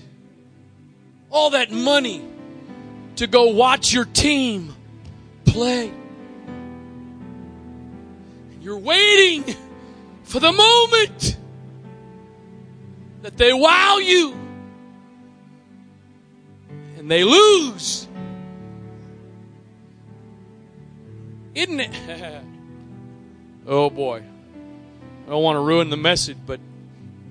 all 1.30 1.52
that 1.52 1.72
money 1.72 2.24
to 3.18 3.28
go 3.28 3.50
watch 3.50 3.94
your 3.94 4.06
team 4.06 4.74
play. 5.46 5.92
You're 8.66 8.80
waiting 8.80 9.44
for 10.24 10.40
the 10.40 10.52
moment 10.52 11.38
that 13.22 13.38
they 13.38 13.54
wow 13.54 13.98
you 13.98 14.34
and 16.98 17.12
they 17.12 17.24
lose. 17.24 18.08
Isn't 21.54 21.80
it? 21.80 21.92
oh 23.68 23.92
boy. 23.92 24.24
I 25.28 25.30
don't 25.30 25.44
want 25.44 25.58
to 25.58 25.62
ruin 25.62 25.92
the 25.92 25.98
message, 25.98 26.38
but 26.44 26.60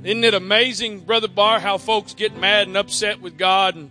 isn't 0.05 0.23
it 0.23 0.35
amazing, 0.35 1.01
Brother 1.01 1.27
Barr, 1.27 1.59
how 1.59 1.79
folks 1.79 2.15
get 2.15 2.39
mad 2.39 2.69
and 2.69 2.77
upset 2.77 3.21
with 3.21 3.37
God 3.37 3.75
and 3.75 3.91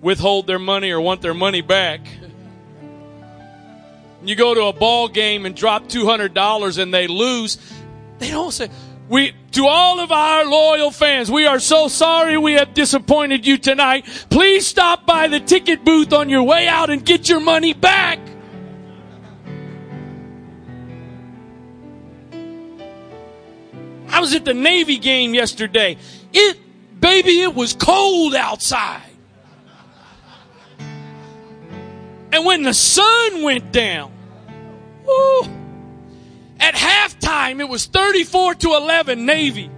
withhold 0.00 0.46
their 0.46 0.60
money 0.60 0.92
or 0.92 1.00
want 1.00 1.20
their 1.20 1.34
money 1.34 1.62
back? 1.62 2.06
You 4.22 4.34
go 4.34 4.54
to 4.54 4.64
a 4.64 4.72
ball 4.72 5.08
game 5.08 5.46
and 5.46 5.54
drop 5.54 5.84
$200 5.84 6.78
and 6.78 6.92
they 6.92 7.06
lose. 7.06 7.58
They 8.18 8.30
don't 8.30 8.50
say, 8.50 8.68
we, 9.08 9.32
to 9.52 9.66
all 9.66 10.00
of 10.00 10.12
our 10.12 10.44
loyal 10.44 10.90
fans, 10.90 11.30
we 11.30 11.46
are 11.46 11.60
so 11.60 11.88
sorry 11.88 12.36
we 12.36 12.54
have 12.54 12.74
disappointed 12.74 13.46
you 13.46 13.56
tonight. 13.56 14.04
Please 14.28 14.66
stop 14.66 15.06
by 15.06 15.28
the 15.28 15.40
ticket 15.40 15.84
booth 15.84 16.12
on 16.12 16.28
your 16.28 16.42
way 16.42 16.68
out 16.68 16.90
and 16.90 17.04
get 17.04 17.28
your 17.28 17.40
money 17.40 17.72
back. 17.72 18.18
I 24.10 24.20
was 24.20 24.34
at 24.34 24.44
the 24.44 24.54
Navy 24.54 24.98
game 24.98 25.32
yesterday. 25.32 25.96
It, 26.32 26.58
baby, 27.00 27.40
it 27.40 27.54
was 27.54 27.72
cold 27.72 28.34
outside. 28.34 29.07
And 32.38 32.46
when 32.46 32.62
the 32.62 32.72
sun 32.72 33.42
went 33.42 33.72
down, 33.72 34.12
at 36.60 36.72
halftime 36.72 37.58
it 37.58 37.68
was 37.68 37.86
34 37.86 38.54
to 38.54 38.74
11 38.74 39.26
Navy. 39.26 39.68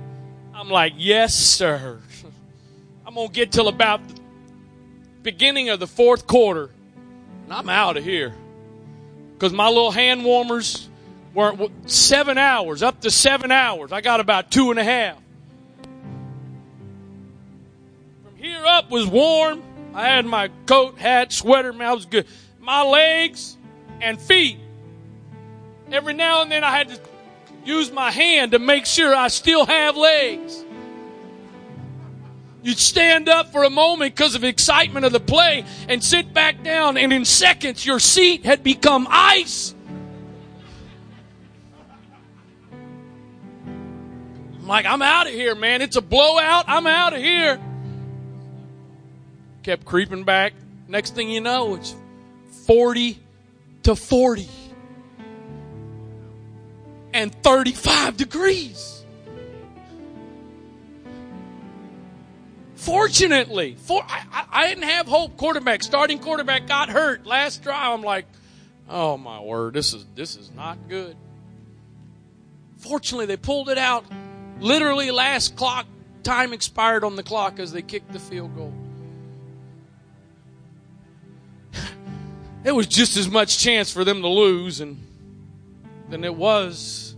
I'm 0.53 0.69
like, 0.69 0.93
yes, 0.99 1.35
sir. 1.35 1.99
I'm 3.07 3.15
going 3.15 3.29
to 3.29 3.33
get 3.33 3.51
till 3.51 3.69
about 3.69 4.07
the 4.07 4.21
beginning 5.23 5.71
of 5.71 5.81
the 5.81 5.87
fourth 5.87 6.27
quarter. 6.27 6.69
And 7.45 7.55
I'm 7.55 7.71
out 7.71 7.97
of 7.97 8.05
here. 8.05 8.35
Because 9.33 9.55
my 9.55 9.69
little 9.69 9.91
hand 9.91 10.23
warmers 10.23 10.87
weren't 11.33 11.91
seven 11.91 12.37
hours, 12.37 12.83
up 12.83 13.01
to 13.01 13.11
seven 13.11 13.51
hours. 13.51 13.91
I 13.91 14.03
got 14.03 14.21
about 14.21 14.51
two 14.51 14.71
and 14.71 14.79
a 14.79 14.85
half. 14.85 15.17
From 18.23 18.37
here 18.37 18.63
up 18.67 18.91
was 18.91 19.07
warm. 19.07 19.63
I 19.95 20.09
had 20.09 20.27
my 20.27 20.51
coat, 20.67 20.99
hat, 20.99 21.33
sweater, 21.33 21.75
I 21.83 21.95
was 21.95 22.05
good. 22.05 22.27
My 22.61 22.83
legs 22.83 23.57
and 24.01 24.21
feet. 24.21 24.59
Every 25.91 26.15
now 26.15 26.43
and 26.43 26.51
then 26.51 26.63
I 26.63 26.71
had 26.71 26.89
to 26.91 27.01
use 27.65 27.91
my 27.91 28.11
hand 28.11 28.53
to 28.53 28.59
make 28.59 28.87
sure 28.87 29.15
I 29.15 29.29
still 29.29 29.67
have 29.67 29.97
legs. 29.97 30.65
You'd 32.63 32.79
stand 32.79 33.29
up 33.29 33.53
for 33.53 33.65
a 33.65 33.71
moment 33.71 34.15
because 34.15 34.35
of 34.35 34.45
excitement 34.45 35.07
of 35.07 35.13
the 35.13 35.21
play 35.21 35.65
and 35.89 36.05
sit 36.05 36.35
back 36.35 36.63
down, 36.63 36.99
and 36.99 37.13
in 37.13 37.25
seconds 37.25 37.87
your 37.87 37.99
seat 37.99 38.45
had 38.45 38.63
become 38.63 39.09
ice. 39.11 39.75
I'm 44.61 44.67
like, 44.67 44.85
I'm 44.85 45.01
out 45.01 45.27
of 45.27 45.33
here, 45.33 45.55
man. 45.55 45.81
It's 45.81 45.97
a 45.97 46.03
blowout. 46.03 46.67
I'm 46.69 46.87
out 46.87 47.15
of 47.15 47.21
here. 47.21 47.59
Kept 49.63 49.87
creeping 49.87 50.25
back. 50.25 50.53
Next 50.87 51.15
thing 51.15 51.31
you 51.31 51.41
know, 51.41 51.77
it's 51.77 51.95
40 52.71 53.19
to 53.83 53.97
40 53.97 54.49
and 57.13 57.35
35 57.43 58.17
degrees. 58.17 59.05
Fortunately, 62.77 63.75
for, 63.75 64.05
I, 64.09 64.45
I 64.53 64.69
didn't 64.69 64.85
have 64.85 65.09
hope. 65.09 65.37
Quarterback, 65.37 65.83
starting 65.83 66.21
quarterback 66.21 66.69
got 66.69 66.91
hurt 66.91 67.27
last 67.27 67.65
drive. 67.65 67.93
I'm 67.93 68.03
like, 68.03 68.27
oh 68.89 69.17
my 69.17 69.41
word, 69.41 69.75
this 69.75 69.93
is 69.93 70.07
this 70.15 70.37
is 70.37 70.53
not 70.53 70.79
good. 70.89 71.17
Fortunately, 72.79 73.27
they 73.27 73.37
pulled 73.37 73.69
it 73.69 73.79
out. 73.79 74.05
Literally, 74.61 75.11
last 75.11 75.57
clock 75.57 75.89
time 76.23 76.53
expired 76.53 77.03
on 77.03 77.17
the 77.17 77.25
clock 77.25 77.59
as 77.59 77.73
they 77.73 77.83
kicked 77.83 78.13
the 78.13 78.21
field 78.21 78.55
goal. 78.55 78.73
It 82.63 82.73
was 82.73 82.87
just 82.87 83.17
as 83.17 83.29
much 83.29 83.59
chance 83.59 83.91
for 83.91 84.05
them 84.05 84.21
to 84.23 84.29
lose 84.29 84.81
and 84.81 84.99
than 86.11 86.25
it 86.25 86.35
was 86.35 87.15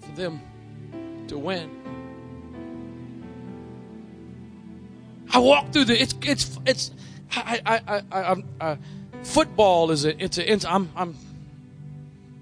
for 0.00 0.12
them 0.12 0.40
to 1.28 1.38
win. 1.38 1.70
I 5.30 5.38
walk 5.38 5.72
through 5.72 5.84
the 5.84 6.00
it's 6.00 6.14
it's 6.22 6.58
it's 6.66 6.90
I 7.34 7.60
I 7.64 7.74
I, 7.76 8.02
I, 8.10 8.20
I 8.20 8.42
uh, 8.60 8.76
football 9.22 9.90
is 9.90 10.04
a 10.04 10.22
it's 10.22 10.38
a 10.38 10.52
it's, 10.52 10.64
I'm 10.64 10.90
I'm 10.96 11.16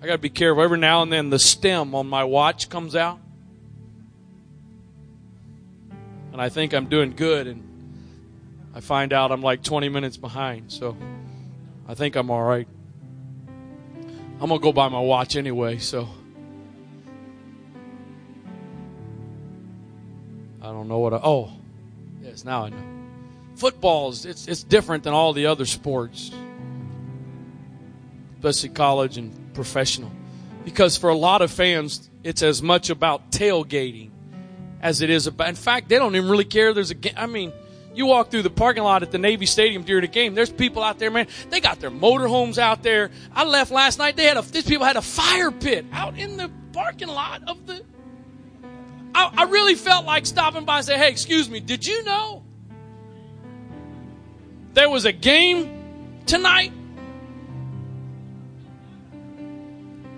I 0.02 0.06
got 0.06 0.12
to 0.12 0.18
be 0.18 0.30
careful. 0.30 0.62
Every 0.62 0.78
now 0.78 1.02
and 1.02 1.12
then 1.12 1.30
the 1.30 1.38
stem 1.38 1.94
on 1.94 2.06
my 2.06 2.24
watch 2.24 2.68
comes 2.68 2.94
out. 2.94 3.18
And 6.32 6.40
I 6.40 6.48
think 6.48 6.74
I'm 6.74 6.86
doing 6.86 7.14
good 7.16 7.46
and 7.46 7.62
I 8.74 8.80
find 8.80 9.12
out 9.12 9.32
I'm 9.32 9.40
like 9.40 9.62
20 9.62 9.88
minutes 9.88 10.18
behind. 10.18 10.70
So 10.70 10.96
I 11.88 11.94
think 11.94 12.16
I'm 12.16 12.30
all 12.30 12.42
right. 12.42 12.66
I'm 14.40 14.48
going 14.48 14.60
to 14.60 14.62
go 14.62 14.72
buy 14.72 14.88
my 14.88 15.00
watch 15.00 15.36
anyway, 15.36 15.78
so. 15.78 16.08
I 20.60 20.66
don't 20.66 20.88
know 20.88 20.98
what 20.98 21.14
I. 21.14 21.20
Oh, 21.22 21.52
yes, 22.22 22.44
now 22.44 22.64
I 22.64 22.70
know. 22.70 22.82
Football's 23.54 24.26
it's 24.26 24.48
it's 24.48 24.62
different 24.62 25.04
than 25.04 25.14
all 25.14 25.32
the 25.32 25.46
other 25.46 25.64
sports, 25.64 26.30
especially 28.34 28.70
college 28.70 29.16
and 29.16 29.54
professional, 29.54 30.10
because 30.64 30.96
for 30.96 31.08
a 31.08 31.14
lot 31.14 31.40
of 31.40 31.50
fans, 31.50 32.10
it's 32.22 32.42
as 32.42 32.62
much 32.62 32.90
about 32.90 33.30
tailgating 33.30 34.10
as 34.82 35.00
it 35.00 35.08
is 35.08 35.26
about. 35.26 35.48
In 35.48 35.54
fact, 35.54 35.88
they 35.88 35.96
don't 35.96 36.16
even 36.16 36.28
really 36.28 36.44
care. 36.44 36.74
There's 36.74 36.90
a. 36.90 37.20
I 37.20 37.26
mean, 37.26 37.52
you 37.96 38.06
walk 38.06 38.30
through 38.30 38.42
the 38.42 38.50
parking 38.50 38.82
lot 38.82 39.02
at 39.02 39.10
the 39.10 39.18
Navy 39.18 39.46
Stadium 39.46 39.82
during 39.82 40.02
the 40.02 40.08
game. 40.08 40.34
There's 40.34 40.52
people 40.52 40.82
out 40.82 40.98
there, 40.98 41.10
man. 41.10 41.26
They 41.50 41.60
got 41.60 41.80
their 41.80 41.90
motorhomes 41.90 42.58
out 42.58 42.82
there. 42.82 43.10
I 43.34 43.44
left 43.44 43.70
last 43.70 43.98
night. 43.98 44.16
They 44.16 44.24
had 44.24 44.36
a. 44.36 44.42
These 44.42 44.64
people 44.64 44.86
had 44.86 44.96
a 44.96 45.02
fire 45.02 45.50
pit 45.50 45.86
out 45.92 46.18
in 46.18 46.36
the 46.36 46.50
parking 46.72 47.08
lot 47.08 47.42
of 47.48 47.66
the. 47.66 47.82
I, 49.14 49.32
I 49.34 49.42
really 49.44 49.74
felt 49.74 50.04
like 50.04 50.26
stopping 50.26 50.64
by 50.64 50.78
and 50.78 50.86
say, 50.86 50.98
"Hey, 50.98 51.08
excuse 51.08 51.48
me. 51.48 51.60
Did 51.60 51.86
you 51.86 52.04
know 52.04 52.42
there 54.74 54.90
was 54.90 55.04
a 55.04 55.12
game 55.12 56.22
tonight?" 56.26 56.72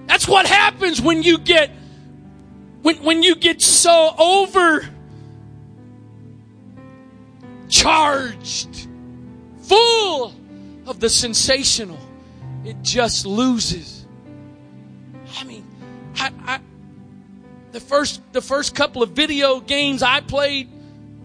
That's 0.07 0.26
what 0.26 0.47
happens 0.47 1.01
when 1.01 1.22
you 1.22 1.39
get 1.39 1.70
when 2.83 2.97
when 3.05 3.22
you 3.22 3.37
get 3.37 3.62
so 3.62 4.14
over 4.18 4.89
charged, 7.68 8.88
full 9.62 10.34
of 10.86 11.00
the 11.00 11.08
sensational. 11.08 11.98
It 12.64 12.82
just 12.82 13.26
loses. 13.26 14.06
I 15.38 15.44
mean, 15.44 15.64
I, 16.16 16.32
I, 16.44 16.60
the 17.72 17.80
first 17.80 18.20
the 18.32 18.42
first 18.42 18.74
couple 18.74 19.02
of 19.02 19.10
video 19.10 19.60
games 19.60 20.02
I 20.02 20.20
played, 20.20 20.68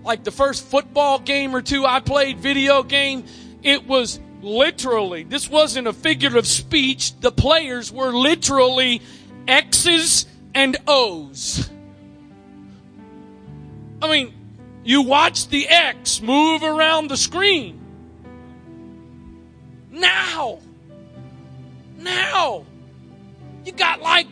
like 0.03 0.23
the 0.23 0.31
first 0.31 0.65
football 0.65 1.19
game 1.19 1.55
or 1.55 1.61
two 1.61 1.85
I 1.85 1.99
played 1.99 2.39
video 2.39 2.83
game, 2.83 3.25
it 3.63 3.87
was 3.87 4.19
literally 4.41 5.23
this 5.23 5.49
wasn't 5.49 5.87
a 5.87 5.93
figure 5.93 6.37
of 6.37 6.45
speech. 6.45 7.19
The 7.19 7.31
players 7.31 7.91
were 7.91 8.11
literally 8.11 9.01
X's 9.47 10.27
and 10.53 10.77
O's. 10.87 11.69
I 14.01 14.09
mean, 14.09 14.33
you 14.83 15.01
watch 15.03 15.47
the 15.47 15.67
X 15.67 16.21
move 16.21 16.63
around 16.63 17.09
the 17.09 17.17
screen. 17.17 17.79
Now, 19.91 20.59
now, 21.97 22.65
you 23.63 23.71
got 23.71 24.01
like 24.01 24.27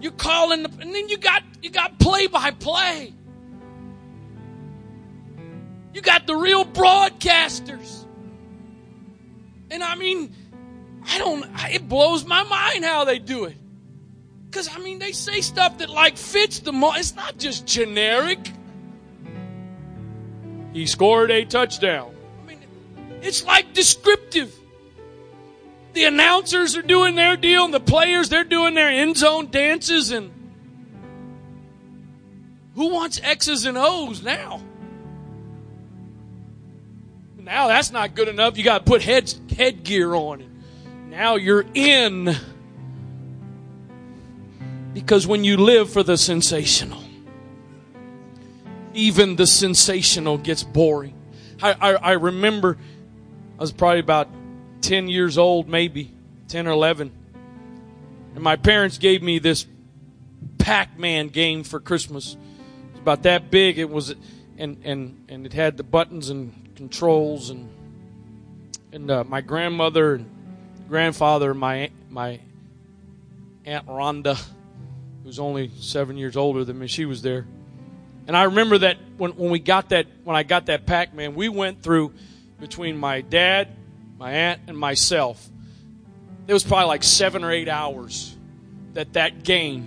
you're 0.00 0.12
calling, 0.12 0.62
the, 0.62 0.70
and 0.80 0.94
then 0.94 1.08
you 1.08 1.18
got 1.18 1.42
you 1.62 1.70
got 1.70 1.98
play 1.98 2.26
by 2.26 2.50
play. 2.52 3.12
You 5.92 6.00
got 6.00 6.26
the 6.26 6.34
real 6.34 6.64
broadcasters, 6.64 8.04
and 9.70 9.82
I 9.82 9.94
mean, 9.94 10.34
I 11.06 11.18
don't. 11.18 11.44
It 11.70 11.88
blows 11.88 12.24
my 12.24 12.42
mind 12.44 12.84
how 12.84 13.04
they 13.04 13.18
do 13.18 13.44
it. 13.44 13.56
Because 14.46 14.68
I 14.74 14.78
mean, 14.78 14.98
they 14.98 15.12
say 15.12 15.40
stuff 15.40 15.78
that 15.78 15.90
like 15.90 16.16
fits 16.16 16.60
the. 16.60 16.72
Mo- 16.72 16.94
it's 16.94 17.14
not 17.14 17.38
just 17.38 17.66
generic. 17.66 18.38
He 20.74 20.86
scored 20.86 21.30
a 21.30 21.46
touchdown. 21.46 22.14
I 22.42 22.46
mean, 22.46 22.58
it's 23.22 23.44
like 23.44 23.72
descriptive. 23.72 24.54
The 25.94 26.04
announcers 26.04 26.76
are 26.76 26.82
doing 26.82 27.14
their 27.14 27.36
deal, 27.36 27.64
and 27.64 27.72
the 27.72 27.80
players, 27.80 28.28
they're 28.28 28.44
doing 28.44 28.74
their 28.74 28.90
end 28.90 29.16
zone 29.16 29.50
dances, 29.50 30.10
and 30.10 30.32
who 32.74 32.88
wants 32.92 33.20
X's 33.22 33.64
and 33.64 33.78
O's 33.78 34.22
now? 34.22 34.60
Now 37.38 37.68
that's 37.68 37.92
not 37.92 38.14
good 38.14 38.28
enough. 38.28 38.58
You 38.58 38.64
got 38.64 38.78
to 38.78 38.84
put 38.84 39.02
head, 39.02 39.32
headgear 39.56 40.14
on. 40.14 40.44
Now 41.08 41.36
you're 41.36 41.64
in. 41.74 42.34
Because 44.92 45.26
when 45.26 45.44
you 45.44 45.58
live 45.58 45.90
for 45.90 46.02
the 46.02 46.16
sensational, 46.16 47.03
even 48.94 49.36
the 49.36 49.46
sensational 49.46 50.38
gets 50.38 50.62
boring. 50.62 51.14
I, 51.62 51.72
I, 51.72 51.94
I 51.94 52.12
remember 52.12 52.78
I 53.58 53.60
was 53.60 53.72
probably 53.72 54.00
about 54.00 54.28
10 54.80 55.08
years 55.08 55.38
old, 55.38 55.68
maybe 55.68 56.12
10 56.48 56.66
or 56.66 56.72
11. 56.72 57.12
And 58.34 58.42
my 58.42 58.56
parents 58.56 58.98
gave 58.98 59.22
me 59.22 59.38
this 59.38 59.66
Pac 60.58 60.98
Man 60.98 61.28
game 61.28 61.64
for 61.64 61.80
Christmas. 61.80 62.36
It's 62.90 63.00
about 63.00 63.22
that 63.24 63.50
big. 63.50 63.78
It 63.78 63.88
was, 63.88 64.14
and, 64.58 64.80
and, 64.84 65.24
and 65.28 65.46
it 65.46 65.52
had 65.52 65.76
the 65.76 65.82
buttons 65.84 66.30
and 66.30 66.74
controls. 66.74 67.50
And, 67.50 67.68
and 68.92 69.10
uh, 69.10 69.24
my 69.24 69.40
grandmother 69.40 70.14
and 70.14 70.30
grandfather, 70.88 71.54
my, 71.54 71.90
my 72.10 72.40
Aunt 73.64 73.86
Rhonda, 73.86 74.42
who's 75.22 75.38
only 75.38 75.70
seven 75.78 76.16
years 76.16 76.36
older 76.36 76.64
than 76.64 76.78
me, 76.78 76.86
she 76.86 77.04
was 77.04 77.22
there. 77.22 77.46
And 78.26 78.36
I 78.36 78.44
remember 78.44 78.78
that 78.78 78.96
when, 79.16 79.32
when 79.32 79.50
we 79.50 79.58
got 79.58 79.90
that, 79.90 80.06
when 80.24 80.36
I 80.36 80.42
got 80.42 80.66
that 80.66 80.86
Pac 80.86 81.14
Man, 81.14 81.34
we 81.34 81.48
went 81.48 81.82
through 81.82 82.14
between 82.58 82.96
my 82.96 83.20
dad, 83.20 83.68
my 84.18 84.32
aunt, 84.32 84.62
and 84.66 84.78
myself. 84.78 85.46
It 86.46 86.52
was 86.52 86.64
probably 86.64 86.86
like 86.86 87.02
seven 87.02 87.44
or 87.44 87.50
eight 87.50 87.68
hours 87.68 88.34
that 88.94 89.14
that 89.14 89.42
game 89.44 89.86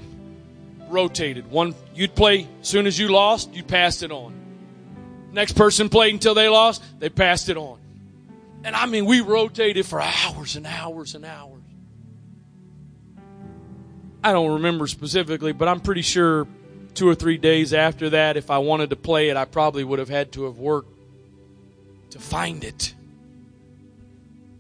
rotated. 0.90 1.50
One, 1.50 1.76
you'd 1.96 2.16
play 2.16 2.48
as 2.62 2.68
soon 2.68 2.88
as 2.88 2.98
you 2.98 3.10
lost, 3.10 3.54
you 3.54 3.64
passed 3.64 4.04
it 4.04 4.12
on. 4.12 4.34
Next 5.32 5.54
person 5.54 5.90
played 5.90 6.14
until 6.14 6.34
they 6.34 6.48
lost, 6.48 6.84
they 7.00 7.10
passed 7.10 7.50
it 7.50 7.58
on. 7.58 7.80
And 8.64 8.76
I 8.76 8.86
mean, 8.86 9.06
we 9.06 9.22
rotated 9.22 9.86
for 9.86 10.02
hours 10.02 10.56
and 10.56 10.66
hours 10.66 11.16
and 11.16 11.26
hours. 11.26 11.54
I 14.24 14.34
don't 14.34 14.54
remember 14.54 14.88
specifically, 14.88 15.54
but 15.54 15.68
I'm 15.68 15.80
pretty 15.80 16.02
sure 16.02 16.48
two 16.98 17.08
or 17.08 17.14
three 17.14 17.38
days 17.38 17.74
after 17.74 18.10
that, 18.10 18.38
if 18.38 18.50
I 18.50 18.58
wanted 18.58 18.90
to 18.90 18.96
play 18.96 19.30
it, 19.30 19.38
I 19.38 19.46
probably 19.46 19.84
would 19.84 20.00
have 20.00 20.10
had 20.10 20.32
to 20.32 20.46
have 20.46 20.58
worked 20.58 20.92
to 22.10 22.20
find 22.20 22.64
it 22.64 22.96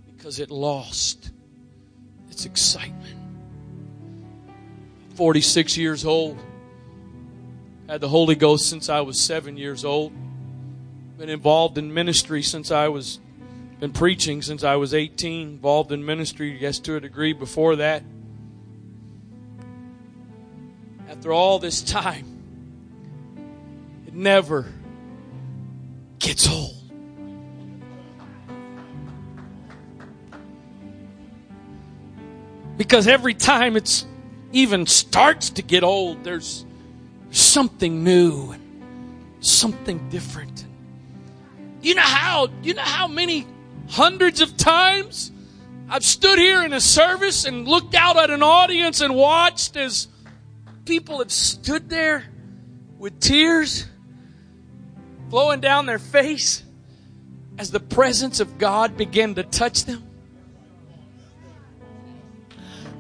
because 0.06 0.40
it 0.40 0.52
lost 0.52 1.32
its 2.30 2.46
excitement. 2.46 3.16
46 5.16 5.78
years 5.78 6.06
old. 6.06 6.38
Had 7.90 8.02
the 8.02 8.10
Holy 8.10 8.36
Ghost 8.36 8.70
since 8.70 8.88
I 8.88 9.02
was 9.02 9.20
seven 9.20 9.58
years 9.58 9.84
old. 9.84 10.14
Been 11.18 11.30
involved 11.30 11.80
in 11.80 11.92
ministry 11.92 12.44
since 12.44 12.70
I 12.70 12.90
was, 12.90 13.20
been 13.80 13.94
preaching 13.94 14.44
since 14.44 14.64
I 14.64 14.76
was 14.76 14.94
18. 14.94 15.48
Involved 15.48 15.92
in 15.92 16.06
ministry, 16.06 16.56
guess, 16.60 16.78
to 16.80 16.98
a 16.98 17.00
degree 17.00 17.34
before 17.34 17.78
that. 17.78 18.04
After 21.18 21.34
all 21.34 21.58
this 21.58 21.82
time, 21.82 22.26
it 24.06 24.14
never 24.14 24.72
gets 26.20 26.48
old. 26.48 26.76
Because 32.78 33.08
every 33.08 33.34
time 33.34 33.76
it's 33.76 34.06
even 34.52 34.86
starts 34.86 35.50
to 35.50 35.64
get 35.64 35.84
old, 35.84 36.24
there's 36.24 36.64
something 37.32 38.04
new 38.04 38.52
and 38.52 38.84
something 39.40 40.10
different. 40.10 40.66
You 41.82 41.96
know 41.96 42.02
how 42.04 42.50
you 42.62 42.76
know 42.76 42.84
how 42.84 43.08
many 43.08 43.48
hundreds 43.90 44.40
of 44.40 44.56
times 44.56 45.32
I've 45.90 46.06
stood 46.06 46.38
here 46.38 46.64
in 46.64 46.74
a 46.74 46.82
service 46.82 47.46
and 47.46 47.68
looked 47.68 47.96
out 47.96 48.18
at 48.18 48.30
an 48.30 48.44
audience 48.44 49.02
and 49.02 49.16
watched 49.16 49.76
as 49.76 50.08
people 50.88 51.20
have 51.20 51.32
stood 51.32 51.90
there 51.90 52.24
with 52.98 53.20
tears 53.20 53.86
flowing 55.30 55.60
down 55.60 55.86
their 55.86 56.00
face 56.00 56.64
as 57.58 57.72
the 57.72 57.80
presence 57.80 58.40
of 58.40 58.58
God 58.58 58.96
began 58.96 59.36
to 59.36 59.44
touch 59.44 59.84
them. 59.84 60.02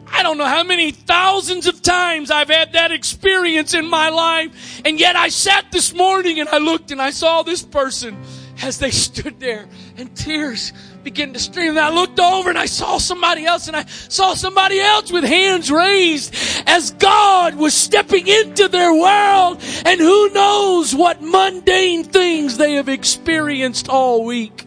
I 0.05 0.21
don't 0.21 0.38
know 0.38 0.45
how 0.45 0.63
many 0.63 0.91
thousands 0.91 1.65
of 1.65 1.81
times 1.81 2.29
I've 2.29 2.49
had 2.49 2.73
that 2.73 2.91
experience 2.91 3.73
in 3.73 3.89
my 3.89 4.09
life. 4.09 4.81
And 4.83 4.99
yet 4.99 5.15
I 5.15 5.29
sat 5.29 5.71
this 5.71 5.93
morning 5.93 6.39
and 6.39 6.49
I 6.49 6.57
looked 6.57 6.91
and 6.91 7.01
I 7.01 7.11
saw 7.11 7.43
this 7.43 7.63
person 7.63 8.21
as 8.61 8.79
they 8.79 8.91
stood 9.05 9.39
there 9.39 9.67
and 9.95 10.13
tears 10.15 10.73
began 11.07 11.31
to 11.31 11.39
stream. 11.39 11.69
And 11.69 11.79
I 11.79 11.89
looked 11.89 12.19
over 12.19 12.49
and 12.49 12.59
I 12.59 12.65
saw 12.65 12.97
somebody 12.97 13.45
else 13.45 13.69
and 13.69 13.77
I 13.77 13.85
saw 13.85 14.33
somebody 14.33 14.77
else 14.77 15.09
with 15.09 15.23
hands 15.23 15.71
raised 15.71 16.35
as 16.67 16.91
God 16.91 17.55
was 17.55 17.73
stepping 17.73 18.27
into 18.27 18.67
their 18.67 18.93
world. 18.93 19.61
And 19.85 20.01
who 20.01 20.29
knows 20.31 20.93
what 20.93 21.21
mundane 21.21 22.03
things 22.03 22.57
they 22.57 22.73
have 22.73 22.89
experienced 22.89 23.87
all 23.87 24.25
week. 24.25 24.65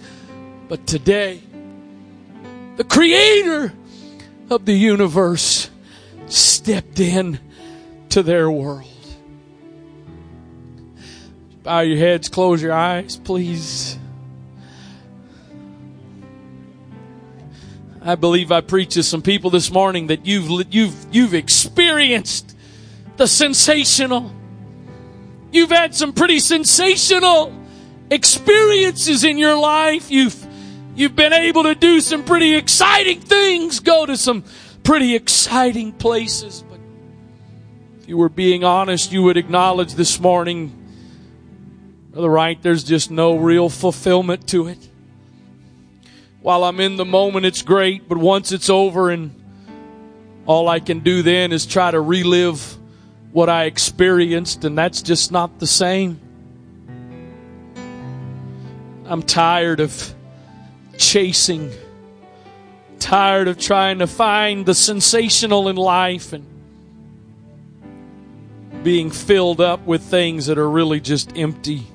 But 0.66 0.86
today, 0.86 1.42
the 2.76 2.84
creator 2.84 3.74
of 4.48 4.64
the 4.64 4.72
universe 4.72 5.68
stepped 6.26 7.00
in 7.00 7.38
to 8.08 8.22
their 8.22 8.50
world. 8.50 8.88
Bow 11.64 11.80
your 11.80 11.98
heads, 11.98 12.30
close 12.30 12.62
your 12.62 12.72
eyes, 12.72 13.18
please. 13.18 13.99
I 18.02 18.14
believe 18.14 18.50
I 18.50 18.60
preached 18.60 18.92
to 18.92 19.02
some 19.02 19.22
people 19.22 19.50
this 19.50 19.70
morning 19.70 20.06
that 20.08 20.26
you've 20.26 20.72
you've 20.72 21.06
you've 21.12 21.34
experienced 21.34 22.56
the 23.16 23.26
sensational. 23.26 24.32
You've 25.52 25.70
had 25.70 25.94
some 25.94 26.12
pretty 26.12 26.38
sensational 26.38 27.52
experiences 28.10 29.24
in 29.24 29.36
your 29.36 29.56
life. 29.56 30.10
You've 30.10 30.46
You've 31.00 31.16
been 31.16 31.32
able 31.32 31.62
to 31.62 31.74
do 31.74 32.02
some 32.02 32.24
pretty 32.24 32.54
exciting 32.54 33.20
things, 33.20 33.80
go 33.80 34.04
to 34.04 34.18
some 34.18 34.44
pretty 34.82 35.14
exciting 35.14 35.92
places. 35.92 36.62
But 36.68 36.78
if 38.00 38.06
you 38.06 38.18
were 38.18 38.28
being 38.28 38.64
honest, 38.64 39.10
you 39.10 39.22
would 39.22 39.38
acknowledge 39.38 39.94
this 39.94 40.20
morning, 40.20 40.76
Brother 42.10 42.28
Wright, 42.28 42.60
there's 42.60 42.84
just 42.84 43.10
no 43.10 43.36
real 43.36 43.70
fulfillment 43.70 44.46
to 44.48 44.66
it. 44.66 44.89
While 46.42 46.64
I'm 46.64 46.80
in 46.80 46.96
the 46.96 47.04
moment, 47.04 47.44
it's 47.44 47.60
great, 47.60 48.08
but 48.08 48.16
once 48.16 48.50
it's 48.50 48.70
over 48.70 49.10
and 49.10 49.34
all 50.46 50.68
I 50.68 50.80
can 50.80 51.00
do 51.00 51.22
then 51.22 51.52
is 51.52 51.66
try 51.66 51.90
to 51.90 52.00
relive 52.00 52.78
what 53.32 53.50
I 53.50 53.64
experienced, 53.64 54.64
and 54.64 54.76
that's 54.76 55.02
just 55.02 55.30
not 55.30 55.58
the 55.58 55.66
same. 55.66 56.18
I'm 59.04 59.22
tired 59.22 59.80
of 59.80 60.14
chasing, 60.96 61.70
tired 62.98 63.46
of 63.46 63.58
trying 63.58 63.98
to 63.98 64.06
find 64.06 64.64
the 64.64 64.74
sensational 64.74 65.68
in 65.68 65.76
life 65.76 66.32
and 66.32 66.46
being 68.82 69.10
filled 69.10 69.60
up 69.60 69.84
with 69.84 70.02
things 70.02 70.46
that 70.46 70.56
are 70.56 70.70
really 70.70 71.00
just 71.00 71.36
empty. 71.36 71.86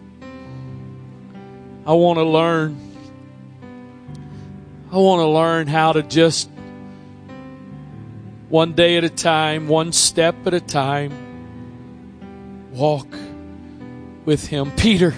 I 1.87 1.93
want 1.93 2.19
to 2.19 2.23
learn. 2.23 2.84
I 4.95 4.97
want 4.97 5.19
to 5.19 5.27
learn 5.27 5.67
how 5.67 5.91
to 5.91 6.03
just 6.03 6.49
one 8.47 8.71
day 8.75 8.95
at 8.95 9.03
a 9.03 9.09
time, 9.09 9.67
one 9.67 9.91
step 9.91 10.47
at 10.47 10.53
a 10.53 10.61
time, 10.61 11.11
walk 12.71 13.13
with 14.23 14.47
Him. 14.47 14.71
Peter, 14.71 15.13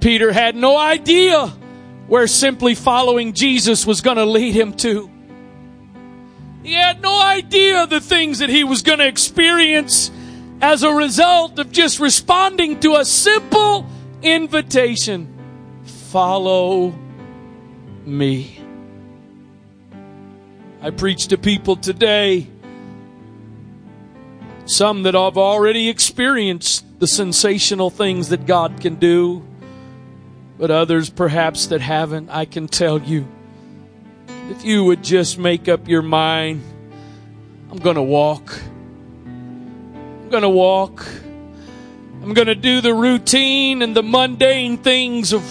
Peter 0.00 0.32
had 0.32 0.56
no 0.56 0.76
idea 0.76 1.46
where 2.08 2.26
simply 2.26 2.74
following 2.74 3.34
Jesus 3.34 3.86
was 3.86 4.00
going 4.00 4.16
to 4.16 4.24
lead 4.24 4.52
him 4.56 4.72
to. 4.78 5.08
He 6.64 6.72
had 6.72 7.00
no 7.00 7.22
idea 7.22 7.86
the 7.86 8.00
things 8.00 8.40
that 8.40 8.50
he 8.50 8.64
was 8.64 8.82
going 8.82 8.98
to 8.98 9.06
experience 9.06 10.10
as 10.60 10.82
a 10.82 10.92
result 10.92 11.60
of 11.60 11.70
just 11.70 12.00
responding 12.00 12.80
to 12.80 12.96
a 12.96 13.04
simple 13.04 13.86
invitation 14.22 15.32
follow 15.84 16.92
me. 18.04 18.63
I 20.84 20.90
preach 20.90 21.28
to 21.28 21.38
people 21.38 21.76
today, 21.76 22.46
some 24.66 25.04
that 25.04 25.14
have 25.14 25.38
already 25.38 25.88
experienced 25.88 26.84
the 27.00 27.06
sensational 27.06 27.88
things 27.88 28.28
that 28.28 28.44
God 28.44 28.82
can 28.82 28.96
do 28.96 29.42
But 30.58 30.70
others 30.70 31.08
perhaps 31.08 31.68
that 31.68 31.80
haven't, 31.80 32.28
I 32.28 32.44
can 32.44 32.68
tell 32.68 33.00
you, 33.00 33.26
if 34.50 34.64
you 34.64 34.84
would 34.84 35.02
just 35.02 35.38
make 35.38 35.68
up 35.68 35.88
your 35.88 36.02
mind, 36.02 36.62
I'm 37.70 37.78
going 37.78 37.96
to 37.96 38.02
walk. 38.02 38.60
I'm 39.24 40.28
going 40.28 40.42
to 40.42 40.50
walk. 40.50 41.06
I'm 42.22 42.34
going 42.34 42.46
to 42.48 42.54
do 42.54 42.82
the 42.82 42.94
routine 42.94 43.80
and 43.80 43.96
the 43.96 44.02
mundane 44.02 44.76
things 44.78 45.32
of 45.32 45.42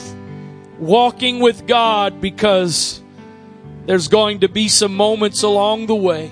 walking 0.80 1.40
with 1.40 1.68
God 1.68 2.22
because 2.22 3.03
there's 3.86 4.08
going 4.08 4.40
to 4.42 4.50
be 4.50 4.68
some 4.68 4.96
moments 4.96 5.44
along 5.44 5.88
the 5.88 5.96
way 5.96 6.30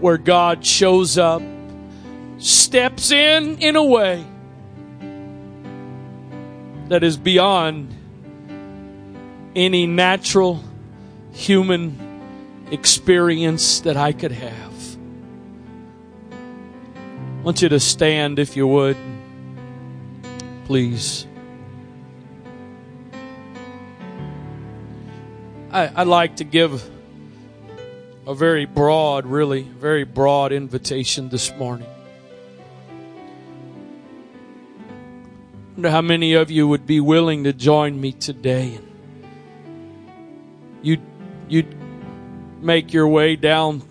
where 0.00 0.18
God 0.18 0.66
shows 0.66 1.16
up, 1.16 1.42
steps 2.38 3.10
in 3.10 3.58
in 3.58 3.76
a 3.76 3.84
way 3.84 4.24
that 6.88 7.02
is 7.02 7.16
beyond 7.16 7.94
any 9.54 9.86
natural 9.86 10.62
human 11.32 12.66
experience 12.70 13.80
that 13.80 13.96
I 13.96 14.12
could 14.12 14.32
have. 14.32 14.96
I 16.30 17.42
want 17.42 17.62
you 17.62 17.68
to 17.68 17.80
stand 17.80 18.38
if 18.38 18.56
you 18.56 18.66
would, 18.66 18.96
please. 20.64 21.26
I, 25.76 25.90
would 25.98 26.08
like 26.08 26.36
to 26.36 26.44
give 26.44 26.82
a 28.26 28.34
very 28.34 28.64
broad, 28.64 29.26
really, 29.26 29.60
very 29.60 30.04
broad 30.04 30.50
invitation 30.50 31.28
this 31.28 31.54
morning. 31.54 31.86
I 34.86 35.72
wonder 35.74 35.90
how 35.90 36.00
many 36.00 36.32
of 36.32 36.50
you 36.50 36.66
would 36.66 36.86
be 36.86 37.00
willing 37.00 37.44
to 37.44 37.52
join 37.52 38.00
me 38.00 38.12
today. 38.12 38.80
You'd, 40.80 41.02
you'd 41.46 41.76
make 42.62 42.94
your 42.94 43.08
way 43.08 43.36
down 43.36 43.82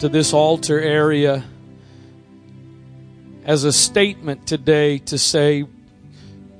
to 0.00 0.08
this 0.08 0.32
altar 0.32 0.80
area 0.80 1.44
as 3.44 3.62
a 3.62 3.72
statement 3.72 4.48
today 4.48 4.98
to 4.98 5.18
say, 5.18 5.68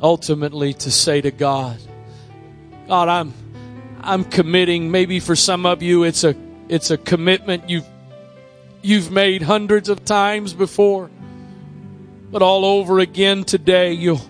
ultimately, 0.01 0.72
to 0.74 0.92
say 0.92 1.20
to 1.20 1.32
God, 1.32 1.80
God, 2.86 3.09
I'm 3.09 3.34
I'm 4.01 4.24
committing. 4.24 4.90
Maybe 4.90 5.20
for 5.20 5.36
some 5.36 5.66
of 5.66 5.82
you, 5.82 6.05
it's 6.05 6.24
a, 6.24 6.34
it's 6.68 6.90
a 6.90 6.96
commitment 6.96 7.68
you've, 7.68 7.86
you've 8.82 9.11
made 9.11 9.42
hundreds 9.42 9.88
of 9.88 10.05
times 10.05 10.53
before. 10.53 11.11
But 12.30 12.42
all 12.42 12.64
over 12.64 12.99
again 12.99 13.44
today, 13.44 13.92
you'll, 13.94 14.20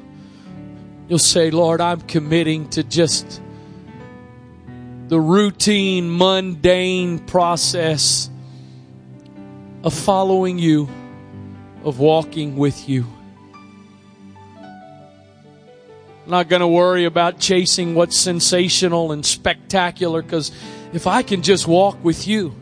you'll 1.09 1.19
say, 1.19 1.51
Lord, 1.51 1.81
I'm 1.81 2.01
committing 2.01 2.69
to 2.71 2.83
just 2.83 3.41
the 5.09 5.21
routine, 5.21 6.16
mundane 6.16 7.19
process 7.19 8.31
of 9.83 9.95
following 9.95 10.59
you, 10.59 10.89
of 11.83 11.99
walking 11.99 12.57
with 12.57 12.89
you. 12.89 13.07
Not 16.29 16.49
going 16.49 16.61
to 16.61 16.68
worry 16.68 17.05
about 17.05 17.39
chasing 17.39 17.95
what's 17.95 18.18
sensational 18.18 19.12
and 19.12 19.24
spectacular 19.24 20.22
because 20.22 20.53
if 20.93 21.07
I 21.07 21.22
can 21.22 21.43
just 21.43 21.66
walk 21.66 22.03
with 22.05 22.26
you, 22.26 22.55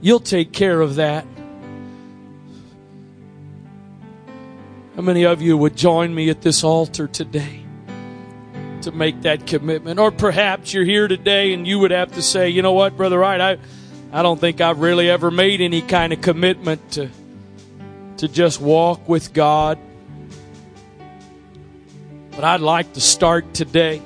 you'll 0.00 0.20
take 0.20 0.52
care 0.52 0.80
of 0.80 0.96
that. 0.96 1.26
How 4.96 5.02
many 5.02 5.24
of 5.24 5.42
you 5.42 5.56
would 5.56 5.76
join 5.76 6.14
me 6.14 6.30
at 6.30 6.40
this 6.40 6.62
altar 6.62 7.08
today 7.08 7.64
to 8.82 8.92
make 8.92 9.22
that 9.22 9.46
commitment? 9.46 9.98
Or 9.98 10.10
perhaps 10.10 10.72
you're 10.72 10.84
here 10.84 11.08
today 11.08 11.52
and 11.52 11.66
you 11.66 11.78
would 11.80 11.90
have 11.90 12.12
to 12.12 12.22
say, 12.22 12.50
you 12.50 12.62
know 12.62 12.72
what, 12.72 12.96
Brother 12.96 13.18
Wright, 13.18 13.40
I, 13.40 13.58
I 14.12 14.22
don't 14.22 14.40
think 14.40 14.60
I've 14.60 14.78
really 14.78 15.10
ever 15.10 15.30
made 15.30 15.60
any 15.60 15.82
kind 15.82 16.12
of 16.12 16.20
commitment 16.20 16.92
to, 16.92 17.10
to 18.18 18.28
just 18.28 18.60
walk 18.60 19.08
with 19.08 19.32
God 19.32 19.78
but 22.34 22.44
I'd 22.44 22.60
like 22.60 22.92
to 22.94 23.00
start 23.00 23.54
today. 23.54 24.02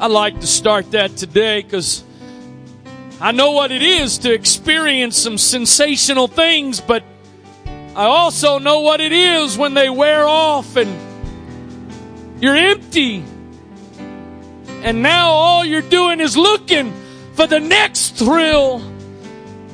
I'd 0.00 0.10
like 0.10 0.40
to 0.40 0.46
start 0.46 0.90
that 0.92 1.16
today 1.16 1.62
because 1.62 2.02
I 3.20 3.32
know 3.32 3.52
what 3.52 3.70
it 3.70 3.82
is 3.82 4.18
to 4.18 4.32
experience 4.32 5.16
some 5.16 5.38
sensational 5.38 6.26
things, 6.26 6.80
but 6.80 7.04
I 7.94 8.06
also 8.06 8.58
know 8.58 8.80
what 8.80 9.00
it 9.00 9.12
is 9.12 9.56
when 9.56 9.74
they 9.74 9.88
wear 9.88 10.26
off 10.26 10.76
and 10.76 12.42
you're 12.42 12.56
empty. 12.56 13.22
And 14.82 15.02
now 15.02 15.28
all 15.28 15.64
you're 15.64 15.80
doing 15.80 16.20
is 16.20 16.36
looking 16.36 16.92
for 17.34 17.46
the 17.46 17.60
next 17.60 18.16
thrill, 18.16 18.80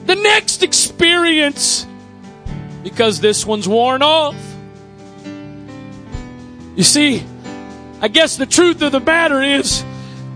the 0.06 0.16
next 0.16 0.62
experience, 0.62 1.86
because 2.82 3.20
this 3.20 3.46
one's 3.46 3.66
worn 3.66 4.02
off. 4.02 4.36
You 6.80 6.84
see, 6.84 7.22
I 8.00 8.08
guess 8.08 8.38
the 8.38 8.46
truth 8.46 8.80
of 8.80 8.92
the 8.92 9.00
matter 9.00 9.42
is 9.42 9.82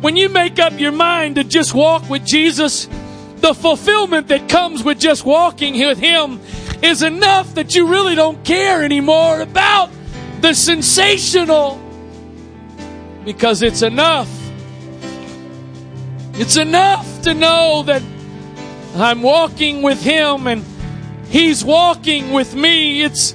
when 0.02 0.14
you 0.14 0.28
make 0.28 0.58
up 0.58 0.78
your 0.78 0.92
mind 0.92 1.36
to 1.36 1.42
just 1.42 1.72
walk 1.72 2.10
with 2.10 2.26
Jesus, 2.26 2.86
the 3.36 3.54
fulfillment 3.54 4.28
that 4.28 4.46
comes 4.46 4.84
with 4.84 4.98
just 5.00 5.24
walking 5.24 5.72
with 5.72 5.98
Him 5.98 6.42
is 6.82 7.02
enough 7.02 7.54
that 7.54 7.74
you 7.74 7.86
really 7.86 8.14
don't 8.14 8.44
care 8.44 8.84
anymore 8.84 9.40
about 9.40 9.88
the 10.42 10.52
sensational 10.52 11.80
because 13.24 13.62
it's 13.62 13.80
enough. 13.80 14.28
It's 16.34 16.58
enough 16.58 17.22
to 17.22 17.32
know 17.32 17.84
that 17.86 18.02
I'm 18.96 19.22
walking 19.22 19.80
with 19.80 20.02
Him 20.02 20.46
and 20.46 20.62
He's 21.30 21.64
walking 21.64 22.32
with 22.32 22.54
me. 22.54 23.02
It's 23.02 23.34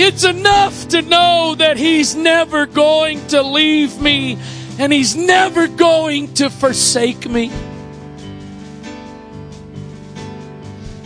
it's 0.00 0.24
enough 0.24 0.88
to 0.88 1.02
know 1.02 1.56
that 1.56 1.76
He's 1.76 2.14
never 2.14 2.66
going 2.66 3.26
to 3.28 3.42
leave 3.42 4.00
me 4.00 4.38
and 4.78 4.92
He's 4.92 5.16
never 5.16 5.66
going 5.66 6.32
to 6.34 6.48
forsake 6.50 7.28
me. 7.28 7.50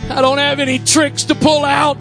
I 0.09 0.21
don't 0.21 0.37
have 0.37 0.59
any 0.59 0.77
tricks 0.77 1.23
to 1.23 1.35
pull 1.35 1.65
out. 1.65 1.97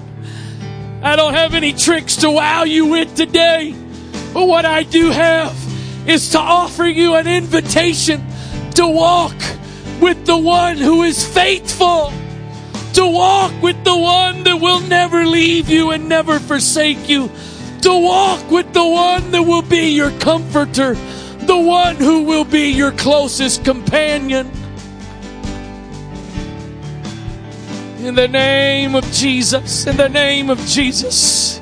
I 1.02 1.16
don't 1.16 1.34
have 1.34 1.54
any 1.54 1.72
tricks 1.72 2.16
to 2.16 2.30
wow 2.30 2.64
you 2.64 2.86
with 2.86 3.16
today. 3.16 3.74
But 4.34 4.46
what 4.46 4.66
I 4.66 4.82
do 4.82 5.10
have 5.10 5.56
is 6.06 6.30
to 6.30 6.38
offer 6.38 6.84
you 6.84 7.14
an 7.14 7.26
invitation 7.26 8.24
to 8.74 8.86
walk 8.86 9.36
with 10.00 10.26
the 10.26 10.36
one 10.36 10.76
who 10.76 11.04
is 11.04 11.26
faithful 11.26 12.12
to 12.94 13.06
walk 13.06 13.52
with 13.62 13.82
the 13.84 13.96
one 13.96 14.44
that 14.44 14.56
will 14.56 14.80
never 14.80 15.24
leave 15.24 15.68
you 15.68 15.90
and 15.90 16.08
never 16.08 16.38
forsake 16.38 17.08
you, 17.08 17.30
to 17.82 17.90
walk 17.90 18.50
with 18.50 18.72
the 18.72 18.86
one 18.86 19.30
that 19.30 19.42
will 19.42 19.62
be 19.62 19.90
your 19.90 20.10
comforter, 20.18 20.94
the 21.40 21.58
one 21.58 21.96
who 21.96 22.22
will 22.22 22.44
be 22.44 22.70
your 22.70 22.92
closest 22.92 23.64
companion. 23.64 24.50
In 28.00 28.14
the 28.14 28.28
name 28.28 28.94
of 28.94 29.04
Jesus, 29.12 29.86
in 29.86 29.96
the 29.96 30.08
name 30.08 30.50
of 30.50 30.58
Jesus. 30.66 31.60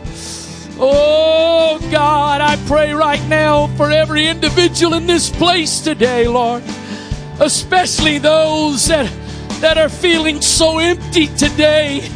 Oh 0.83 1.79
God, 1.91 2.41
I 2.41 2.57
pray 2.67 2.95
right 2.95 3.23
now 3.29 3.67
for 3.77 3.91
every 3.91 4.27
individual 4.27 4.95
in 4.95 5.07
this 5.07 5.29
place 5.29 5.81
today, 5.81 6.27
Lord, 6.27 6.63
especially 7.39 8.17
those 8.17 8.87
that 8.87 9.13
that 9.61 9.77
are 9.77 9.89
feeling 9.89 10.41
so 10.41 10.79
empty 10.79 11.27
today. 11.29 12.09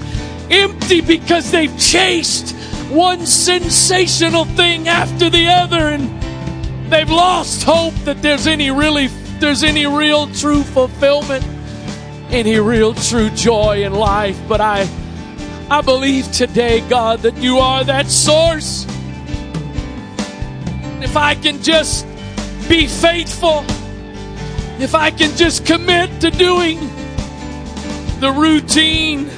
Empty 0.51 1.01
because 1.01 1.51
they've 1.51 1.78
chased 1.78 2.55
one 2.90 3.26
sensational 3.26 4.45
thing 4.45 4.88
after 4.88 5.28
the 5.30 5.49
other 5.49 5.88
and 5.88 6.90
they've 6.90 7.11
lost 7.11 7.62
hope 7.62 7.95
that 8.05 8.20
there's 8.22 8.47
any 8.47 8.70
really 8.70 9.09
there's 9.40 9.62
any 9.62 9.86
real 9.86 10.26
true 10.28 10.62
fulfillment, 10.62 11.45
any 12.30 12.59
real 12.59 12.95
true 12.95 13.30
joy 13.30 13.84
in 13.84 13.92
life. 13.92 14.40
But 14.49 14.61
I 14.61 14.88
I 15.70 15.80
believe 15.80 16.30
today, 16.30 16.86
God, 16.88 17.20
that 17.20 17.36
you 17.38 17.59
are 17.59 17.84
that 17.84 18.07
source. 18.07 18.84
If 21.03 21.16
I 21.16 21.34
can 21.34 21.62
just 21.62 22.07
be 22.68 22.86
faithful, 22.86 23.64
if 24.80 24.95
I 24.95 25.11
can 25.11 25.36
just 25.36 25.66
commit 25.66 26.20
to 26.20 26.30
doing 26.30 26.78
the 28.21 28.33
routine, 28.33 29.29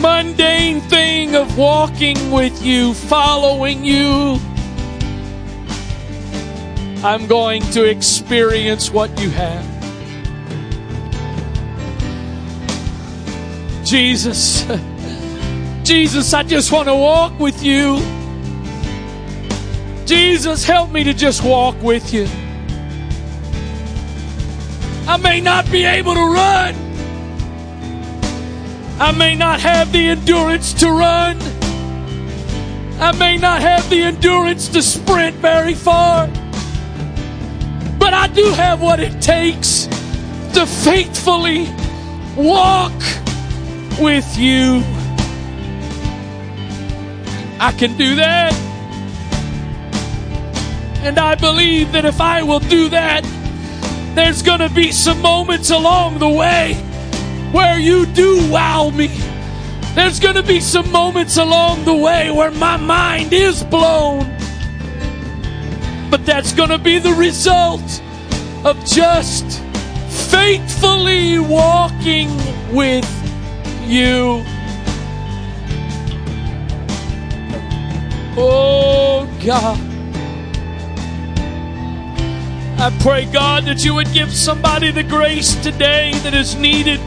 mundane 0.00 0.80
thing 0.82 1.34
of 1.34 1.56
walking 1.56 2.30
with 2.30 2.62
you, 2.62 2.94
following 2.94 3.84
you. 3.84 4.38
I'm 7.04 7.26
going 7.26 7.62
to 7.72 7.84
experience 7.84 8.90
what 8.90 9.20
you 9.20 9.30
have. 9.30 9.64
Jesus, 13.84 14.66
Jesus, 15.84 16.34
I 16.34 16.42
just 16.42 16.72
want 16.72 16.88
to 16.88 16.94
walk 16.94 17.38
with 17.38 17.62
you. 17.62 17.98
Jesus, 20.06 20.64
help 20.64 20.90
me 20.90 21.04
to 21.04 21.14
just 21.14 21.44
walk 21.44 21.80
with 21.82 22.12
you. 22.12 22.26
I 25.06 25.16
may 25.18 25.40
not 25.40 25.70
be 25.70 25.84
able 25.84 26.14
to 26.14 26.32
run. 26.32 26.87
I 29.00 29.12
may 29.12 29.36
not 29.36 29.60
have 29.60 29.92
the 29.92 30.08
endurance 30.08 30.72
to 30.74 30.90
run. 30.90 31.38
I 32.98 33.12
may 33.16 33.36
not 33.36 33.62
have 33.62 33.88
the 33.88 34.02
endurance 34.02 34.66
to 34.70 34.82
sprint 34.82 35.36
very 35.36 35.74
far. 35.74 36.26
But 37.96 38.12
I 38.12 38.26
do 38.26 38.50
have 38.50 38.82
what 38.82 38.98
it 38.98 39.22
takes 39.22 39.86
to 40.54 40.66
faithfully 40.66 41.68
walk 42.36 42.92
with 44.00 44.36
you. 44.36 44.82
I 47.60 47.72
can 47.78 47.96
do 47.96 48.16
that. 48.16 48.52
And 51.04 51.20
I 51.20 51.36
believe 51.36 51.92
that 51.92 52.04
if 52.04 52.20
I 52.20 52.42
will 52.42 52.58
do 52.58 52.88
that, 52.88 53.22
there's 54.16 54.42
going 54.42 54.58
to 54.58 54.70
be 54.70 54.90
some 54.90 55.22
moments 55.22 55.70
along 55.70 56.18
the 56.18 56.28
way 56.28 56.87
where 57.52 57.78
you 57.78 58.06
do 58.06 58.50
wow 58.50 58.90
me. 58.90 59.08
There's 59.94 60.20
going 60.20 60.36
to 60.36 60.42
be 60.42 60.60
some 60.60 60.90
moments 60.92 61.38
along 61.38 61.84
the 61.84 61.94
way 61.94 62.30
where 62.30 62.50
my 62.52 62.76
mind 62.76 63.32
is 63.32 63.64
blown. 63.64 64.20
But 66.10 66.24
that's 66.24 66.52
going 66.52 66.68
to 66.70 66.78
be 66.78 66.98
the 66.98 67.12
result 67.14 67.82
of 68.64 68.82
just 68.84 69.60
faithfully 70.30 71.38
walking 71.38 72.28
with 72.72 73.08
you. 73.86 74.44
Oh 78.36 79.28
God. 79.44 79.78
I 82.80 82.96
pray, 83.00 83.24
God, 83.24 83.64
that 83.64 83.84
you 83.84 83.94
would 83.94 84.12
give 84.12 84.32
somebody 84.32 84.92
the 84.92 85.02
grace 85.02 85.56
today 85.64 86.12
that 86.22 86.34
is 86.34 86.54
needed 86.54 87.00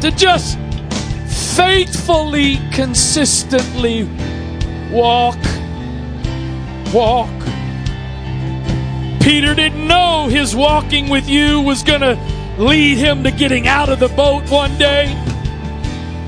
to 0.00 0.10
just 0.12 0.58
faithfully, 1.56 2.56
consistently 2.72 4.08
walk, 4.92 5.38
walk. 6.94 7.30
Peter 9.20 9.54
didn't 9.54 9.86
know 9.86 10.28
his 10.30 10.54
walking 10.54 11.08
with 11.08 11.28
you 11.28 11.60
was 11.60 11.82
going 11.82 12.00
to 12.00 12.14
lead 12.58 12.96
him 12.96 13.24
to 13.24 13.30
getting 13.30 13.66
out 13.66 13.88
of 13.88 13.98
the 13.98 14.08
boat 14.08 14.48
one 14.50 14.76
day. 14.78 15.14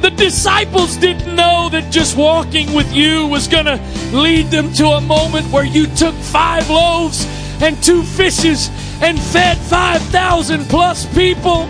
The 0.00 0.10
disciples 0.10 0.96
didn't 0.96 1.34
know 1.34 1.68
that 1.70 1.92
just 1.92 2.16
walking 2.16 2.72
with 2.74 2.92
you 2.92 3.26
was 3.26 3.46
going 3.48 3.66
to 3.66 3.80
lead 4.12 4.46
them 4.46 4.72
to 4.74 4.86
a 4.88 5.00
moment 5.00 5.50
where 5.52 5.64
you 5.64 5.86
took 5.86 6.14
five 6.14 6.68
loaves 6.68 7.24
and 7.62 7.80
two 7.82 8.02
fishes 8.02 8.68
and 9.02 9.20
fed 9.20 9.58
5,000 9.58 10.64
plus 10.64 11.06
people. 11.14 11.68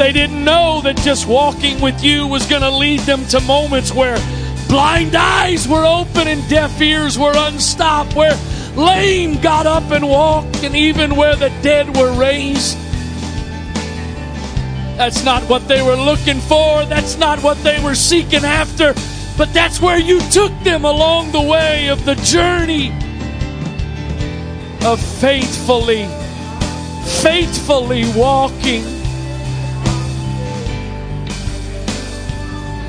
They 0.00 0.12
didn't 0.12 0.42
know 0.42 0.80
that 0.84 0.96
just 0.96 1.26
walking 1.26 1.78
with 1.82 2.02
you 2.02 2.26
was 2.26 2.46
going 2.46 2.62
to 2.62 2.70
lead 2.70 3.00
them 3.00 3.22
to 3.26 3.40
moments 3.42 3.92
where 3.92 4.16
blind 4.66 5.14
eyes 5.14 5.68
were 5.68 5.84
open 5.84 6.26
and 6.26 6.48
deaf 6.48 6.80
ears 6.80 7.18
were 7.18 7.34
unstopped, 7.36 8.16
where 8.16 8.34
lame 8.76 9.38
got 9.42 9.66
up 9.66 9.90
and 9.90 10.08
walked, 10.08 10.64
and 10.64 10.74
even 10.74 11.16
where 11.16 11.36
the 11.36 11.50
dead 11.60 11.94
were 11.98 12.18
raised. 12.18 12.78
That's 14.96 15.22
not 15.22 15.42
what 15.50 15.68
they 15.68 15.82
were 15.82 15.96
looking 15.96 16.40
for. 16.40 16.86
That's 16.86 17.18
not 17.18 17.42
what 17.42 17.62
they 17.62 17.78
were 17.84 17.94
seeking 17.94 18.42
after. 18.42 18.94
But 19.36 19.52
that's 19.52 19.82
where 19.82 19.98
you 19.98 20.18
took 20.30 20.58
them 20.60 20.86
along 20.86 21.32
the 21.32 21.42
way 21.42 21.88
of 21.88 22.06
the 22.06 22.14
journey 22.14 22.88
of 24.82 24.98
faithfully, 24.98 26.06
faithfully 27.20 28.10
walking. 28.16 28.99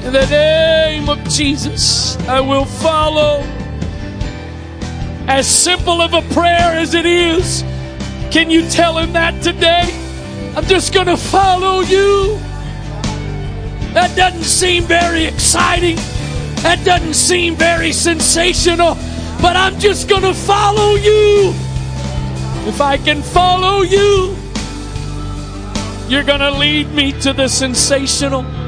In 0.04 0.14
the 0.14 0.26
name 0.26 1.10
of 1.10 1.24
Jesus, 1.30 2.18
I 2.28 2.42
will 2.42 2.66
follow. 2.66 3.42
As 5.28 5.48
simple 5.48 6.02
of 6.02 6.16
a 6.16 6.24
prayer 6.34 6.76
as 6.76 6.96
it 6.96 7.06
is, 7.06 7.64
can 8.32 8.50
you 8.50 8.68
tell 8.68 8.98
him 8.98 9.14
that 9.14 9.44
today? 9.44 9.84
I'm 10.56 10.66
just 10.66 10.92
going 10.92 11.06
to 11.06 11.16
follow 11.16 11.82
you. 11.82 12.40
That 13.94 14.18
doesn't 14.18 14.44
seem 14.44 14.84
very 14.86 15.26
exciting. 15.26 15.98
That 16.64 16.82
doesn't 16.84 17.14
seem 17.14 17.56
very 17.56 17.92
sensational. 17.92 18.96
But 19.40 19.56
I'm 19.56 19.80
just 19.80 20.10
going 20.10 20.24
to 20.24 20.34
follow 20.34 20.96
you. 20.96 21.54
If 22.68 22.82
I 22.82 22.98
can 22.98 23.22
follow 23.22 23.84
you, 23.84 24.36
you're 26.08 26.24
going 26.24 26.40
to 26.40 26.52
lead 26.52 26.92
me 26.92 27.12
to 27.22 27.34
the 27.34 27.48
sensational. 27.48 28.61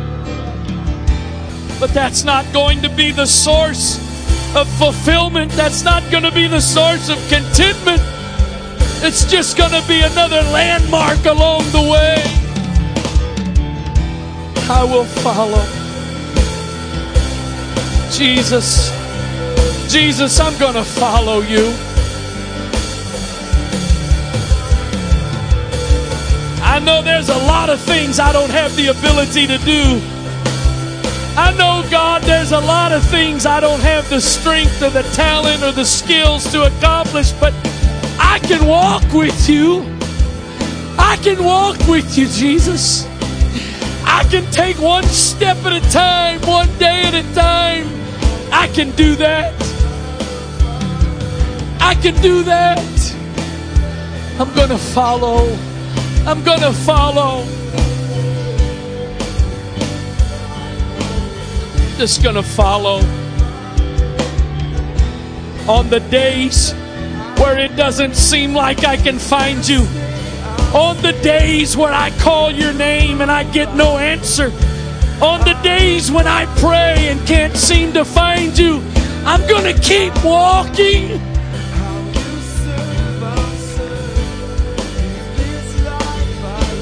But 1.84 1.94
that's 1.94 2.24
not 2.24 2.46
going 2.54 2.82
to 2.84 2.88
be 2.88 3.12
the 3.12 3.26
source 3.26 3.98
of 4.56 4.70
fulfillment. 4.78 5.52
That's 5.52 5.84
not 5.84 6.02
going 6.10 6.24
to 6.24 6.32
be 6.32 6.48
the 6.48 6.62
source 6.62 7.10
of 7.10 7.18
contentment. 7.28 8.02
It's 9.04 9.26
just 9.30 9.58
going 9.58 9.72
to 9.72 9.86
be 9.86 10.00
another 10.00 10.42
landmark 10.44 11.26
along 11.26 11.64
the 11.72 11.82
way. 11.82 12.16
I 14.70 14.86
will 14.86 15.04
follow. 15.04 15.62
Jesus, 18.10 18.90
Jesus, 19.92 20.40
I'm 20.40 20.58
going 20.58 20.76
to 20.76 20.86
follow 20.86 21.42
you. 21.42 21.66
I 26.64 26.80
know 26.80 27.02
there's 27.02 27.28
a 27.28 27.40
lot 27.40 27.70
of 27.70 27.82
things 27.82 28.22
I 28.22 28.32
don't 28.32 28.52
have 28.52 28.74
the 28.78 28.88
ability 28.88 29.48
to 29.48 29.58
do. 29.58 30.13
I 31.36 31.52
know, 31.58 31.84
God, 31.90 32.22
there's 32.22 32.52
a 32.52 32.60
lot 32.60 32.92
of 32.92 33.04
things 33.10 33.48
I 33.48 33.60
don't 33.60 33.80
have 33.80 34.08
the 34.08 34.22
strength 34.22 34.84
or 34.84 34.92
the 34.92 35.02
talent 35.14 35.64
or 35.64 35.72
the 35.72 35.84
skills 35.84 36.52
to 36.52 36.66
accomplish, 36.66 37.32
but 37.32 37.54
I 38.20 38.40
can 38.44 38.68
walk 38.68 39.04
with 39.12 39.50
you. 39.50 39.82
I 41.00 41.18
can 41.24 41.44
walk 41.44 41.80
with 41.88 42.16
you, 42.16 42.28
Jesus. 42.28 43.08
I 44.06 44.24
can 44.30 44.46
take 44.52 44.78
one 44.80 45.06
step 45.06 45.58
at 45.66 45.74
a 45.74 45.90
time, 45.90 46.40
one 46.42 46.70
day 46.78 47.02
at 47.02 47.16
a 47.16 47.24
time. 47.34 47.88
I 48.52 48.68
can 48.68 48.92
do 48.92 49.16
that. 49.16 49.54
I 51.82 51.96
can 51.96 52.14
do 52.22 52.44
that. 52.44 52.80
I'm 54.40 54.54
going 54.54 54.70
to 54.70 54.78
follow. 54.78 55.48
I'm 56.28 56.44
going 56.44 56.62
to 56.62 56.74
follow. 56.74 57.44
Just 62.04 62.22
going 62.22 62.36
to 62.36 62.44
follow. 62.44 62.98
On 65.72 65.90
the 65.90 66.06
days 66.12 66.74
where 67.40 67.58
it 67.58 67.78
doesn't 67.78 68.18
seem 68.18 68.54
like 68.54 68.84
I 68.84 68.98
can 68.98 69.18
find 69.18 69.66
you. 69.66 69.88
On 70.74 71.02
the 71.02 71.18
days 71.24 71.78
where 71.78 71.94
I 71.94 72.10
call 72.20 72.52
your 72.52 72.74
name 72.74 73.22
and 73.22 73.32
I 73.32 73.50
get 73.54 73.74
no 73.76 73.98
answer. 73.98 74.52
On 75.24 75.40
the 75.46 75.58
days 75.64 76.12
when 76.12 76.28
I 76.28 76.46
pray 76.58 77.08
and 77.08 77.26
can't 77.26 77.56
seem 77.56 77.94
to 77.94 78.04
find 78.04 78.60
you. 78.60 78.84
I'm 79.24 79.48
going 79.48 79.74
to 79.74 79.82
keep 79.82 80.14
walking. 80.26 81.22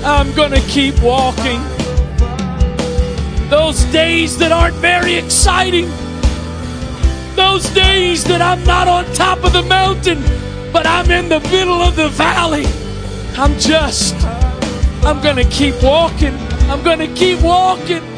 I'm 0.03 0.33
going 0.33 0.51
to 0.53 0.61
keep 0.61 0.99
walking. 0.99 1.80
Those 3.51 3.83
days 3.91 4.37
that 4.39 4.51
aren't 4.51 4.77
very 4.77 5.15
exciting. 5.15 5.87
Those 7.35 7.69
days 7.69 8.23
that 8.23 8.41
I'm 8.41 8.63
not 8.63 8.87
on 8.87 9.05
top 9.13 9.43
of 9.43 9.53
the 9.53 9.61
mountain 9.61 10.23
but 10.71 10.87
I'm 10.87 11.11
in 11.11 11.27
the 11.27 11.39
middle 11.51 11.81
of 11.81 11.95
the 11.95 12.09
valley. 12.09 12.65
I'm 13.37 13.57
just, 13.59 14.15
I'm 15.03 15.21
going 15.21 15.35
to 15.35 15.49
keep 15.49 15.81
walking. 15.83 16.33
I'm 16.69 16.83
going 16.83 16.99
to 16.99 17.13
keep 17.13 17.41
walking. 17.41 18.10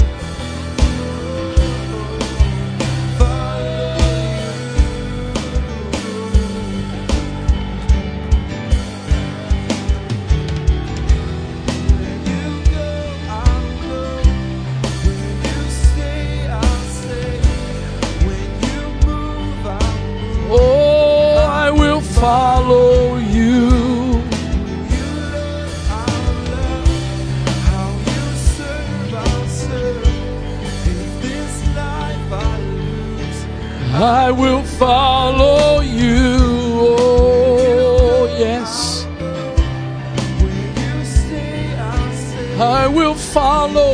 I 42.64 42.88
will 42.88 43.14
follow. 43.14 43.94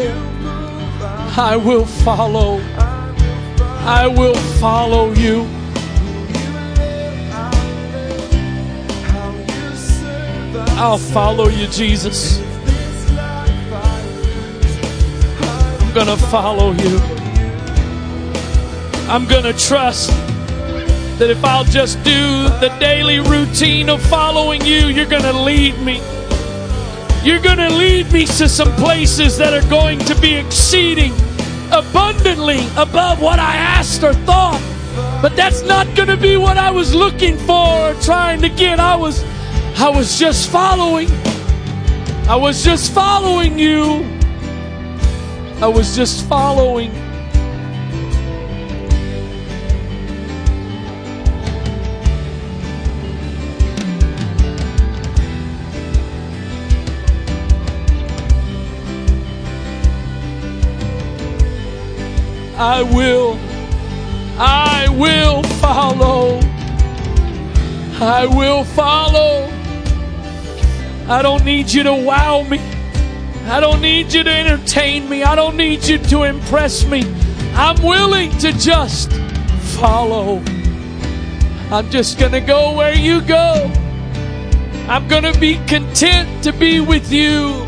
I 1.36 1.56
will 1.58 1.86
follow. 1.86 2.60
I 3.82 4.06
will 4.06 4.36
follow 4.60 5.12
you. 5.14 5.48
I'll 10.78 11.00
follow 11.00 11.48
you, 11.48 11.66
Jesus. 11.68 12.40
I'm 15.82 15.94
going 15.96 16.06
to 16.06 16.18
follow 16.28 16.72
you. 16.74 17.00
I'm 19.10 19.26
going 19.26 19.46
to 19.46 19.54
trust 19.54 20.12
that 21.18 21.32
if 21.32 21.44
I'll 21.44 21.64
just 21.64 21.98
do 22.04 22.44
the 22.62 22.72
daily 22.80 23.20
routine 23.20 23.90
of 23.90 24.00
following 24.04 24.62
you, 24.62 24.88
you're 24.90 25.08
going 25.08 25.24
to 25.24 25.34
lead 25.34 25.80
me. 25.80 26.19
You're 27.24 27.42
going 27.42 27.58
to 27.58 27.70
lead 27.70 28.12
me 28.14 28.26
to 28.26 28.48
some 28.48 28.72
places 28.76 29.38
that 29.38 29.54
are 29.54 29.70
going 29.70 30.00
to 30.00 30.16
be 30.22 30.36
exceeding 30.36 31.12
abundantly 31.72 32.60
above 32.78 33.22
what 33.22 33.40
I 33.40 33.56
asked 33.56 34.04
or 34.04 34.14
thought. 34.14 34.62
But 35.22 35.36
that's 35.36 35.62
not 35.64 35.86
going 35.98 36.08
to 36.08 36.16
be 36.18 36.38
what 36.38 36.58
I 36.58 36.72
was 36.72 36.96
looking 36.96 37.38
for 37.38 37.92
or 37.92 37.94
trying 37.96 38.42
to 38.42 38.50
get. 38.50 38.80
I 38.80 38.96
was 38.96 39.24
I 39.78 39.90
was 39.90 40.18
just 40.18 40.50
following. 40.50 41.10
I 42.30 42.36
was 42.36 42.64
just 42.64 42.94
following 42.94 43.60
you. 43.60 44.06
I 45.62 45.68
was 45.68 45.96
just 45.96 46.26
following. 46.28 46.92
I 62.62 62.84
will, 62.84 63.40
I 64.38 64.90
will 64.90 65.44
follow. 65.44 66.42
I 68.02 68.26
will 68.26 68.66
follow. 68.66 69.50
I 71.08 71.22
don't 71.22 71.46
need 71.46 71.72
you 71.72 71.84
to 71.84 71.94
wow 71.94 72.44
me. 72.44 72.60
I 73.46 73.62
don't 73.62 73.80
need 73.80 74.12
you 74.12 74.26
to 74.26 74.30
entertain 74.30 75.08
me. 75.08 75.24
I 75.24 75.36
don't 75.36 75.56
need 75.56 75.86
you 75.86 76.00
to 76.00 76.24
impress 76.24 76.84
me. 76.86 77.04
I'm 77.54 77.82
willing 77.82 78.30
to 78.40 78.52
just 78.52 79.10
follow. 79.80 80.44
I'm 81.72 81.90
just 81.90 82.20
going 82.20 82.34
to 82.34 82.42
go 82.42 82.76
where 82.76 82.94
you 82.94 83.22
go. 83.22 83.72
I'm 84.90 85.08
going 85.08 85.24
to 85.24 85.40
be 85.40 85.56
content 85.66 86.44
to 86.44 86.52
be 86.52 86.82
with 86.82 87.10
you. 87.10 87.66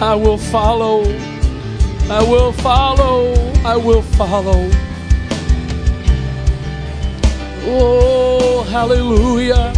I 0.00 0.14
will 0.14 0.38
follow. 0.38 1.29
I 2.10 2.20
will 2.28 2.52
follow. 2.52 3.32
I 3.64 3.76
will 3.76 4.02
follow. 4.02 4.68
Oh, 7.62 8.66
hallelujah. 8.68 9.72